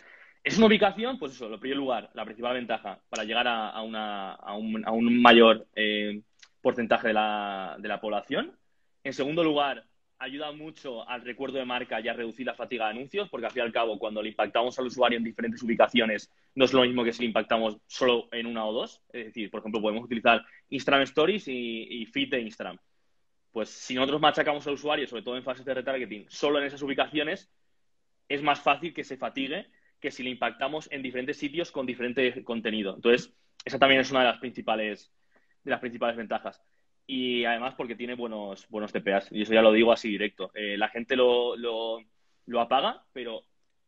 es 0.43 0.57
una 0.57 0.67
ubicación, 0.67 1.19
pues 1.19 1.33
eso, 1.33 1.51
en 1.53 1.59
primer 1.59 1.77
lugar, 1.77 2.09
la 2.13 2.25
principal 2.25 2.53
ventaja 2.53 2.99
para 3.09 3.23
llegar 3.23 3.47
a, 3.47 3.81
un, 3.81 5.21
mayor 5.21 5.67
eh, 5.75 6.21
porcentaje 6.65 7.09
de 7.09 7.13
la, 7.13 7.75
de 7.77 7.87
la 7.87 8.01
población. 8.01 8.51
En 9.03 9.13
segundo 9.13 9.43
lugar, 9.43 9.85
ayuda 10.17 10.51
mucho 10.51 11.07
al 11.07 11.21
recuerdo 11.21 11.59
de 11.59 11.65
marca 11.65 12.01
y 12.01 12.07
a 12.07 12.13
reducir 12.13 12.47
la 12.47 12.55
fatiga 12.55 12.85
de 12.85 12.91
anuncios, 12.93 13.29
porque 13.29 13.45
al 13.45 13.51
fin 13.51 13.61
y 13.61 13.65
al 13.67 13.71
cabo, 13.71 13.99
cuando 13.99 14.19
le 14.23 14.29
impactamos 14.29 14.79
al 14.79 14.87
usuario 14.87 15.19
en 15.19 15.23
diferentes 15.23 15.61
ubicaciones, 15.61 16.31
no 16.55 16.65
es 16.65 16.73
lo 16.73 16.81
mismo 16.81 17.03
que 17.03 17.13
si 17.13 17.21
le 17.21 17.27
impactamos 17.27 17.77
solo 17.85 18.29
en 18.31 18.47
una 18.47 18.65
o 18.65 18.73
dos. 18.73 18.99
Es 19.13 19.25
decir, 19.25 19.51
por 19.51 19.59
ejemplo, 19.59 19.79
podemos 19.79 20.05
utilizar 20.05 20.43
Instagram 20.69 21.03
Stories 21.03 21.47
y, 21.47 22.03
Feed 22.11 22.31
de 22.31 22.41
Instagram. 22.41 22.79
Pues 23.51 23.69
si 23.69 23.93
nosotros 23.93 24.19
machacamos 24.19 24.65
al 24.65 24.73
usuario, 24.73 25.05
sobre 25.05 25.21
todo 25.21 25.37
en 25.37 25.43
fases 25.43 25.65
de 25.65 25.73
retargeting, 25.75 26.25
solo 26.29 26.57
en 26.57 26.65
esas 26.65 26.81
ubicaciones, 26.81 27.47
es 28.27 28.41
más 28.41 28.59
fácil 28.59 28.91
que 28.91 29.03
se 29.03 29.17
fatigue 29.17 29.67
que 29.99 30.09
si 30.09 30.23
le 30.23 30.31
impactamos 30.31 30.91
en 30.91 31.03
diferentes 31.03 31.37
sitios 31.37 31.71
con 31.71 31.85
diferente 31.85 32.43
contenido. 32.43 32.95
Entonces, 32.95 33.31
esa 33.63 33.77
también 33.77 34.01
es 34.01 34.09
una 34.09 34.21
de 34.21 34.29
las 34.29 34.39
principales, 34.39 35.11
de 35.65 35.71
las 35.71 35.81
principales 35.81 36.15
ventajas 36.15 36.63
y 37.07 37.45
además 37.45 37.75
porque 37.75 37.95
tiene 37.95 38.15
buenos, 38.15 38.67
buenos 38.69 38.91
TPAs. 38.91 39.31
Y 39.31 39.43
eso 39.43 39.53
ya 39.53 39.61
lo 39.61 39.71
digo 39.71 39.91
así 39.91 40.09
directo. 40.09 40.51
Eh, 40.53 40.77
la 40.77 40.89
gente 40.89 41.15
lo, 41.15 41.55
lo, 41.55 41.99
lo, 42.45 42.61
apaga, 42.61 43.03
pero 43.13 43.43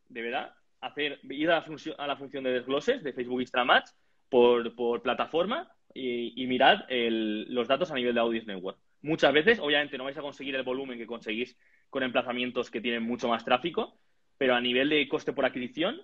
de 0.09 0.21
verdad, 0.21 0.53
hacer, 0.81 1.19
ir 1.23 1.49
a 1.49 1.55
la, 1.55 1.61
función, 1.63 1.95
a 1.97 2.07
la 2.07 2.17
función 2.17 2.43
de 2.43 2.51
desgloses 2.51 3.03
de 3.03 3.13
Facebook 3.13 3.41
Instagram 3.41 3.83
por, 4.29 4.75
por 4.75 5.01
plataforma 5.01 5.71
y, 5.93 6.45
mirad 6.45 6.81
el, 6.89 7.51
los 7.53 7.67
datos 7.67 7.91
a 7.91 7.95
nivel 7.95 8.13
de 8.13 8.21
Audience 8.21 8.47
Network. 8.47 8.77
Muchas 9.01 9.33
veces, 9.33 9.59
obviamente, 9.59 9.97
no 9.97 10.03
vais 10.03 10.17
a 10.17 10.21
conseguir 10.21 10.55
el 10.55 10.63
volumen 10.63 10.99
que 10.99 11.07
conseguís 11.07 11.57
con 11.89 12.03
emplazamientos 12.03 12.69
que 12.69 12.81
tienen 12.81 13.03
mucho 13.03 13.27
más 13.27 13.43
tráfico, 13.43 13.97
pero 14.37 14.53
a 14.53 14.61
nivel 14.61 14.89
de 14.89 15.07
coste 15.07 15.33
por 15.33 15.45
adquisición, 15.45 16.01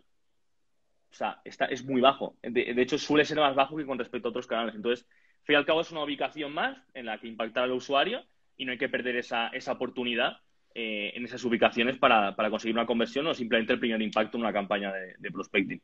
o 1.12 1.16
sea, 1.16 1.42
está, 1.44 1.66
es 1.66 1.86
muy 1.86 2.02
bajo. 2.02 2.38
De 2.42 2.82
hecho, 2.82 2.98
suele 2.98 3.26
ser 3.26 3.38
más 3.38 3.54
bajo 3.54 3.78
que 3.78 3.86
con 3.86 4.00
respecto 4.00 4.30
a 4.30 4.32
otros 4.32 4.48
canales. 4.48 4.74
Entonces, 4.74 5.08
fin 5.44 5.54
y 5.54 5.58
al 5.58 5.66
cabo 5.66 5.82
es 5.82 5.92
una 5.92 6.04
ubicación 6.04 6.54
más 6.54 6.78
en 6.94 7.06
la 7.06 7.18
que 7.18 7.28
impactar 7.28 7.64
al 7.64 7.72
usuario 7.72 8.24
y 8.58 8.66
no 8.66 8.72
hay 8.72 8.78
que 8.78 8.90
perder 8.90 9.16
esa, 9.18 9.48
esa 9.48 9.74
oportunidad 9.74 10.38
eh, 10.76 11.12
en 11.16 11.26
esas 11.26 11.44
ubicaciones 11.44 11.98
para, 11.98 12.36
para, 12.36 12.50
conseguir 12.50 12.76
una 12.76 12.86
conversión 12.86 13.28
o 13.28 13.34
simplemente 13.34 13.74
el 13.74 13.80
primer 13.80 14.02
impacto 14.02 14.38
en 14.38 14.44
una 14.44 14.54
campaña 14.54 14.92
de, 14.92 15.16
de 15.20 15.32
prospecting 15.32 15.82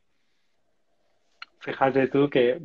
fíjate 1.59 2.07
tú 2.07 2.29
que 2.29 2.59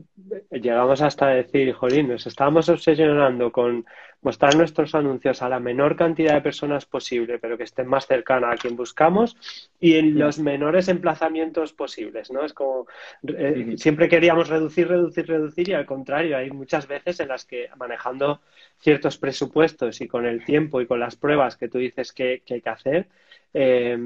llegamos 0.51 1.03
hasta 1.03 1.29
decir, 1.29 1.73
jolín, 1.73 2.09
nos 2.09 2.27
estábamos 2.27 2.69
obsesionando 2.69 3.51
con 3.51 3.85
mostrar 4.23 4.57
nuestros 4.57 4.95
anuncios 4.95 5.43
a 5.43 5.49
la 5.49 5.61
menor 5.61 5.97
cantidad 5.97 6.35
de 6.35 6.41
personas 6.41 6.87
posible, 6.87 7.39
pero 7.39 7.59
que 7.59 7.65
estén 7.65 7.87
más 7.87 8.07
cercana 8.07 8.53
a 8.53 8.57
quien 8.57 8.75
buscamos 8.77 9.37
y 9.81 9.97
en 9.97 10.19
los 10.19 10.39
menores 10.39 10.89
emplazamientos 10.89 11.73
posibles, 11.73 12.31
¿no? 12.31 12.45
Es 12.45 12.55
como 12.55 12.87
eh, 13.27 13.75
siempre 13.77 14.09
queríamos 14.09 14.49
reducir, 14.49 14.89
reducir, 14.89 15.27
reducir 15.27 15.69
y 15.69 15.75
al 15.75 15.87
contrario, 15.87 16.39
hay 16.39 16.51
muchas 16.51 16.87
veces 16.89 17.21
en 17.21 17.29
las 17.29 17.45
que 17.45 17.69
manejando 17.77 18.41
ciertos 18.79 19.19
presupuestos 19.19 20.01
y 20.01 20.09
con 20.09 20.25
el 20.25 20.45
tiempo 20.45 20.81
y 20.81 20.87
con 20.87 21.01
las 21.01 21.17
pruebas 21.17 21.57
que 21.57 21.69
tú 21.69 21.79
dices 21.79 22.13
que, 22.13 22.43
hay 22.49 22.61
que 22.63 22.71
hacer, 22.71 23.09
eh, 23.53 23.99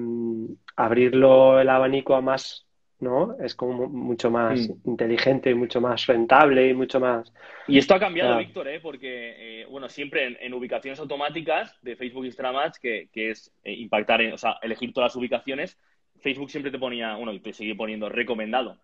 abrirlo 0.77 1.61
el 1.61 1.69
abanico 1.69 2.17
a 2.17 2.21
más 2.21 2.68
¿no? 3.01 3.37
Es 3.41 3.55
como 3.55 3.89
mucho 3.89 4.31
más 4.31 4.69
mm. 4.69 4.91
inteligente 4.91 5.51
y 5.51 5.55
mucho 5.55 5.81
más 5.81 6.07
rentable 6.07 6.69
y 6.69 6.75
mucho 6.75 7.01
más... 7.01 7.33
Y 7.67 7.79
esto 7.79 7.95
ha 7.95 8.01
cambiado, 8.01 8.39
Víctor, 8.39 8.69
¿eh? 8.69 8.81
porque, 8.81 9.63
eh, 9.63 9.67
bueno, 9.67 9.89
siempre 9.89 10.39
en, 10.41 10.55
ubicaciones 10.55 10.99
automáticas 10.99 11.77
de 11.83 11.97
Facebook 11.97 12.25
y 12.25 12.29
Instagram 12.29 12.57
Ads, 12.57 12.79
que, 12.79 13.09
es 13.15 13.53
eh, 13.65 13.73
impactar, 13.73 14.23
en, 14.23 14.33
o 14.33 14.39
sea, 14.39 14.59
elegir 14.63 14.93
todas 14.93 15.13
las 15.13 15.17
ubicaciones, 15.17 15.79
Facebook 16.21 16.51
siempre 16.51 16.73
te 16.73 16.79
ponía, 16.79 17.15
bueno, 17.17 17.33
y 17.33 17.41
te 17.41 17.53
sigue 17.53 17.75
poniendo 17.75 18.09
recomendado. 18.09 18.79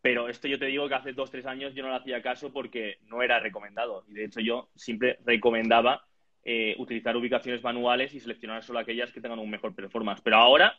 Pero 0.00 0.28
esto 0.28 0.48
yo 0.48 0.58
te 0.58 0.66
digo 0.66 0.86
que 0.86 0.94
hace 0.94 1.12
dos, 1.14 1.30
tres 1.30 1.46
años 1.46 1.74
yo 1.74 1.82
no 1.82 1.88
le 1.88 1.96
hacía 1.96 2.20
caso 2.20 2.52
porque 2.52 2.98
no 3.06 3.22
era 3.22 3.40
recomendado. 3.40 4.04
Y 4.06 4.12
de 4.12 4.26
hecho 4.26 4.40
yo 4.40 4.68
siempre 4.74 5.18
recomendaba 5.24 6.04
eh, 6.44 6.74
utilizar 6.76 7.16
ubicaciones 7.16 7.62
manuales 7.62 8.12
y 8.12 8.20
seleccionar 8.20 8.62
solo 8.62 8.80
aquellas 8.80 9.10
que 9.10 9.22
tengan 9.22 9.38
un 9.38 9.48
mejor 9.48 9.74
performance. 9.74 10.20
Pero 10.20 10.36
ahora, 10.36 10.76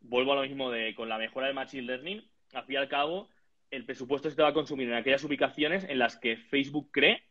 vuelvo 0.00 0.32
a 0.32 0.36
lo 0.36 0.42
mismo 0.42 0.70
de 0.70 0.94
con 0.94 1.08
la 1.08 1.18
mejora 1.18 1.46
del 1.46 1.54
Machine 1.54 1.82
Learning, 1.82 2.22
al 2.52 2.64
fin 2.64 2.74
y 2.74 2.78
al 2.78 2.88
cabo, 2.88 3.28
el 3.70 3.84
presupuesto 3.84 4.28
se 4.28 4.36
te 4.36 4.42
va 4.42 4.48
a 4.48 4.54
consumir 4.54 4.88
en 4.88 4.94
aquellas 4.94 5.24
ubicaciones 5.24 5.84
en 5.84 5.98
las 5.98 6.16
que 6.16 6.36
Facebook 6.36 6.90
cree 6.90 7.22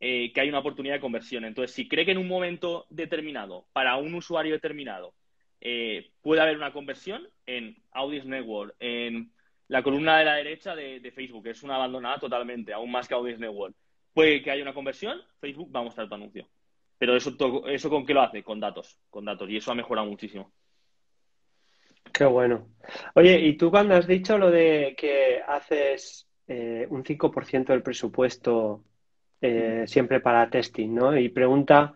eh, 0.00 0.32
que 0.32 0.40
hay 0.40 0.48
una 0.48 0.58
oportunidad 0.58 0.94
de 0.94 1.00
conversión. 1.00 1.44
Entonces, 1.44 1.74
si 1.74 1.88
cree 1.88 2.04
que 2.04 2.12
en 2.12 2.18
un 2.18 2.28
momento 2.28 2.86
determinado, 2.90 3.66
para 3.72 3.96
un 3.96 4.14
usuario 4.14 4.52
determinado, 4.52 5.14
eh, 5.60 6.10
puede 6.20 6.42
haber 6.42 6.56
una 6.56 6.72
conversión 6.72 7.26
en 7.46 7.76
Audience 7.92 8.28
Network, 8.28 8.74
en 8.80 9.32
la 9.68 9.82
columna 9.82 10.18
de 10.18 10.24
la 10.26 10.34
derecha 10.34 10.76
de, 10.76 11.12
Facebook, 11.14 11.44
que 11.44 11.50
es 11.50 11.62
una 11.62 11.76
abandonada 11.76 12.18
totalmente, 12.18 12.72
aún 12.72 12.90
más 12.90 13.08
que 13.08 13.14
Audience 13.14 13.40
Network. 13.40 13.74
Puede 14.12 14.42
que 14.42 14.50
haya 14.50 14.62
una 14.62 14.74
conversión, 14.74 15.22
Facebook 15.40 15.74
va 15.74 15.80
a 15.80 15.84
mostrar 15.84 16.08
tu 16.08 16.14
anuncio. 16.14 16.46
Pero 16.98 17.16
eso, 17.16 17.34
eso 17.68 17.90
con 17.90 18.04
qué 18.04 18.14
lo 18.14 18.22
hace? 18.22 18.42
Con 18.42 18.60
datos, 18.60 18.98
con 19.10 19.24
datos. 19.24 19.48
Y 19.48 19.56
eso 19.56 19.72
ha 19.72 19.74
mejorado 19.74 20.06
muchísimo. 20.06 20.52
Qué 22.14 22.24
bueno. 22.24 22.68
Oye, 23.14 23.40
y 23.40 23.56
tú 23.56 23.72
cuando 23.72 23.96
has 23.96 24.06
dicho 24.06 24.38
lo 24.38 24.48
de 24.50 24.94
que 24.96 25.42
haces 25.44 26.28
eh, 26.46 26.86
un 26.88 27.02
5% 27.02 27.72
del 27.72 27.82
presupuesto 27.82 28.84
eh, 29.40 29.80
mm. 29.82 29.86
siempre 29.88 30.20
para 30.20 30.48
testing, 30.48 30.94
¿no? 30.94 31.18
Y 31.18 31.28
pregunta 31.30 31.92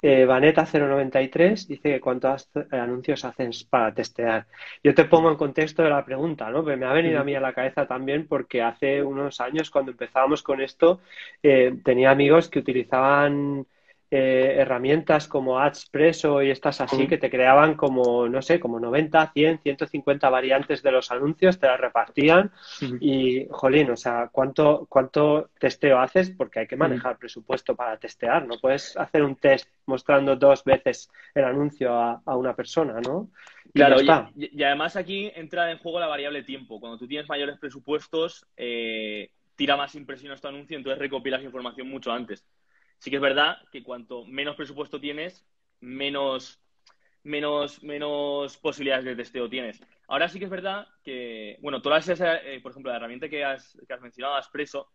eh, 0.00 0.24
Vaneta093, 0.26 1.66
dice 1.66 1.90
que 1.90 2.00
cuántos 2.00 2.48
anuncios 2.70 3.26
haces 3.26 3.64
para 3.64 3.92
testear. 3.92 4.46
Yo 4.82 4.94
te 4.94 5.04
pongo 5.04 5.30
en 5.30 5.36
contexto 5.36 5.82
de 5.82 5.90
la 5.90 6.02
pregunta, 6.02 6.48
¿no? 6.50 6.62
Porque 6.62 6.76
me 6.78 6.86
ha 6.86 6.92
venido 6.94 7.20
a 7.20 7.24
mí 7.24 7.34
a 7.34 7.40
la 7.40 7.52
cabeza 7.52 7.86
también 7.86 8.26
porque 8.26 8.62
hace 8.62 9.02
unos 9.02 9.38
años 9.40 9.70
cuando 9.70 9.90
empezábamos 9.90 10.42
con 10.42 10.62
esto 10.62 11.00
eh, 11.42 11.76
tenía 11.84 12.10
amigos 12.10 12.48
que 12.48 12.60
utilizaban 12.60 13.66
eh, 14.10 14.54
herramientas 14.56 15.28
como 15.28 15.58
AdsPresso 15.58 16.42
y 16.42 16.50
estas 16.50 16.80
así 16.80 17.06
que 17.06 17.18
te 17.18 17.28
creaban 17.30 17.74
como, 17.74 18.26
no 18.26 18.40
sé, 18.40 18.58
como 18.58 18.80
90, 18.80 19.32
100, 19.34 19.58
150 19.58 20.30
variantes 20.30 20.82
de 20.82 20.92
los 20.92 21.10
anuncios, 21.10 21.58
te 21.58 21.66
las 21.66 21.78
repartían 21.78 22.50
y, 23.00 23.46
jolín, 23.50 23.90
o 23.90 23.96
sea, 23.96 24.30
¿cuánto, 24.32 24.86
¿cuánto 24.88 25.50
testeo 25.58 25.98
haces? 25.98 26.30
Porque 26.30 26.60
hay 26.60 26.66
que 26.66 26.76
manejar 26.76 27.18
presupuesto 27.18 27.76
para 27.76 27.98
testear, 27.98 28.46
no 28.46 28.58
puedes 28.58 28.96
hacer 28.96 29.22
un 29.22 29.36
test 29.36 29.68
mostrando 29.84 30.36
dos 30.36 30.64
veces 30.64 31.10
el 31.34 31.44
anuncio 31.44 31.92
a, 31.92 32.36
una 32.36 32.54
persona, 32.54 33.00
¿no? 33.00 33.28
claro, 33.74 34.00
y, 34.00 34.62
además 34.62 34.96
aquí 34.96 35.30
entra 35.34 35.70
en 35.70 35.78
juego 35.78 36.00
la 36.00 36.06
variable 36.06 36.42
tiempo. 36.42 36.80
Cuando 36.80 36.96
tú 36.96 37.06
tienes 37.06 37.28
mayores 37.28 37.58
presupuestos, 37.58 38.46
eh, 38.56 39.30
tira 39.54 39.76
más 39.76 39.94
impresiones 39.96 40.40
tu 40.40 40.48
anuncio, 40.48 40.76
entonces 40.76 40.98
recopilas 40.98 41.42
información 41.42 41.88
mucho 41.90 42.10
antes. 42.10 42.46
Sí 42.98 43.10
que 43.10 43.16
es 43.16 43.22
verdad 43.22 43.58
que 43.70 43.82
cuanto 43.82 44.24
menos 44.24 44.56
presupuesto 44.56 45.00
tienes, 45.00 45.46
menos, 45.80 46.60
menos, 47.22 47.82
menos 47.82 48.56
posibilidades 48.56 49.04
de 49.04 49.16
testeo 49.16 49.48
tienes. 49.48 49.80
Ahora 50.08 50.28
sí 50.28 50.38
que 50.38 50.46
es 50.46 50.50
verdad 50.50 50.88
que, 51.04 51.58
bueno, 51.60 51.82
todas 51.82 52.08
esas, 52.08 52.40
eh, 52.44 52.60
por 52.62 52.72
ejemplo, 52.72 52.90
la 52.90 52.96
herramienta 52.96 53.28
que 53.28 53.44
has, 53.44 53.78
que 53.86 53.92
has 53.92 54.00
mencionado, 54.00 54.36
Aspresso, 54.36 54.88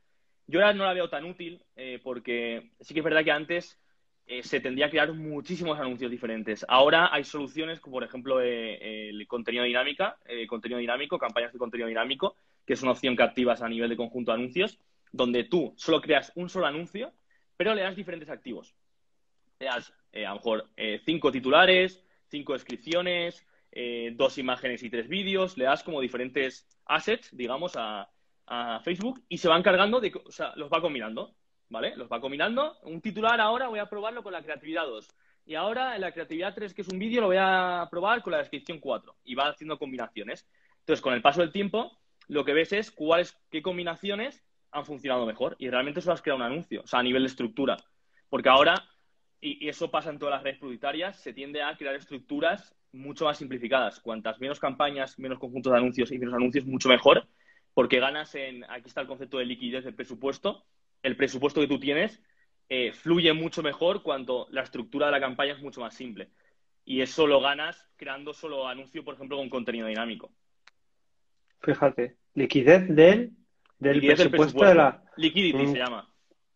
yo 0.48 0.60
ahora 0.60 0.74
no 0.74 0.84
la 0.84 0.94
veo 0.94 1.10
tan 1.10 1.24
útil 1.26 1.64
eh, 1.76 2.00
porque 2.04 2.72
sí 2.82 2.94
que 2.94 3.00
es 3.00 3.04
verdad 3.04 3.24
que 3.24 3.32
antes 3.32 3.80
eh, 4.26 4.44
se 4.44 4.60
tendría 4.60 4.88
que 4.88 4.92
crear 4.92 5.14
muchísimos 5.14 5.80
anuncios 5.80 6.12
diferentes. 6.12 6.66
Ahora 6.68 7.10
hay 7.14 7.24
soluciones 7.24 7.80
como, 7.80 7.96
por 7.96 8.04
ejemplo, 8.04 8.42
el 8.42 9.26
contenido 9.28 9.64
dinámica, 9.64 10.18
contenido 10.48 10.80
dinámico, 10.80 11.18
campañas 11.18 11.54
de 11.54 11.60
contenido 11.60 11.88
dinámico, 11.88 12.36
que 12.66 12.74
es 12.74 12.82
una 12.82 12.92
opción 12.92 13.16
que 13.16 13.24
activas 13.24 13.62
a 13.62 13.70
nivel 13.70 13.90
de 13.90 13.98
conjunto 13.98 14.32
de 14.32 14.40
anuncios, 14.40 14.80
donde 15.12 15.44
tú 15.44 15.74
solo 15.78 16.02
creas 16.02 16.32
un 16.36 16.50
solo 16.50 16.66
anuncio 16.66 17.14
pero 17.64 17.76
le 17.76 17.82
das 17.84 17.96
diferentes 17.96 18.30
activos. 18.30 18.76
Le 19.58 19.68
das, 19.68 19.94
eh, 20.12 20.26
a 20.26 20.32
lo 20.32 20.36
mejor, 20.36 20.70
eh, 20.76 21.00
cinco 21.06 21.32
titulares, 21.32 22.04
cinco 22.28 22.52
descripciones, 22.52 23.48
eh, 23.72 24.12
dos 24.16 24.38
imágenes 24.38 24.84
y 24.84 24.90
tres 24.90 25.08
vídeos, 25.08 25.58
le 25.58 25.64
das 25.64 25.82
como 25.82 26.02
diferentes 26.02 26.68
assets, 26.86 27.30
digamos, 27.32 27.74
a, 27.78 28.10
Facebook 28.84 29.24
y 29.30 29.38
se 29.38 29.48
van 29.48 29.64
cargando, 29.64 30.02
de, 30.02 30.12
o 30.14 30.30
sea, 30.30 30.52
los 30.58 30.70
va 30.70 30.82
combinando, 30.82 31.34
¿vale? 31.70 31.96
Los 31.96 32.12
va 32.12 32.20
combinando. 32.20 32.78
Un 32.84 33.00
titular 33.00 33.40
ahora 33.40 33.70
voy 33.70 33.80
a 33.80 33.90
probarlo 33.90 34.22
con 34.22 34.34
la 34.34 34.44
creatividad 34.44 34.86
2. 34.86 35.08
Y 35.46 35.56
ahora 35.56 35.96
en 35.96 36.02
la 36.02 36.12
creatividad 36.12 36.54
3, 36.54 36.74
que 36.74 36.82
es 36.82 36.90
un 36.90 37.00
vídeo, 37.00 37.22
lo 37.22 37.28
voy 37.28 37.38
a 37.40 37.88
probar 37.90 38.22
con 38.22 38.32
la 38.32 38.40
descripción 38.40 38.80
4. 38.80 39.16
Y 39.24 39.36
va 39.36 39.48
haciendo 39.48 39.80
combinaciones. 39.80 40.46
Entonces, 40.80 41.02
con 41.02 41.14
el 41.14 41.22
paso 41.22 41.40
del 41.40 41.54
tiempo, 41.54 41.98
lo 42.28 42.44
que 42.44 42.54
ves 42.54 42.74
es 42.74 42.92
cuáles, 42.92 43.42
qué 43.50 43.62
combinaciones 43.62 44.44
han 44.74 44.86
funcionado 44.86 45.26
mejor 45.26 45.56
y 45.60 45.70
realmente 45.70 46.00
eso 46.00 46.12
has 46.12 46.22
creado 46.22 46.38
un 46.38 46.52
anuncio, 46.52 46.82
o 46.82 46.88
sea, 46.88 47.00
a 47.00 47.04
nivel 47.04 47.24
de 47.24 47.28
estructura. 47.28 47.78
Porque 48.30 48.50
ahora, 48.50 48.84
y, 49.40 49.68
eso 49.70 49.92
pasa 49.92 50.10
en 50.10 50.20
todas 50.20 50.34
las 50.34 50.44
redes 50.44 50.60
publicitarias, 50.60 51.20
se 51.20 51.34
tiende 51.34 51.62
a 51.62 51.78
crear 51.78 51.96
estructuras 51.96 52.76
mucho 52.92 53.26
más 53.26 53.38
simplificadas. 53.38 54.00
Cuantas 54.00 54.40
menos 54.40 54.60
campañas, 54.60 55.20
menos 55.20 55.40
conjuntos 55.40 55.72
de 55.72 55.78
anuncios 55.78 56.12
y 56.12 56.18
menos 56.18 56.34
anuncios, 56.34 56.66
mucho 56.66 56.90
mejor, 56.90 57.28
porque 57.74 58.00
ganas 58.00 58.34
en, 58.36 58.64
aquí 58.66 58.88
está 58.88 59.02
el 59.02 59.08
concepto 59.08 59.38
de 59.38 59.46
liquidez 59.46 59.84
del 59.84 59.96
presupuesto, 59.96 60.66
el 61.04 61.16
presupuesto 61.16 61.62
que 61.62 61.68
tú 61.68 61.80
tienes 61.80 62.22
eh, 62.70 62.92
fluye 62.94 63.34
mucho 63.34 63.62
mejor 63.62 64.02
cuando 64.02 64.48
la 64.50 64.64
estructura 64.64 65.08
de 65.08 65.12
la 65.12 65.20
campaña 65.20 65.54
es 65.54 65.62
mucho 65.62 65.82
más 65.82 65.94
simple. 65.94 66.30
Y 66.86 67.02
eso 67.02 67.28
lo 67.28 67.40
ganas 67.40 67.90
creando 67.96 68.34
solo 68.34 68.68
anuncio, 68.68 69.04
por 69.04 69.16
ejemplo, 69.16 69.38
con 69.38 69.50
contenido 69.50 69.88
dinámico. 69.88 70.32
Fíjate, 71.62 72.18
liquidez 72.34 72.88
del 72.90 73.32
del 73.84 74.00
presupuesto, 74.02 74.66
de 74.66 74.76
la... 74.76 75.04
Liquidity 75.18 75.64
mm. 75.64 75.72
se 75.72 75.78
llama 75.78 76.10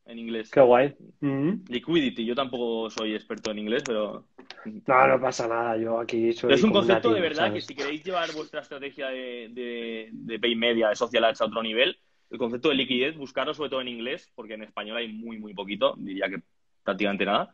en 0.06 0.20
inglés. 0.20 0.50
Qué 0.50 0.62
guay. 0.62 0.96
Mm. 1.20 1.66
Liquidity, 1.68 2.26
yo 2.26 2.34
tampoco 2.34 2.90
soy 2.90 3.14
experto 3.14 3.52
en 3.52 3.60
inglés, 3.60 3.84
pero... 3.86 4.26
No, 4.66 5.08
no 5.08 5.20
pasa 5.20 5.48
nada, 5.48 5.78
yo 5.78 6.00
aquí 6.00 6.34
soy... 6.34 6.54
es 6.54 6.64
un 6.64 6.72
concepto 6.72 7.14
de 7.14 7.22
verdad 7.22 7.54
que 7.54 7.62
si 7.62 7.76
queréis 7.76 8.04
llevar 8.04 8.32
vuestra 8.34 8.62
estrategia 8.62 9.08
de, 9.10 9.50
de, 9.52 10.10
de 10.12 10.40
pay 10.40 10.56
media, 10.56 10.90
de 10.90 10.96
social 10.96 11.26
ads 11.26 11.42
a 11.42 11.46
otro 11.46 11.62
nivel, 11.62 11.98
el 12.30 12.38
concepto 12.38 12.70
de 12.70 12.76
liquidez, 12.76 13.16
buscarlo 13.18 13.54
sobre 13.54 13.70
todo 13.70 13.82
en 13.82 13.88
inglés, 13.88 14.32
porque 14.36 14.56
en 14.56 14.64
español 14.64 14.98
hay 14.98 15.12
muy, 15.12 15.38
muy 15.38 15.54
poquito, 15.54 15.96
diría 15.98 16.30
que 16.30 16.42
prácticamente 16.84 17.26
nada. 17.26 17.54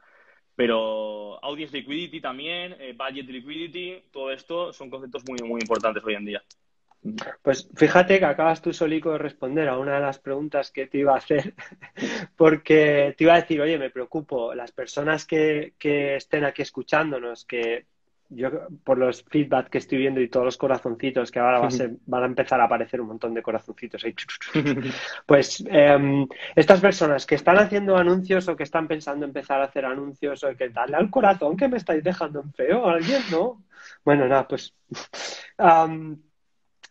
Pero 0.55 1.43
audience 1.43 1.76
liquidity 1.76 2.21
también, 2.21 2.76
eh, 2.80 2.95
budget 2.97 3.28
liquidity, 3.28 4.03
todo 4.11 4.32
esto 4.32 4.71
son 4.71 4.89
conceptos 4.89 5.24
muy, 5.28 5.39
muy 5.47 5.61
importantes 5.61 6.03
hoy 6.03 6.13
en 6.15 6.26
día. 6.26 6.43
Pues 7.41 7.70
fíjate 7.76 8.20
que 8.20 8.26
acabas 8.26 8.62
tú 8.62 8.74
solico 8.74 9.12
de 9.12 9.18
responder 9.18 9.68
a 9.68 9.78
una 9.78 9.95
de 9.95 9.99
las 9.99 10.20
preguntas 10.20 10.72
que 10.72 10.88
te 10.88 10.99
iba 10.99 11.14
a 11.14 11.18
hacer, 11.18 11.54
porque 12.38 13.14
te 13.18 13.24
iba 13.26 13.34
a 13.34 13.41
decir, 13.41 13.60
oye, 13.62 13.78
me 13.78 13.89
preocupo, 13.89 14.54
las 14.54 14.72
personas 14.72 15.26
que, 15.26 15.74
estén 15.82 16.45
aquí 16.45 16.62
escuchándonos, 16.62 17.45
que 17.45 17.86
yo 18.30 18.49
por 18.84 18.97
los 18.97 19.22
feedback 19.24 19.70
que 19.70 19.78
estoy 19.78 19.99
viendo 19.99 20.20
y 20.20 20.28
todos 20.28 20.45
los 20.45 20.58
corazoncitos 20.58 21.30
que 21.30 21.39
ahora 21.39 21.68
van 22.08 22.24
a 22.24 22.26
empezar 22.26 22.60
a 22.60 22.64
aparecer 22.64 22.99
un 22.99 23.10
montón 23.10 23.34
de 23.34 23.43
corazoncitos 23.43 24.04
ahí. 24.06 24.16
Pues 25.26 25.64
em, 25.68 26.26
estas 26.56 26.80
personas 26.80 27.26
que 27.26 27.36
están 27.36 27.58
haciendo 27.60 27.97
anuncios 27.97 28.47
o 28.47 28.56
que 28.56 28.64
están 28.64 28.88
pensando 28.88 29.26
empezar 29.26 29.62
a 29.62 29.66
hacer 29.66 29.86
anuncios 29.86 30.43
o 30.43 30.56
que 30.56 30.70
darle 30.70 30.95
al 30.95 31.12
corazón 31.12 31.58
que 31.58 31.68
me 31.68 31.78
estáis 31.78 32.04
dejando 32.04 32.39
en 32.41 32.54
feo, 32.54 32.88
alguien, 32.88 33.22
¿no? 33.30 33.62
Bueno, 34.06 34.26
nada, 34.28 34.47
pues 34.47 34.74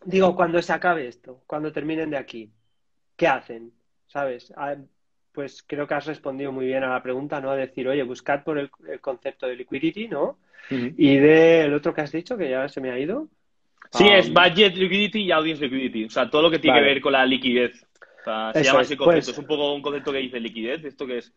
digo, 0.05 0.35
cuando 0.35 0.61
se 0.61 0.73
acabe 0.73 1.07
esto, 1.07 1.43
cuando 1.47 1.71
terminen 1.71 2.09
de 2.09 2.17
aquí, 2.17 2.51
¿qué 3.15 3.27
hacen? 3.27 3.71
¿Sabes? 4.07 4.53
Ah, 4.55 4.75
pues 5.31 5.63
creo 5.65 5.87
que 5.87 5.95
has 5.95 6.05
respondido 6.05 6.51
muy 6.51 6.67
bien 6.67 6.83
a 6.83 6.93
la 6.93 7.03
pregunta, 7.03 7.41
¿no? 7.41 7.51
A 7.51 7.55
decir, 7.55 7.87
oye, 7.87 8.03
buscad 8.03 8.43
por 8.43 8.59
el, 8.59 8.69
concepto 9.01 9.47
de 9.47 9.55
liquidity, 9.55 10.07
¿no? 10.07 10.37
Y 10.69 11.17
del 11.17 11.73
otro 11.73 11.93
que 11.93 12.01
has 12.01 12.11
dicho, 12.11 12.37
que 12.37 12.49
ya 12.49 12.69
se 12.69 12.79
me 12.79 12.91
ha 12.91 12.97
ido. 12.97 13.27
Sí, 13.91 14.07
es 14.07 14.31
budget 14.31 14.75
liquidity 14.75 15.23
y 15.23 15.31
audience 15.31 15.61
liquidity. 15.61 16.05
O 16.05 16.09
sea, 16.09 16.29
todo 16.29 16.43
lo 16.43 16.51
que 16.51 16.59
tiene 16.59 16.79
que 16.79 16.85
ver 16.85 17.01
con 17.01 17.13
la 17.13 17.25
liquidez. 17.25 17.85
O 18.21 18.23
sea, 18.23 18.53
se 18.53 18.63
llama 18.63 18.81
ese 18.81 18.95
concepto. 18.95 19.25
Pues 19.25 19.27
es 19.27 19.37
un 19.37 19.45
poco 19.45 19.73
un 19.73 19.81
concepto 19.81 20.11
que 20.13 20.19
dice 20.19 20.39
liquidez, 20.39 20.85
esto 20.85 21.05
que 21.05 21.17
es. 21.17 21.33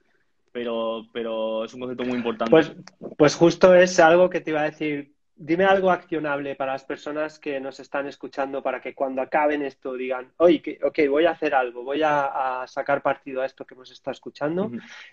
Pero, 0.53 1.07
pero 1.13 1.65
es 1.65 1.75
un 1.75 1.81
concepto 1.81 2.05
muy 2.05 2.17
importante. 2.17 2.51
Pues, 2.51 2.73
pues 3.19 3.35
justo 3.35 3.75
es 3.75 3.99
algo 3.99 4.31
que 4.31 4.41
te 4.41 4.51
iba 4.51 4.61
a 4.61 4.71
decir 4.71 5.16
dime 5.39 5.65
algo 5.65 5.91
accionable 5.91 6.57
para 6.57 6.73
las 6.73 6.85
personas 6.85 7.39
que 7.39 7.61
nos 7.61 7.79
están 7.79 8.07
escuchando 8.07 8.63
para 8.63 8.81
que 8.81 8.95
cuando 8.95 9.21
acaben 9.21 9.63
esto 9.63 9.93
digan, 9.93 10.33
oye, 10.39 10.79
ok, 10.83 10.99
voy 11.11 11.27
a 11.27 11.33
hacer 11.33 11.55
algo, 11.55 11.85
voy 11.85 12.01
a, 12.03 12.65
sacar 12.67 13.03
partido 13.03 13.43
a 13.43 13.47
esto 13.47 13.67
que 13.67 13.75
hemos 13.75 13.91
estado 13.91 14.13
escuchando 14.13 14.71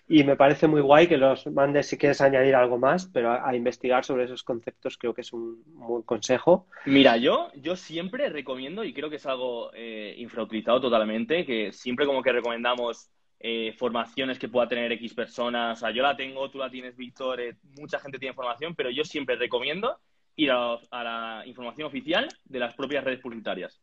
y 0.07 0.23
me 0.23 0.35
parece 0.35 0.67
muy 0.67 0.81
guay 0.81 1.07
que 1.07 1.17
los 1.17 1.45
mandes 1.47 1.87
si 1.87 1.97
quieres 1.97 2.21
añadir 2.21 2.55
algo 2.55 2.77
más, 2.77 3.05
pero 3.07 3.31
a, 3.31 3.53
investigar 3.53 4.05
sobre 4.05 4.23
esos 4.23 4.43
conceptos 4.43 4.97
creo 4.97 5.13
que 5.13 5.21
es 5.21 5.33
un 5.33 5.61
buen 5.65 6.03
consejo. 6.03 6.67
Mira, 6.85 7.17
yo, 7.17 7.51
yo 7.55 7.75
siempre 7.75 8.29
recomiendo 8.29 8.83
y 8.83 8.93
creo 8.93 9.09
que 9.09 9.17
es 9.17 9.25
algo 9.25 9.71
eh, 9.73 10.15
infrautilizado 10.17 10.79
totalmente, 10.79 11.45
que 11.45 11.71
siempre 11.73 12.05
como 12.05 12.23
que 12.23 12.31
recomendamos 12.31 13.09
eh, 13.39 13.73
formaciones 13.77 14.39
que 14.39 14.47
pueda 14.47 14.69
tener 14.69 14.91
X 14.93 15.13
personas. 15.13 15.77
O 15.77 15.79
sea, 15.81 15.91
yo 15.91 16.01
la 16.01 16.15
tengo, 16.15 16.49
tú 16.49 16.59
la 16.59 16.69
tienes, 16.69 16.95
Víctor, 16.95 17.41
eh, 17.41 17.57
mucha 17.77 17.99
gente 17.99 18.17
tiene 18.17 18.33
formación, 18.33 18.73
pero 18.73 18.89
yo 18.89 19.03
siempre 19.03 19.35
recomiendo 19.35 19.99
ir 20.35 20.51
a, 20.51 20.79
la 20.91 21.43
información 21.45 21.87
oficial 21.87 22.27
de 22.45 22.59
las 22.59 22.73
propias 22.73 23.03
redes 23.03 23.19
publicitarias. 23.19 23.81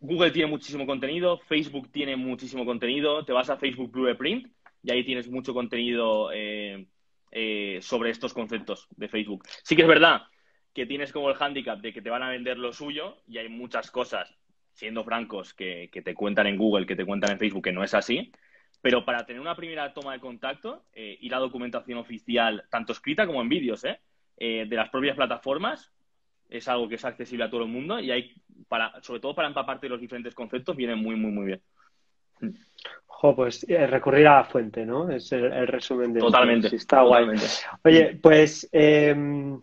Google 0.00 0.30
tiene 0.30 0.48
muchísimo 0.48 0.86
contenido, 0.86 1.38
Facebook 1.38 1.90
tiene 1.92 2.16
muchísimo 2.16 2.64
contenido, 2.64 3.24
te 3.24 3.32
vas 3.32 3.50
a 3.50 3.58
Facebook 3.58 3.90
Blueprint 3.90 4.50
y 4.82 4.90
ahí 4.90 5.04
tienes 5.04 5.28
mucho 5.28 5.52
contenido 5.52 6.30
eh, 6.32 6.86
eh, 7.32 7.78
sobre 7.82 8.10
estos 8.10 8.32
conceptos 8.32 8.88
de 8.96 9.08
Facebook. 9.08 9.44
Sí 9.62 9.76
que 9.76 9.82
es 9.82 9.88
verdad 9.88 10.22
que 10.72 10.86
tienes 10.86 11.12
como 11.12 11.28
el 11.28 11.36
hándicap 11.36 11.80
de 11.80 11.92
que 11.92 12.00
te 12.00 12.10
van 12.10 12.22
a 12.22 12.30
vender 12.30 12.58
lo 12.58 12.72
suyo 12.72 13.18
y 13.26 13.38
hay 13.38 13.48
muchas 13.48 13.90
cosas, 13.90 14.34
siendo 14.72 15.04
francos, 15.04 15.52
que, 15.52 15.90
te 15.92 16.14
cuentan 16.14 16.46
en 16.46 16.56
Google, 16.56 16.86
que 16.86 16.96
te 16.96 17.04
cuentan 17.04 17.32
en 17.32 17.38
Facebook, 17.38 17.64
que 17.64 17.72
no 17.72 17.84
es 17.84 17.92
así. 17.92 18.32
Pero 18.80 19.04
para 19.04 19.26
tener 19.26 19.40
una 19.40 19.56
primera 19.56 19.92
toma 19.92 20.14
de 20.14 20.20
contacto 20.20 20.86
eh, 20.94 21.18
y 21.20 21.28
la 21.28 21.38
documentación 21.38 21.98
oficial, 21.98 22.64
tanto 22.70 22.92
escrita 22.92 23.26
como 23.26 23.42
en 23.42 23.48
vídeos, 23.48 23.84
¿eh? 23.84 24.00
De 24.40 24.76
las 24.76 24.88
propias 24.88 25.16
plataformas, 25.16 25.92
es 26.48 26.66
algo 26.68 26.88
que 26.88 26.96
es 26.96 27.04
accesible 27.04 27.44
a 27.44 27.50
todo 27.50 27.62
el 27.62 27.68
mundo 27.68 28.00
y 28.00 28.10
hay, 28.10 28.32
para, 28.68 29.00
sobre 29.02 29.20
todo 29.20 29.34
para 29.34 29.48
empaparte 29.48 29.86
de 29.86 29.90
los 29.90 30.00
diferentes 30.00 30.34
conceptos, 30.34 30.74
viene 30.74 30.96
muy, 30.96 31.14
muy, 31.14 31.30
muy 31.30 31.46
bien. 31.46 31.62
Jo, 33.06 33.36
pues 33.36 33.68
eh, 33.68 33.86
recurrir 33.86 34.26
a 34.26 34.36
la 34.36 34.44
fuente, 34.44 34.86
¿no? 34.86 35.10
Es 35.10 35.30
el, 35.32 35.66
resumen 35.66 36.12
de. 36.12 36.20
Totalmente. 36.20 36.74
está 36.74 37.02
guay. 37.02 37.28
Oye, 37.84 38.18
pues 38.20 38.68
em, 38.72 39.60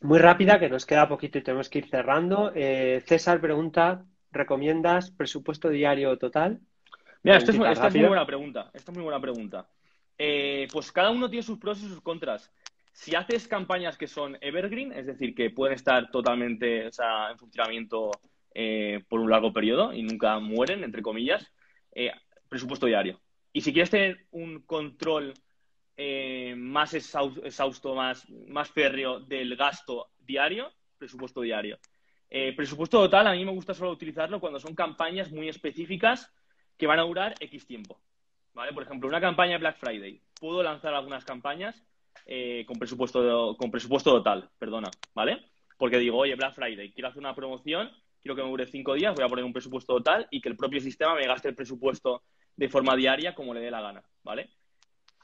muy 0.00 0.18
rápida, 0.18 0.58
que 0.58 0.68
nos 0.68 0.84
queda 0.84 1.08
poquito 1.08 1.38
y 1.38 1.42
tenemos 1.42 1.68
que 1.68 1.78
ir 1.78 1.88
cerrando. 1.88 2.50
Eh, 2.54 3.00
César 3.06 3.40
pregunta: 3.40 4.04
¿recomiendas 4.32 5.12
presupuesto 5.12 5.68
diario 5.68 6.18
total? 6.18 6.58
Mira, 7.22 7.36
esta 7.36 7.52
es, 7.52 7.94
muy 7.94 8.06
buena 8.06 8.26
pregunta. 8.26 8.70
Esta 8.74 8.90
es 8.90 8.96
muy 8.96 9.04
buena 9.04 9.20
pregunta. 9.20 9.68
Eh, 10.18 10.66
pues 10.72 10.90
cada 10.90 11.10
uno 11.10 11.30
tiene 11.30 11.42
sus 11.42 11.58
pros 11.58 11.80
y 11.82 11.88
sus 11.88 12.00
contras. 12.00 12.50
Si 12.92 13.14
haces 13.14 13.48
campañas 13.48 13.96
que 13.96 14.06
son 14.06 14.36
evergreen, 14.40 14.92
es 14.92 15.06
decir, 15.06 15.34
que 15.34 15.50
pueden 15.50 15.74
estar 15.74 16.10
totalmente 16.10 16.86
en 16.86 17.38
funcionamiento 17.38 18.10
por 19.08 19.20
un 19.20 19.30
largo 19.30 19.52
periodo 19.52 19.92
y 19.92 20.02
nunca 20.02 20.38
mueren, 20.38 20.84
entre 20.84 21.02
comillas, 21.02 21.50
eh, 21.92 22.12
presupuesto 22.48 22.86
diario. 22.86 23.20
Y 23.52 23.60
si 23.62 23.72
quieres 23.72 23.90
tener 23.90 24.26
un 24.30 24.62
control 24.62 25.34
eh, 25.96 26.54
más 26.56 26.94
exhausto, 26.94 27.94
más, 27.94 28.28
más 28.48 28.70
férreo 28.70 29.20
del 29.20 29.56
gasto 29.56 30.10
diario, 30.18 30.72
presupuesto 30.98 31.40
diario. 31.40 31.78
Eh, 32.28 32.54
presupuesto 32.54 32.98
total, 32.98 33.26
a 33.26 33.32
mí 33.32 33.44
me 33.44 33.52
gusta 33.52 33.74
solo 33.74 33.90
utilizarlo 33.90 34.40
cuando 34.40 34.60
son 34.60 34.74
campañas 34.74 35.32
muy 35.32 35.48
específicas 35.48 36.32
que 36.76 36.86
van 36.86 37.00
a 37.00 37.02
durar 37.02 37.34
X 37.40 37.66
tiempo. 37.66 38.00
¿Vale? 38.54 38.72
Por 38.72 38.82
ejemplo, 38.82 39.08
una 39.08 39.20
campaña 39.20 39.52
de 39.52 39.58
Black 39.58 39.78
Friday. 39.78 40.22
Puedo 40.40 40.62
lanzar 40.62 40.94
algunas 40.94 41.24
campañas 41.24 41.84
con, 42.66 42.78
presupuesto, 42.78 43.56
con 43.56 43.70
presupuesto 43.70 44.12
total, 44.12 44.48
perdona, 44.58 44.90
¿vale? 45.14 45.46
Porque 45.76 45.98
digo, 45.98 46.18
oye, 46.18 46.34
Black 46.34 46.54
Friday, 46.54 46.92
quiero 46.92 47.08
hacer 47.08 47.20
una 47.20 47.34
promoción 47.34 47.90
quiero 48.20 48.36
que 48.36 48.42
me 48.42 48.50
dure 48.50 48.66
cinco 48.66 48.94
días, 48.94 49.14
voy 49.14 49.24
a 49.24 49.28
poner 49.28 49.44
un 49.44 49.52
presupuesto 49.52 49.94
total 49.94 50.26
y 50.30 50.40
que 50.40 50.48
el 50.48 50.56
propio 50.56 50.80
sistema 50.80 51.14
me 51.14 51.26
gaste 51.26 51.48
el 51.48 51.54
presupuesto 51.54 52.22
de 52.56 52.68
forma 52.68 52.94
diaria 52.96 53.34
como 53.34 53.54
le 53.54 53.60
dé 53.60 53.70
la 53.70 53.80
gana, 53.80 54.02
¿vale? 54.22 54.50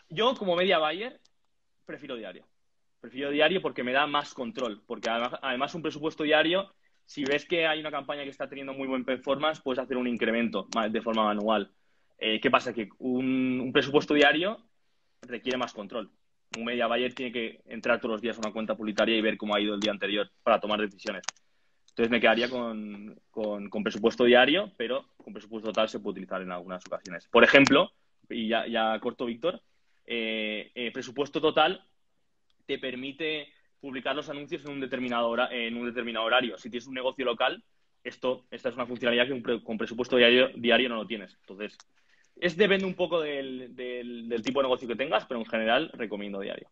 Yo, 0.09 0.35
como 0.35 0.57
media 0.57 0.79
buyer, 0.79 1.21
prefiero 1.85 2.17
diario. 2.17 2.47
Prefiero 3.01 3.31
diario 3.31 3.61
porque 3.61 3.83
me 3.83 3.93
da 3.93 4.07
más 4.07 4.33
control, 4.33 4.83
porque 4.87 5.11
además, 5.11 5.75
un 5.75 5.83
presupuesto 5.83 6.25
diario, 6.25 6.73
si 7.05 7.25
ves 7.25 7.45
que 7.45 7.67
hay 7.67 7.81
una 7.81 7.91
campaña 7.91 8.25
que 8.25 8.31
está 8.31 8.49
teniendo 8.49 8.73
muy 8.73 8.89
buen 8.89 9.05
performance, 9.05 9.61
puedes 9.61 9.79
hacer 9.79 9.97
un 9.97 10.09
incremento 10.09 10.69
de 10.91 11.03
forma 11.03 11.25
manual. 11.25 11.71
Eh, 12.19 12.41
¿Qué 12.41 12.51
pasa? 12.51 12.73
Que 12.73 12.89
un, 12.99 13.71
presupuesto 13.73 14.15
diario 14.15 14.59
requiere 15.23 15.59
más 15.59 15.73
control. 15.73 16.11
Un 16.57 16.65
media 16.65 16.87
buyer 16.87 17.13
tiene 17.15 17.33
que 17.33 17.61
entrar 17.67 18.01
todos 18.01 18.13
los 18.13 18.21
días 18.21 18.37
a 18.37 18.41
una 18.41 18.53
cuenta 18.53 18.77
publicitaria 18.77 19.17
y 19.17 19.21
ver 19.21 19.37
cómo 19.37 19.55
ha 19.55 19.61
ido 19.61 19.75
el 19.75 19.81
día 19.81 19.93
anterior 19.93 20.31
para 20.43 20.61
tomar 20.61 20.81
decisiones. 20.81 21.25
Entonces 21.91 22.11
me 22.11 22.21
quedaría 22.21 22.51
con, 22.51 23.83
presupuesto 23.83 24.25
diario, 24.25 24.71
pero 24.77 25.07
con 25.17 25.33
presupuesto 25.33 25.71
total 25.71 25.89
se 25.89 25.99
puede 25.99 26.13
utilizar 26.13 26.43
en 26.43 26.53
algunas 26.53 26.85
ocasiones. 26.87 27.27
Por 27.29 27.43
ejemplo, 27.43 27.91
y 28.29 28.49
ya, 28.49 28.99
corto, 29.01 29.25
Víctor, 29.25 29.63
eh, 30.05 30.71
eh, 30.75 30.91
presupuesto 30.93 31.41
total 31.41 31.83
te 32.67 32.79
permite 32.79 33.49
publicar 33.81 34.15
los 34.15 34.29
anuncios 34.29 34.65
en 34.65 34.73
un 34.73 34.81
determinado, 34.81 35.35
en 35.51 35.77
un 35.77 35.87
determinado 35.87 36.27
horario. 36.27 36.59
Si 36.59 36.69
tienes 36.69 36.87
un 36.87 36.95
negocio 36.95 37.25
local, 37.25 37.63
esto, 38.05 38.45
esta 38.51 38.69
es 38.69 38.75
una 38.75 38.87
funcionalidad 38.87 39.27
que 39.27 39.63
con 39.63 39.79
presupuesto 39.79 40.17
diario, 40.17 40.51
diario 40.55 40.89
no 40.89 40.97
lo 40.97 41.07
tienes. 41.07 41.37
Entonces, 41.41 41.79
es 42.41 42.57
depende 42.57 42.87
un 42.87 42.95
poco 42.95 43.21
del 43.21 43.75
tipo 44.45 44.61
de 44.61 44.65
negocio 44.65 44.89
que 44.89 44.97
tengas, 44.97 45.25
pero 45.27 45.41
en 45.41 45.47
general 45.47 45.91
recomiendo 45.95 46.41
diario. 46.41 46.69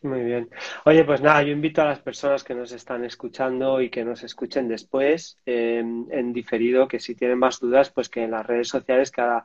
Muy 0.00 0.20
bien. 0.22 0.48
Oye, 0.84 1.04
pues 1.04 1.20
nada, 1.20 1.42
yo 1.42 1.50
invito 1.50 1.82
a 1.82 1.86
las 1.86 1.98
personas 1.98 2.44
que 2.44 2.54
nos 2.54 2.70
están 2.70 3.04
escuchando 3.04 3.80
y 3.80 3.90
que 3.90 4.04
nos 4.04 4.22
escuchen 4.22 4.68
después 4.68 5.38
em, 5.44 6.06
en 6.12 6.32
diferido, 6.32 6.86
que 6.86 7.00
si 7.00 7.16
tienen 7.16 7.38
más 7.38 7.58
dudas, 7.58 7.90
pues 7.90 8.08
que 8.08 8.22
en 8.22 8.30
las 8.30 8.46
redes 8.46 8.68
sociales 8.68 9.10
cada, 9.10 9.44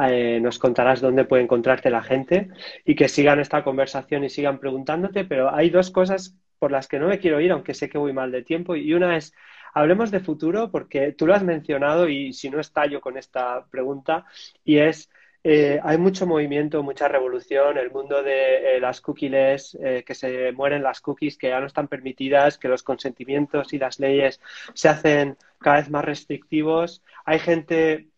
eh, 0.00 0.40
nos 0.40 0.58
contarás 0.58 1.00
dónde 1.00 1.24
puede 1.24 1.44
encontrarte 1.44 1.90
la 1.90 2.02
gente 2.02 2.48
y 2.84 2.96
que 2.96 3.08
sigan 3.08 3.38
esta 3.38 3.62
conversación 3.62 4.24
y 4.24 4.30
sigan 4.30 4.58
preguntándote, 4.58 5.24
pero 5.24 5.54
hay 5.54 5.70
dos 5.70 5.92
cosas 5.92 6.36
por 6.58 6.72
las 6.72 6.88
que 6.88 6.98
no 6.98 7.06
me 7.06 7.20
quiero 7.20 7.40
ir, 7.40 7.52
aunque 7.52 7.74
sé 7.74 7.88
que 7.88 7.98
voy 7.98 8.12
mal 8.12 8.32
de 8.32 8.42
tiempo, 8.42 8.74
y 8.74 8.92
una 8.94 9.16
es, 9.16 9.32
hablemos 9.74 10.10
de 10.10 10.20
futuro, 10.20 10.70
porque 10.70 11.12
tú 11.12 11.26
lo 11.26 11.34
has 11.34 11.42
mencionado 11.42 12.08
y 12.08 12.32
si 12.32 12.48
no 12.48 12.60
estallo 12.60 13.00
con 13.00 13.18
esta 13.18 13.66
pregunta, 13.70 14.24
y 14.64 14.78
es 14.78 15.10
eh, 15.46 15.78
hay 15.82 15.98
mucho 15.98 16.26
movimiento, 16.26 16.82
mucha 16.82 17.06
revolución, 17.06 17.76
el 17.76 17.90
mundo 17.90 18.22
de 18.22 18.76
eh, 18.76 18.80
las 18.80 19.02
cookies, 19.02 19.76
eh, 19.78 20.02
que 20.06 20.14
se 20.14 20.52
mueren 20.52 20.82
las 20.82 21.02
cookies, 21.02 21.36
que 21.36 21.50
ya 21.50 21.60
no 21.60 21.66
están 21.66 21.86
permitidas, 21.86 22.56
que 22.56 22.68
los 22.68 22.82
consentimientos 22.82 23.74
y 23.74 23.78
las 23.78 24.00
leyes 24.00 24.40
se 24.72 24.88
hacen 24.88 25.36
cada 25.58 25.76
vez 25.76 25.90
más 25.90 26.04
restrictivos. 26.04 27.02
Hay 27.26 27.40
gente 27.40 28.08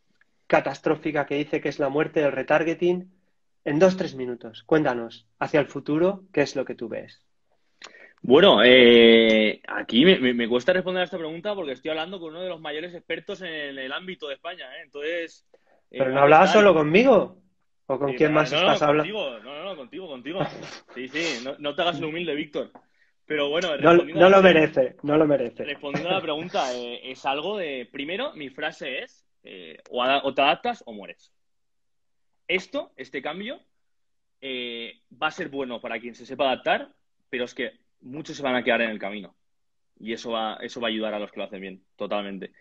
catastrófica 0.47 1.27
que 1.27 1.35
dice 1.35 1.61
que 1.61 1.69
es 1.69 1.81
la 1.81 1.89
muerte 1.89 2.21
del 2.21 2.31
retargeting. 2.33 3.11
En 3.65 3.81
dos, 3.81 3.97
tres 3.97 4.15
minutos, 4.15 4.63
cuéntanos, 4.63 5.27
hacia 5.41 5.59
el 5.59 5.67
futuro, 5.67 6.23
¿qué 6.33 6.43
es 6.43 6.55
lo 6.55 6.65
que 6.65 6.77
tú 6.77 6.89
ves? 6.89 7.26
Bueno, 8.27 8.59
aquí 8.59 10.05
me, 10.05 10.49
cuesta 10.49 10.73
responder 10.73 11.03
a 11.03 11.05
esta 11.05 11.17
pregunta 11.17 11.55
porque 11.55 11.73
estoy 11.73 11.93
hablando 11.93 12.19
con 12.19 12.31
uno 12.31 12.43
de 12.43 12.49
los 12.49 12.61
mayores 12.61 12.93
expertos 12.93 13.41
en 13.41 13.53
el, 13.53 13.79
el 13.79 13.93
ámbito 13.93 14.27
de 14.27 14.35
España. 14.35 14.67
Entonces, 14.83 15.47
¿Pero 15.89 16.11
no 16.11 16.23
hablabas 16.23 16.53
solo 16.53 16.75
conmigo? 16.75 17.41
¿O 17.87 17.99
con 17.99 18.15
quién 18.15 18.33
más 18.33 18.53
estás 18.53 18.83
hablando? 18.83 19.15
Contigo, 19.15 19.39
no, 19.45 19.65
no, 19.65 19.77
contigo, 19.77 20.09
contigo. 20.09 20.41
Sí, 20.95 21.07
sí, 21.07 21.45
no, 21.59 21.75
te 21.75 21.83
hagas 21.83 21.99
el 21.99 22.05
humilde, 22.05 22.35
Víctor. 22.35 22.73
Pero 23.27 23.49
bueno, 23.49 23.77
no, 23.77 23.95
no 23.95 24.29
lo 24.29 24.43
merece, 24.43 24.97
no 25.03 25.17
lo 25.17 25.27
merece. 25.27 25.65
Respondiendo 25.65 26.11
a 26.11 26.15
la 26.15 26.21
pregunta, 26.21 26.75
eh, 26.75 27.11
es 27.11 27.25
algo 27.27 27.57
de. 27.59 27.89
Primero, 27.93 28.33
mi 28.35 28.51
frase 28.51 29.03
es: 29.03 29.25
eh, 29.45 29.79
o, 29.91 30.35
te 30.35 30.43
adaptas 30.43 30.83
o 30.87 30.93
mueres. 30.93 31.33
Esto, 32.49 32.93
este 32.97 33.23
cambio, 33.23 33.61
eh, 34.41 35.01
va 35.21 35.29
a 35.29 35.33
ser 35.33 35.49
bueno 35.49 35.81
para 35.81 36.01
quien 36.01 36.15
se 36.15 36.27
sepa 36.27 36.45
adaptar, 36.45 36.93
pero 37.31 37.45
es 37.45 37.55
que 37.55 37.86
muchos 38.07 38.37
se 38.37 38.43
van 38.43 38.55
a 38.55 38.63
quedar 38.63 38.83
en 38.83 38.91
el 38.91 38.99
camino. 38.99 39.37
Y 39.99 40.13
eso 40.13 40.33
va, 40.33 40.59
eso 40.61 40.81
va 40.81 40.89
a 40.89 40.91
ayudar 40.91 41.15
a 41.15 41.19
los 41.19 41.33
que 41.33 41.41
lo 41.41 41.45
hacen 41.45 41.61
bien, 41.61 41.85
totalmente. 41.97 42.53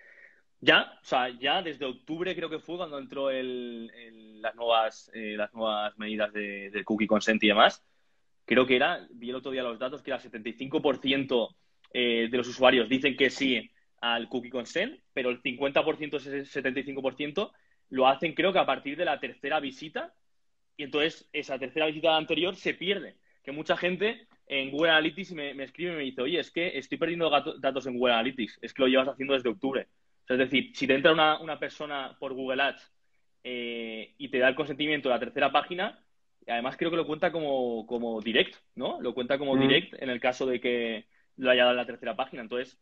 Ya, 0.61 0.97
o 1.01 1.05
sea, 1.05 1.29
ya 1.29 1.61
desde 1.61 1.85
octubre 1.85 2.35
creo 2.35 2.49
que 2.49 2.59
fue 2.59 2.77
cuando 2.77 2.97
entró 2.97 3.29
las, 3.29 4.55
nuevas, 4.55 5.11
eh, 5.13 5.35
las 5.37 5.53
nuevas 5.53 5.97
medidas 5.97 6.31
de, 6.33 6.81
cookie 6.85 7.07
consent 7.07 7.43
y 7.43 7.47
demás. 7.47 7.85
Creo 8.45 8.65
que 8.65 8.75
era, 8.75 9.05
vi 9.11 9.29
el 9.29 9.35
otro 9.35 9.51
día 9.51 9.63
los 9.63 9.79
datos, 9.79 10.01
que 10.01 10.11
era 10.11 10.19
75% 10.19 11.55
eh, 11.93 12.27
de 12.29 12.37
los 12.37 12.47
usuarios 12.47 12.89
dicen 12.89 13.15
que 13.15 13.29
sí 13.29 13.71
al 14.01 14.27
cookie 14.27 14.49
consent, 14.49 14.99
pero 15.13 15.29
el 15.29 15.41
50%, 15.41 16.17
ese 16.17 16.61
75%, 16.61 17.51
lo 17.89 18.07
hacen 18.07 18.33
creo 18.33 18.51
que 18.51 18.59
a 18.59 18.65
partir 18.65 18.97
de 18.97 19.05
la 19.05 19.19
tercera 19.19 19.59
visita. 19.59 20.13
Y 20.77 20.83
entonces 20.83 21.29
esa 21.31 21.57
tercera 21.57 21.85
visita 21.85 22.15
anterior 22.15 22.55
se 22.55 22.73
pierde. 22.73 23.17
Que 23.43 23.51
mucha 23.51 23.77
gente 23.77 24.27
en 24.47 24.71
Google 24.71 24.91
Analytics 24.91 25.33
me, 25.33 25.53
me 25.53 25.63
escribe 25.63 25.93
y 25.93 25.95
me 25.95 26.03
dice, 26.03 26.21
oye, 26.21 26.39
es 26.39 26.51
que 26.51 26.77
estoy 26.77 26.97
perdiendo 26.97 27.29
datos 27.59 27.87
en 27.87 27.97
Google 27.97 28.13
Analytics, 28.13 28.59
es 28.61 28.73
que 28.73 28.81
lo 28.81 28.87
llevas 28.87 29.07
haciendo 29.07 29.33
desde 29.33 29.49
octubre 29.49 29.87
es 30.27 30.37
decir, 30.37 30.71
si 30.73 30.87
te 30.87 30.95
entra 30.95 31.39
una, 31.39 31.59
persona 31.59 32.15
por 32.19 32.33
Google 32.33 32.63
Ads 32.63 32.91
eh, 33.43 34.15
y 34.17 34.29
te 34.29 34.39
da 34.39 34.47
el 34.47 34.55
consentimiento 34.55 35.09
de 35.09 35.15
la 35.15 35.19
tercera 35.19 35.51
página, 35.51 36.03
además 36.47 36.77
creo 36.77 36.89
que 36.89 36.97
lo 36.97 37.05
cuenta 37.05 37.31
como, 37.31 37.85
como 37.85 38.21
direct, 38.21 38.55
¿no? 38.75 38.99
Lo 39.01 39.13
cuenta 39.13 39.37
como 39.37 39.55
mm. 39.55 39.59
direct 39.59 40.01
en 40.01 40.09
el 40.09 40.19
caso 40.19 40.45
de 40.45 40.59
que 40.59 41.05
lo 41.37 41.51
haya 41.51 41.63
dado 41.63 41.71
en 41.71 41.77
la 41.77 41.85
tercera 41.85 42.15
página. 42.15 42.41
Entonces, 42.41 42.79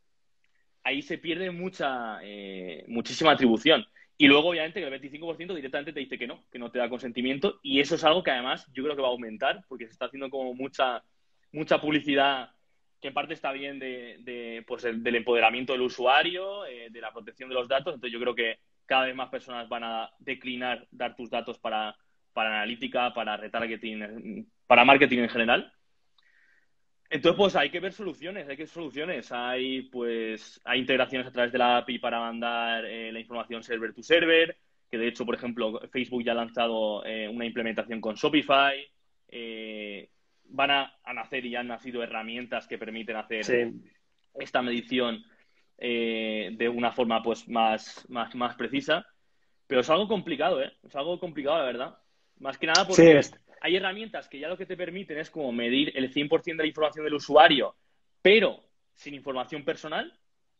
ahí 0.83 1.01
se 1.01 1.17
pierde 1.17 1.51
mucha, 1.51 2.19
eh, 2.23 2.85
muchísima 2.87 3.31
atribución. 3.31 3.85
Y 4.17 4.27
luego, 4.27 4.49
obviamente, 4.49 4.79
que 4.79 4.87
el 4.87 5.01
25% 5.01 5.55
directamente 5.55 5.91
te 5.91 5.99
dice 5.99 6.17
que 6.17 6.27
no, 6.27 6.45
que 6.49 6.59
no 6.59 6.71
te 6.71 6.79
da 6.79 6.87
consentimiento. 6.87 7.59
Y 7.61 7.81
eso 7.81 7.95
es 7.95 8.03
algo 8.05 8.23
que 8.23 8.31
además 8.31 8.71
yo 8.71 8.83
creo 8.83 8.95
que 8.95 9.01
va 9.01 9.09
a 9.09 9.11
aumentar, 9.11 9.65
porque 9.67 9.85
se 9.85 9.91
está 9.91 10.05
haciendo 10.05 10.29
como 10.29 10.53
mucha, 10.53 11.03
mucha 11.53 11.79
publicidad 11.79 12.49
que 12.99 13.09
en 13.09 13.13
parte 13.13 13.33
está 13.33 13.51
bien 13.51 13.79
de, 13.79 14.63
pues, 14.67 14.83
del 14.83 15.15
empoderamiento 15.15 15.73
del 15.73 15.81
usuario, 15.81 16.65
eh, 16.65 16.87
de 16.89 17.01
la 17.01 17.11
protección 17.11 17.49
de 17.49 17.55
los 17.55 17.67
datos. 17.67 17.93
Entonces 17.93 18.13
yo 18.13 18.19
creo 18.19 18.33
que 18.33 18.59
cada 18.85 19.05
vez 19.05 19.15
más 19.15 19.29
personas 19.29 19.67
van 19.69 19.83
a 19.83 20.09
declinar 20.19 20.87
dar 20.89 21.15
tus 21.15 21.29
datos 21.29 21.59
para, 21.59 21.95
analítica, 22.33 23.13
para 23.13 23.37
retargeting, 23.37 24.49
para 24.65 24.85
marketing 24.85 25.19
en 25.19 25.29
general. 25.29 25.73
Entonces, 27.09 27.37
pues 27.37 27.55
hay 27.57 27.69
que 27.69 27.81
ver 27.81 27.91
soluciones, 27.91 28.47
hay 28.47 28.55
que 28.55 28.63
ver 28.63 28.69
soluciones. 28.69 29.31
Hay, 29.33 29.83
pues, 29.83 30.61
hay 30.63 30.79
integraciones 30.79 31.27
a 31.27 31.31
través 31.31 31.51
de 31.51 31.59
la 31.59 31.77
API 31.77 31.99
para 31.99 32.19
mandar 32.19 32.85
eh, 32.85 33.11
la 33.11 33.19
información 33.19 33.63
server 33.63 33.93
to 33.93 34.01
server, 34.01 34.57
que 34.89 34.97
de 34.97 35.09
hecho, 35.09 35.25
por 35.25 35.35
ejemplo, 35.35 35.79
Facebook 35.91 36.23
ya 36.23 36.31
ha 36.31 36.35
lanzado 36.35 37.05
eh, 37.05 37.27
una 37.27 37.45
implementación 37.45 37.99
con 37.99 38.15
Shopify 38.15 38.75
van 40.53 40.71
a, 40.71 40.93
nacer 41.13 41.45
y 41.45 41.55
han 41.55 41.67
nacido 41.67 42.03
herramientas 42.03 42.67
que 42.67 42.77
permiten 42.77 43.15
hacer 43.15 43.73
esta 44.35 44.61
medición 44.61 45.23
eh, 45.77 46.51
de 46.53 46.69
una 46.69 46.91
forma 46.91 47.21
pues 47.21 47.47
más, 47.49 48.05
más, 48.07 48.33
más 48.35 48.55
precisa. 48.55 49.05
Pero 49.65 49.81
es 49.81 49.89
algo 49.89 50.07
complicado, 50.07 50.61
¿eh? 50.61 50.71
Es 50.83 50.95
algo 50.95 51.19
complicado, 51.19 51.57
la 51.57 51.65
verdad. 51.65 51.97
Más 52.39 52.57
que 52.57 52.67
nada 52.67 52.85
porque 52.85 53.19
hay 53.61 53.75
herramientas 53.75 54.27
que 54.27 54.39
ya 54.39 54.47
lo 54.47 54.57
que 54.57 54.65
te 54.65 54.77
permiten 54.77 55.17
es 55.17 55.29
como 55.29 55.51
medir 55.51 55.91
el 55.97 56.13
100% 56.13 56.43
de 56.43 56.63
la 56.63 56.67
información 56.67 57.05
del 57.05 57.15
usuario, 57.15 57.75
pero 58.21 58.59
sin 58.93 59.15
información 59.15 59.63
personal. 59.65 60.13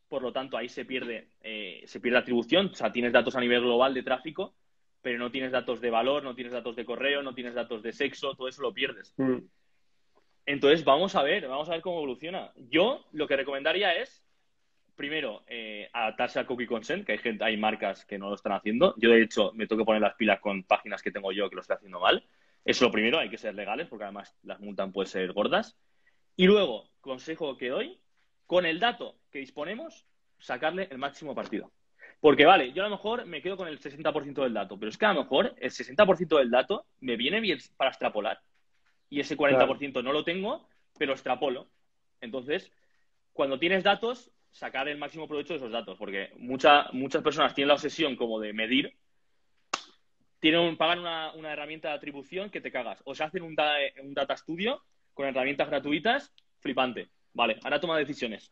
Por 0.08 0.22
lo 0.22 0.32
tanto, 0.32 0.58
ahí 0.58 0.70
se 0.70 0.86
pierde, 0.86 1.30
eh, 1.42 1.84
se 1.86 2.00
pierde 2.00 2.20
atribución. 2.20 2.68
O 2.68 2.74
sea, 2.74 2.92
tienes 2.92 3.12
datos 3.12 3.36
a 3.36 3.42
nivel 3.42 3.62
global 3.62 3.94
de 3.94 4.04
tráfico, 4.04 4.56
pero 5.02 5.20
no 5.20 5.30
tienes 5.30 5.52
datos 5.52 5.82
de 5.82 5.90
valor, 5.90 6.24
no 6.24 6.34
tienes 6.34 6.54
datos 6.54 6.76
de 6.76 6.86
correo, 6.86 7.22
no 7.22 7.34
tienes 7.36 7.54
datos 7.54 7.84
de 7.84 7.94
sexo, 7.94 8.36
todo 8.36 8.48
eso 8.48 8.62
lo 8.62 8.74
pierdes. 8.74 9.14
Mm. 9.18 9.40
Entonces, 10.46 10.84
vamos 10.84 11.16
a 11.16 11.24
ver, 11.24 11.48
vamos 11.48 11.70
a 11.70 11.74
ver 11.74 11.82
cómo 11.82 11.98
evoluciona. 11.98 12.52
Yo 12.70 13.06
lo 13.12 13.28
que 13.28 13.38
recomendaría 13.38 13.96
es, 13.96 14.24
primero, 14.96 15.44
eh, 15.48 15.90
adaptarse 15.94 16.40
al 16.40 16.46
cookie 16.46 16.68
consent, 16.68 17.06
que 17.06 17.14
hay 17.14 17.18
gente, 17.18 17.44
hay 17.44 17.58
marcas 17.58 18.06
que 18.06 18.18
no 18.18 18.30
lo 18.30 18.36
están 18.36 18.52
haciendo. 18.52 18.94
Yo, 18.98 19.10
de 19.10 19.22
hecho, 19.22 19.52
me 19.54 19.68
tengo 19.68 19.82
que 19.82 19.86
poner 19.86 20.02
las 20.02 20.16
pilas 20.16 20.40
con 20.40 20.64
páginas 20.64 21.02
que 21.02 21.12
tengo 21.12 21.32
yo 21.32 21.50
que 21.50 21.56
lo 21.56 21.62
estoy 21.62 21.78
haciendo 21.78 22.00
mal. 22.00 22.26
Eso 22.66 22.86
lo 22.86 22.92
primero, 22.92 23.20
hay 23.20 23.30
que 23.30 23.38
ser 23.38 23.56
legales, 23.56 23.88
porque 23.88 24.04
además 24.04 24.36
las 24.44 24.60
multas 24.60 24.92
pueden 24.92 25.10
ser 25.10 25.32
gordas. 25.34 25.78
Y 26.36 26.46
luego, 26.46 26.90
consejo 27.02 27.58
que 27.58 27.70
doy, 27.70 28.00
con 28.46 28.66
el 28.66 28.80
dato 28.80 29.18
que 29.32 29.40
disponemos, 29.40 30.06
sacarle 30.40 30.88
el 30.92 30.98
máximo 30.98 31.34
partido. 31.34 31.72
Porque 32.20 32.46
vale, 32.46 32.72
yo 32.72 32.84
a 32.84 32.88
lo 32.88 32.96
mejor 32.96 33.26
me 33.26 33.42
quedo 33.42 33.58
con 33.58 33.68
el 33.68 33.80
60% 33.80 34.44
del 34.44 34.54
dato, 34.54 34.78
pero 34.78 34.90
es 34.90 34.98
que 34.98 35.06
a 35.06 35.14
lo 35.14 35.24
mejor 35.24 35.56
el 35.58 35.72
60% 35.72 36.38
del 36.38 36.52
dato 36.52 36.86
me 37.02 37.18
viene 37.18 37.40
bien 37.40 37.60
para 37.76 37.92
extrapolar. 37.92 38.42
Y 39.14 39.20
ese 39.20 39.38
40% 39.38 40.04
no 40.04 40.12
lo 40.12 40.24
tengo, 40.24 40.68
pero 40.98 41.14
extrapolo. 41.14 41.68
Entonces, 42.20 42.72
cuando 43.32 43.60
tienes 43.60 43.84
datos, 43.84 44.32
sacar 44.50 44.88
el 44.88 44.98
máximo 44.98 45.28
provecho 45.28 45.54
de 45.54 45.58
esos 45.58 45.72
datos, 45.72 46.00
porque 46.00 46.32
muchas 46.40 47.22
personas 47.24 47.54
tienen 47.54 47.68
la 47.68 47.76
obsesión 47.76 48.16
como 48.16 48.40
de 48.40 48.54
medir, 48.54 48.98
tienen, 50.40 50.78
pagan 50.78 50.98
una, 50.98 51.32
una 51.34 51.54
herramienta 51.54 51.90
de 51.90 51.94
atribución 51.94 52.50
que 52.50 52.60
te 52.60 52.72
cagas. 52.72 53.04
O 53.06 53.14
se 53.14 53.24
hacen 53.24 53.44
un, 53.44 53.56
un 54.02 54.14
data 54.16 54.36
studio 54.36 54.82
con 55.14 55.28
herramientas 55.28 55.70
gratuitas, 55.70 56.34
flipante. 56.58 57.10
Vale, 57.34 57.60
ahora 57.64 57.80
toma 57.80 58.00
decisiones. 58.00 58.52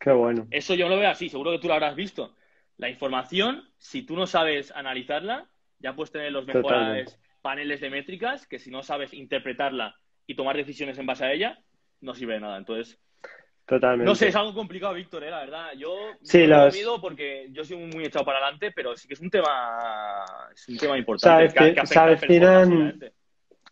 Qué 0.00 0.10
bueno. 0.10 0.46
Eso 0.50 0.74
yo 0.74 0.88
lo 0.88 0.96
veo 0.96 1.10
así, 1.10 1.28
seguro 1.28 1.50
que 1.50 1.58
tú 1.58 1.68
lo 1.68 1.74
habrás 1.74 1.96
visto. 1.96 2.34
La 2.78 2.88
información, 2.88 3.68
si 3.76 4.04
tú 4.04 4.16
no 4.16 4.26
sabes 4.26 4.72
analizarla, 4.72 5.50
ya 5.80 5.94
puedes 5.94 6.12
tener 6.12 6.32
los 6.32 6.46
mejores 6.46 7.18
paneles 7.42 7.80
de 7.80 7.90
métricas 7.90 8.46
que 8.46 8.58
si 8.58 8.70
no 8.70 8.82
sabes 8.82 9.12
interpretarla 9.12 9.96
y 10.26 10.34
tomar 10.34 10.56
decisiones 10.56 10.98
en 10.98 11.06
base 11.06 11.24
a 11.24 11.32
ella, 11.32 11.58
no 12.00 12.14
sirve 12.14 12.34
de 12.34 12.40
nada. 12.40 12.56
Entonces, 12.56 12.98
Totalmente. 13.66 14.04
No 14.04 14.14
sé, 14.14 14.28
es 14.28 14.36
algo 14.36 14.52
complicado, 14.54 14.92
Víctor, 14.94 15.22
¿eh? 15.24 15.30
la 15.30 15.40
verdad. 15.40 15.68
Yo 15.76 15.94
sí, 16.22 16.46
lo 16.46 16.66
he 16.66 17.00
porque 17.00 17.48
yo 17.52 17.64
soy 17.64 17.76
muy 17.76 18.04
echado 18.04 18.24
para 18.24 18.38
adelante, 18.38 18.72
pero 18.74 18.96
sí 18.96 19.06
que 19.06 19.14
es 19.14 19.20
un 19.20 19.30
tema, 19.30 20.24
es 20.52 20.68
un 20.68 20.76
tema 20.78 20.98
importante. 20.98 21.48
Sabes 21.50 21.74
que, 21.74 21.86
se 21.86 21.98
avecinan, 21.98 23.00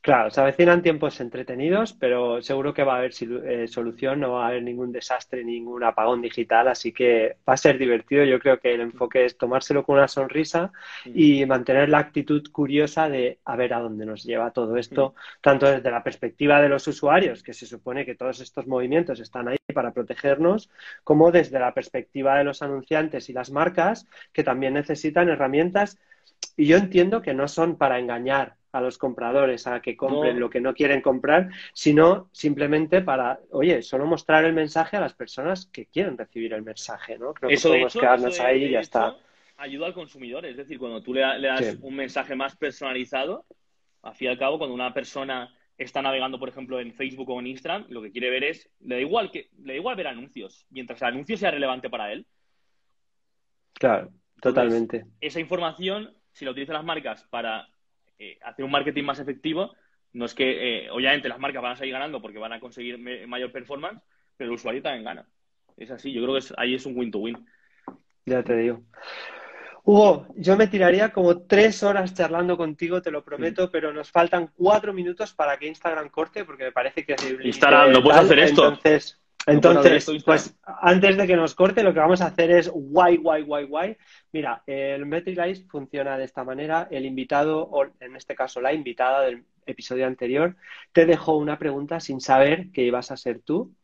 Claro, 0.02 0.30
se 0.30 0.40
avecinan 0.40 0.80
tiempos 0.80 1.20
entretenidos, 1.20 1.92
pero 1.92 2.40
seguro 2.40 2.72
que 2.72 2.84
va 2.84 2.94
a 2.94 2.98
haber 2.98 3.12
eh, 3.20 3.68
solución, 3.68 4.18
no 4.20 4.32
va 4.32 4.46
a 4.46 4.48
haber 4.48 4.62
ningún 4.62 4.92
desastre, 4.92 5.44
ningún 5.44 5.84
apagón 5.84 6.22
digital, 6.22 6.68
así 6.68 6.90
que 6.90 7.36
va 7.46 7.52
a 7.52 7.56
ser 7.58 7.76
divertido. 7.76 8.24
Yo 8.24 8.38
creo 8.38 8.58
que 8.58 8.72
el 8.72 8.80
enfoque 8.80 9.26
es 9.26 9.36
tomárselo 9.36 9.84
con 9.84 9.96
una 9.98 10.08
sonrisa 10.08 10.72
y 11.04 11.44
mantener 11.44 11.90
la 11.90 11.98
actitud 11.98 12.42
curiosa 12.50 13.10
de 13.10 13.40
a 13.44 13.56
ver 13.56 13.74
a 13.74 13.80
dónde 13.80 14.06
nos 14.06 14.24
lleva 14.24 14.52
todo 14.52 14.78
esto, 14.78 15.14
tanto 15.42 15.66
desde 15.70 15.90
la 15.90 16.02
perspectiva 16.02 16.62
de 16.62 16.70
los 16.70 16.88
usuarios, 16.88 17.42
que 17.42 17.52
se 17.52 17.66
supone 17.66 18.06
que 18.06 18.14
todos 18.14 18.40
estos 18.40 18.66
movimientos 18.66 19.20
están 19.20 19.48
ahí 19.48 19.58
para 19.74 19.92
protegernos, 19.92 20.70
como 21.04 21.30
desde 21.30 21.58
la 21.58 21.74
perspectiva 21.74 22.38
de 22.38 22.44
los 22.44 22.62
anunciantes 22.62 23.28
y 23.28 23.34
las 23.34 23.50
marcas, 23.50 24.06
que 24.32 24.44
también 24.44 24.72
necesitan 24.72 25.28
herramientas. 25.28 25.98
Y 26.56 26.66
yo 26.66 26.78
entiendo 26.78 27.20
que 27.20 27.34
no 27.34 27.48
son 27.48 27.76
para 27.76 27.98
engañar 27.98 28.56
a 28.72 28.80
los 28.80 28.98
compradores 28.98 29.66
a 29.66 29.80
que 29.80 29.96
compren 29.96 30.38
lo 30.38 30.50
que 30.50 30.60
no 30.60 30.74
quieren 30.74 31.00
comprar, 31.00 31.50
sino 31.72 32.28
simplemente 32.32 33.00
para, 33.00 33.40
oye, 33.50 33.82
solo 33.82 34.06
mostrar 34.06 34.44
el 34.44 34.52
mensaje 34.52 34.96
a 34.96 35.00
las 35.00 35.14
personas 35.14 35.66
que 35.66 35.86
quieren 35.86 36.16
recibir 36.16 36.52
el 36.52 36.62
mensaje, 36.62 37.18
¿no? 37.18 37.34
Creo 37.34 37.50
eso 37.50 37.68
que 37.68 37.74
podemos 37.74 37.94
quedarnos 37.94 38.40
ahí 38.40 38.64
y 38.64 38.70
ya 38.70 38.80
está. 38.80 39.16
Ayuda 39.56 39.86
al 39.86 39.94
consumidor, 39.94 40.46
es 40.46 40.56
decir, 40.56 40.78
cuando 40.78 41.02
tú 41.02 41.12
le, 41.12 41.20
das 41.20 41.76
un 41.82 41.94
mensaje 41.94 42.34
más 42.34 42.56
personalizado, 42.56 43.44
al 44.02 44.14
fin 44.14 44.28
y 44.28 44.30
al 44.30 44.38
cabo, 44.38 44.58
cuando 44.58 44.74
una 44.74 44.94
persona 44.94 45.54
está 45.76 46.00
navegando, 46.00 46.38
por 46.38 46.48
ejemplo, 46.48 46.80
en 46.80 46.94
Facebook 46.94 47.28
o 47.28 47.40
en 47.40 47.48
Instagram, 47.48 47.86
lo 47.88 48.02
que 48.02 48.12
quiere 48.12 48.30
ver 48.30 48.44
es, 48.44 48.70
le 48.80 48.96
da 48.96 49.00
igual 49.00 49.30
que, 49.30 49.48
le 49.62 49.74
da 49.74 49.78
igual 49.78 49.96
ver 49.96 50.06
anuncios, 50.06 50.66
mientras 50.70 51.02
el 51.02 51.08
anuncio 51.08 51.36
sea 51.36 51.50
relevante 51.50 51.90
para 51.90 52.12
él. 52.12 52.26
Claro, 53.74 54.10
totalmente. 54.40 55.06
esa 55.20 55.40
información, 55.40 56.14
si 56.32 56.44
la 56.44 56.52
utilizan 56.52 56.74
las 56.74 56.84
marcas 56.84 57.24
para 57.30 57.68
eh, 58.20 58.38
hacer 58.42 58.64
un 58.64 58.70
marketing 58.70 59.02
más 59.02 59.18
efectivo, 59.18 59.74
no 60.12 60.26
es 60.26 60.34
que, 60.34 60.84
eh, 60.84 60.90
obviamente, 60.90 61.28
las 61.28 61.38
marcas 61.38 61.62
van 61.62 61.72
a 61.72 61.76
seguir 61.76 61.94
ganando 61.94 62.20
porque 62.20 62.38
van 62.38 62.52
a 62.52 62.60
conseguir 62.60 62.98
mayor 63.26 63.50
performance, 63.50 64.02
pero 64.36 64.50
el 64.50 64.54
usuario 64.54 64.82
también 64.82 65.04
gana. 65.04 65.26
Es 65.76 65.90
así, 65.90 66.12
yo 66.12 66.22
creo 66.22 66.34
que 66.34 66.44
ahí 66.56 66.74
es 66.74 66.84
un 66.84 66.96
win-to-win. 66.96 67.46
Ya 68.26 68.42
te 68.42 68.56
digo. 68.56 68.82
Hugo, 69.84 70.26
yo 70.36 70.56
me 70.56 70.66
tiraría 70.66 71.10
como 71.10 71.46
tres 71.46 71.82
horas 71.82 72.14
charlando 72.14 72.56
contigo, 72.56 73.00
te 73.00 73.10
lo 73.10 73.24
prometo, 73.24 73.70
pero 73.70 73.92
nos 73.92 74.10
faltan 74.10 74.50
cuatro 74.54 74.92
minutos 74.92 75.32
para 75.32 75.56
que 75.56 75.66
Instagram 75.66 76.10
corte, 76.10 76.44
porque 76.44 76.64
me 76.64 76.72
parece 76.72 77.04
que 77.04 77.14
es 77.14 77.36
Instagram, 77.42 77.92
no 77.92 78.02
puedes 78.02 78.20
hacer 78.20 78.38
esto. 78.40 78.68
Entonces, 78.68 79.18
entonces, 79.50 80.22
pues 80.24 80.56
antes 80.64 81.16
de 81.16 81.26
que 81.26 81.36
nos 81.36 81.54
corte, 81.54 81.82
lo 81.82 81.92
que 81.92 82.00
vamos 82.00 82.20
a 82.20 82.26
hacer 82.26 82.50
es 82.50 82.68
guay, 82.68 83.16
guay, 83.16 83.42
guay, 83.42 83.64
guay. 83.66 83.96
Mira, 84.32 84.62
el 84.66 85.06
MetriLize 85.06 85.66
funciona 85.68 86.16
de 86.16 86.24
esta 86.24 86.44
manera. 86.44 86.88
El 86.90 87.04
invitado, 87.04 87.62
o 87.62 87.84
en 88.00 88.16
este 88.16 88.34
caso 88.34 88.60
la 88.60 88.72
invitada 88.72 89.22
del 89.22 89.44
episodio 89.66 90.06
anterior, 90.06 90.56
te 90.92 91.06
dejó 91.06 91.36
una 91.36 91.58
pregunta 91.58 92.00
sin 92.00 92.20
saber 92.20 92.70
que 92.72 92.82
ibas 92.82 93.10
a 93.10 93.16
ser 93.16 93.40
tú. 93.40 93.74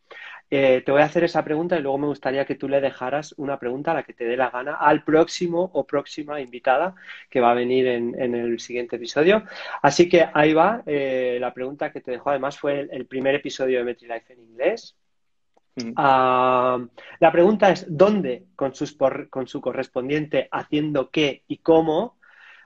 Eh, 0.49 0.83
te 0.87 0.93
voy 0.93 1.03
a 1.03 1.07
hacer 1.07 1.25
esa 1.25 1.45
pregunta 1.45 1.77
y 1.77 1.83
luego 1.83 1.99
me 1.99 2.07
gustaría 2.07 2.45
que 2.45 2.55
tú 2.55 2.69
le 2.69 2.81
dejaras 2.81 3.35
una 3.37 3.59
pregunta 3.59 3.91
a 3.91 3.95
la 3.95 4.03
que 4.05 4.13
te 4.13 4.25
dé 4.25 4.37
la 4.37 4.51
gana 4.51 4.77
al 4.77 5.03
próximo 5.03 5.71
o 5.75 5.85
próxima 5.85 6.41
invitada 6.41 6.95
que 7.29 7.41
va 7.41 7.51
a 7.51 7.55
venir 7.55 7.89
en, 7.89 8.15
el 8.35 8.61
siguiente 8.61 8.97
episodio. 8.97 9.43
Así 9.83 10.09
que 10.09 10.29
ahí 10.33 10.55
va. 10.55 10.83
Eh, 10.87 11.39
la 11.41 11.53
pregunta 11.53 11.91
que 11.91 12.01
te 12.01 12.13
dejó 12.13 12.31
además 12.31 12.59
fue 12.59 12.81
el, 12.81 12.91
el 12.93 13.07
primer 13.07 13.35
episodio 13.35 13.79
de 13.79 13.85
MetriLife 13.85 14.35
en 14.35 14.41
inglés. 14.41 14.97
Ah, 15.97 16.79
la 17.21 17.33
pregunta 17.33 17.71
es, 17.71 17.87
¿dónde 17.89 18.47
con, 18.57 18.73
con 19.29 19.47
su 19.47 19.61
correspondiente 19.61 20.49
haciendo 20.51 21.11
qué 21.11 21.43
y 21.49 21.59
cómo 21.59 22.19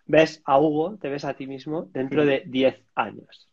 ves 0.06 0.42
a 0.44 0.58
Hugo, 0.60 0.96
te 1.00 1.08
ves 1.08 1.24
a 1.24 1.34
ti 1.34 1.46
mismo 1.46 1.88
dentro 1.92 2.24
de 2.24 2.44
10 2.46 2.80
años? 2.94 3.48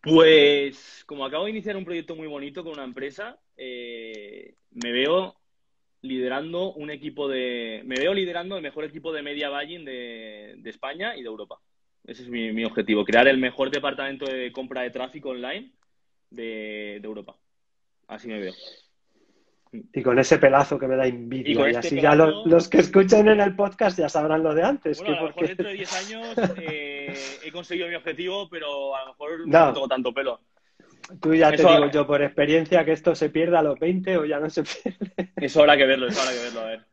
Pues 0.00 1.04
como 1.06 1.24
acabo 1.24 1.44
de 1.44 1.50
iniciar 1.50 1.76
un 1.76 1.84
proyecto 1.84 2.16
muy 2.16 2.26
bonito 2.26 2.64
con 2.64 2.72
una 2.72 2.84
empresa, 2.84 3.38
eh, 3.56 4.54
me 4.70 4.90
veo 4.90 5.36
liderando 6.00 6.72
un 6.72 6.90
equipo 6.90 7.28
de... 7.28 7.82
Me 7.84 7.96
veo 7.96 8.14
liderando 8.14 8.56
el 8.56 8.62
mejor 8.62 8.84
equipo 8.84 9.12
de 9.12 9.22
media 9.22 9.50
buying 9.50 9.84
de, 9.84 10.60
España 10.64 11.14
y 11.14 11.22
de 11.22 11.28
Europa. 11.28 11.60
Ese 12.04 12.22
es 12.22 12.28
mi, 12.28 12.64
objetivo, 12.64 13.04
crear 13.04 13.28
el 13.28 13.38
mejor 13.38 13.70
departamento 13.70 14.24
de 14.24 14.50
compra 14.50 14.82
de 14.82 14.90
tráfico 14.90 15.28
online 15.28 15.70
de 16.30 16.96
Europa. 16.96 17.36
Así 18.08 18.28
me 18.28 18.38
veo. 18.38 18.52
Y 19.72 20.02
con 20.02 20.18
ese 20.18 20.38
pelazo 20.38 20.78
que 20.78 20.86
me 20.86 20.96
da 20.96 21.06
envidia. 21.06 21.54
Y, 21.54 21.70
este 21.70 21.78
así 21.78 22.00
ya 22.00 22.14
los, 22.14 22.68
que 22.68 22.78
escuchen 22.78 23.28
en 23.28 23.40
el 23.40 23.56
podcast 23.56 23.98
ya 23.98 24.08
sabrán 24.08 24.42
lo 24.42 24.54
de 24.54 24.62
antes. 24.62 24.98
Bueno, 24.98 25.16
a 25.16 25.20
lo 25.20 25.26
mejor 25.28 25.46
dentro 25.46 25.68
de 25.68 25.74
10 25.74 25.92
años 25.94 26.36
eh, 26.58 27.14
he 27.42 27.50
conseguido 27.50 27.88
mi 27.88 27.94
objetivo, 27.94 28.50
pero 28.50 28.94
a 28.94 29.06
lo 29.06 29.12
mejor 29.12 29.48
no, 29.48 29.72
tengo 29.72 29.88
tanto 29.88 30.12
pelo. 30.12 30.40
Tú 31.20 31.34
ya 31.34 31.50
te 31.50 31.62
digo 31.62 31.90
yo 31.90 32.06
por 32.06 32.22
experiencia 32.22 32.84
que 32.84 32.92
esto 32.92 33.14
se 33.14 33.30
pierde 33.30 33.56
a 33.56 33.62
los 33.62 33.78
20 33.78 34.18
o 34.18 34.24
ya 34.26 34.38
no 34.38 34.50
se 34.50 34.62
pierde. 34.62 35.32
Eso 35.36 35.60
habrá 35.60 35.76
que 35.76 35.86
verlo, 35.86 36.06
eso 36.06 36.20
habrá 36.20 36.32
que 36.32 36.42
verlo, 36.42 36.60
a 36.60 36.64
ver. 36.64 36.86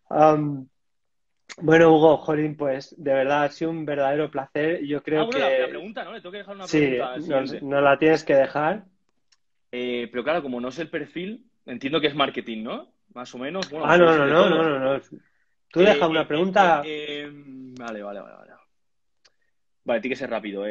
bueno, 1.61 1.93
Hugo, 1.93 2.17
Jolín, 2.17 2.57
pues 2.57 2.95
de 2.97 3.13
verdad 3.13 3.43
ha 3.43 3.49
sido 3.49 3.71
un 3.71 3.85
verdadero 3.85 4.31
placer. 4.31 4.83
Yo 4.85 5.03
creo 5.03 5.21
ah, 5.21 5.25
bueno, 5.25 5.47
que. 5.47 5.59
La, 5.59 5.67
pregunta, 5.67 6.03
¿no? 6.05 6.13
Le 6.13 6.21
tengo 6.21 6.31
que 6.31 6.37
dejar 6.39 6.55
una 6.55 6.65
pregunta. 6.65 7.45
Sí, 7.45 7.57
no 7.61 7.81
la 7.81 7.99
tienes 7.99 8.23
que 8.23 8.35
dejar. 8.35 8.85
Eh, 9.71 10.07
pero 10.11 10.23
claro, 10.23 10.41
como 10.41 10.59
no 10.59 10.71
sé 10.71 10.83
el 10.83 10.89
perfil, 10.89 11.45
entiendo 11.65 12.01
que 12.01 12.07
es 12.07 12.15
marketing, 12.15 12.63
¿no? 12.63 12.93
Más 13.13 13.33
o 13.35 13.37
menos. 13.37 13.71
ah, 13.83 13.97
no, 13.97 14.17
no, 14.17 14.27
no, 14.27 14.49
no, 14.49 14.79
no, 14.79 15.01
Tú 15.69 15.81
deja 15.81 16.07
una 16.07 16.27
pregunta. 16.27 16.81
vale, 16.81 18.03
vale, 18.03 18.19
vale, 18.19 18.35
vale. 18.35 18.51
Vale, 19.83 20.01
tiene 20.01 20.13
que 20.13 20.19
ser 20.19 20.29
rápido. 20.29 20.65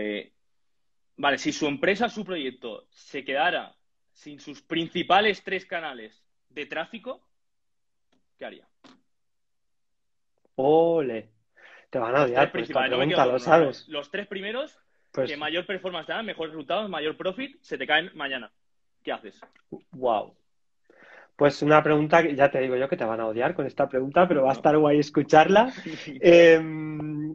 vale, 1.17 1.39
si 1.39 1.53
su 1.53 1.67
empresa, 1.67 2.09
su 2.09 2.25
proyecto, 2.25 2.87
se 2.91 3.25
quedara 3.25 3.75
sin 4.13 4.41
sus 4.41 4.63
principales 4.63 5.43
tres 5.45 5.65
canales 5.65 6.25
de 6.49 6.67
tráfico, 6.67 7.27
¿qué 8.37 8.45
haría? 8.45 8.69
Ole. 10.57 11.31
Te 11.91 11.99
van 11.99 12.17
a 12.17 12.25
odiar 12.25 12.51
por 12.51 12.61
esta 12.61 12.85
pregunta, 12.87 13.27
lo 13.27 13.39
sabes. 13.39 13.89
Los 13.89 14.11
tres 14.11 14.27
primeros 14.27 14.77
que 15.13 15.37
mayor 15.37 15.67
performance 15.67 16.07
te 16.07 16.13
dan, 16.13 16.27
mejores 16.27 16.53
resultados, 16.53 16.89
mayor 16.91 17.17
profit, 17.17 17.57
se 17.63 17.79
te 17.79 17.87
caen 17.87 18.11
mañana. 18.15 18.53
¿Qué 19.09 19.13
haces? 19.13 19.41
Wow. 19.93 20.35
Pues 21.35 21.63
una 21.63 21.83
pregunta 21.83 22.23
que 22.23 22.37
ya 22.37 22.51
te 22.51 22.61
digo 22.61 22.77
yo 22.77 22.91
que 22.91 22.97
te 22.99 23.07
van 23.07 23.21
a 23.21 23.27
odiar 23.27 23.55
con 23.55 23.65
esta 23.65 23.89
pregunta, 23.89 24.29
pero 24.29 24.43
va 24.43 24.51
a 24.51 24.53
estar 24.53 24.77
guay 24.77 24.99
escucharla. 24.99 25.73
eh, 26.21 26.61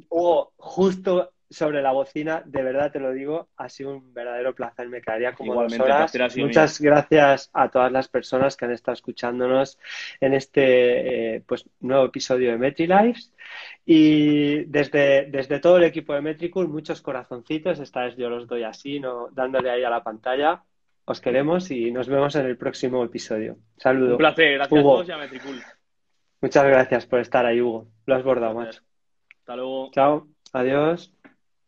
Hugo, 0.07 0.53
justo 0.55 1.33
sobre 1.49 1.81
la 1.81 1.91
bocina, 1.91 2.43
de 2.45 2.61
verdad 2.61 2.91
te 2.91 2.99
lo 2.99 3.11
digo, 3.11 3.49
ha 3.57 3.69
sido 3.69 3.89
un 3.89 4.13
verdadero 4.13 4.53
placer, 4.53 4.87
me 4.87 5.01
quedaría 5.01 5.33
como 5.33 5.63
dos 5.63 5.79
horas. 5.79 6.15
Muchas 6.37 6.79
gracias 6.79 7.49
a 7.53 7.69
todas 7.69 7.91
las 7.91 8.07
personas 8.07 8.55
que 8.55 8.65
han 8.65 8.71
estado 8.71 8.93
escuchándonos 8.93 9.79
en 10.21 10.35
este 10.35 11.37
eh, 11.37 11.43
pues, 11.43 11.67
nuevo 11.79 12.05
episodio 12.05 12.51
de 12.51 12.59
MetriLives. 12.59 13.33
Y 13.83 14.65
desde, 14.65 15.25
desde 15.25 15.59
todo 15.59 15.77
el 15.77 15.85
equipo 15.85 16.13
de 16.13 16.21
Metricool, 16.21 16.67
muchos 16.67 17.01
corazoncitos, 17.01 17.79
esta 17.79 18.03
vez 18.03 18.15
yo 18.15 18.29
los 18.29 18.45
doy 18.45 18.61
así, 18.61 18.99
no, 18.99 19.29
dándole 19.31 19.71
ahí 19.71 19.83
a 19.83 19.89
la 19.89 20.03
pantalla. 20.03 20.61
Os 21.05 21.19
queremos 21.19 21.69
y 21.69 21.91
nos 21.91 22.07
vemos 22.07 22.35
en 22.35 22.45
el 22.45 22.57
próximo 22.57 23.03
episodio. 23.03 23.57
Saludos. 23.77 24.13
Un 24.13 24.17
placer, 24.17 24.53
gracias 24.53 24.79
a 24.79 24.83
todos 24.83 25.07
y 25.07 25.11
a 25.11 25.17
Metricool. 25.17 25.61
Muchas 26.41 26.63
gracias 26.65 27.05
por 27.05 27.19
estar 27.19 27.45
ahí, 27.45 27.61
Hugo. 27.61 27.87
Lo 28.05 28.15
has 28.15 28.23
bordado, 28.23 28.53
macho. 28.53 28.81
Hasta 29.39 29.55
luego. 29.55 29.91
Chao. 29.91 30.27
Adiós. 30.53 31.13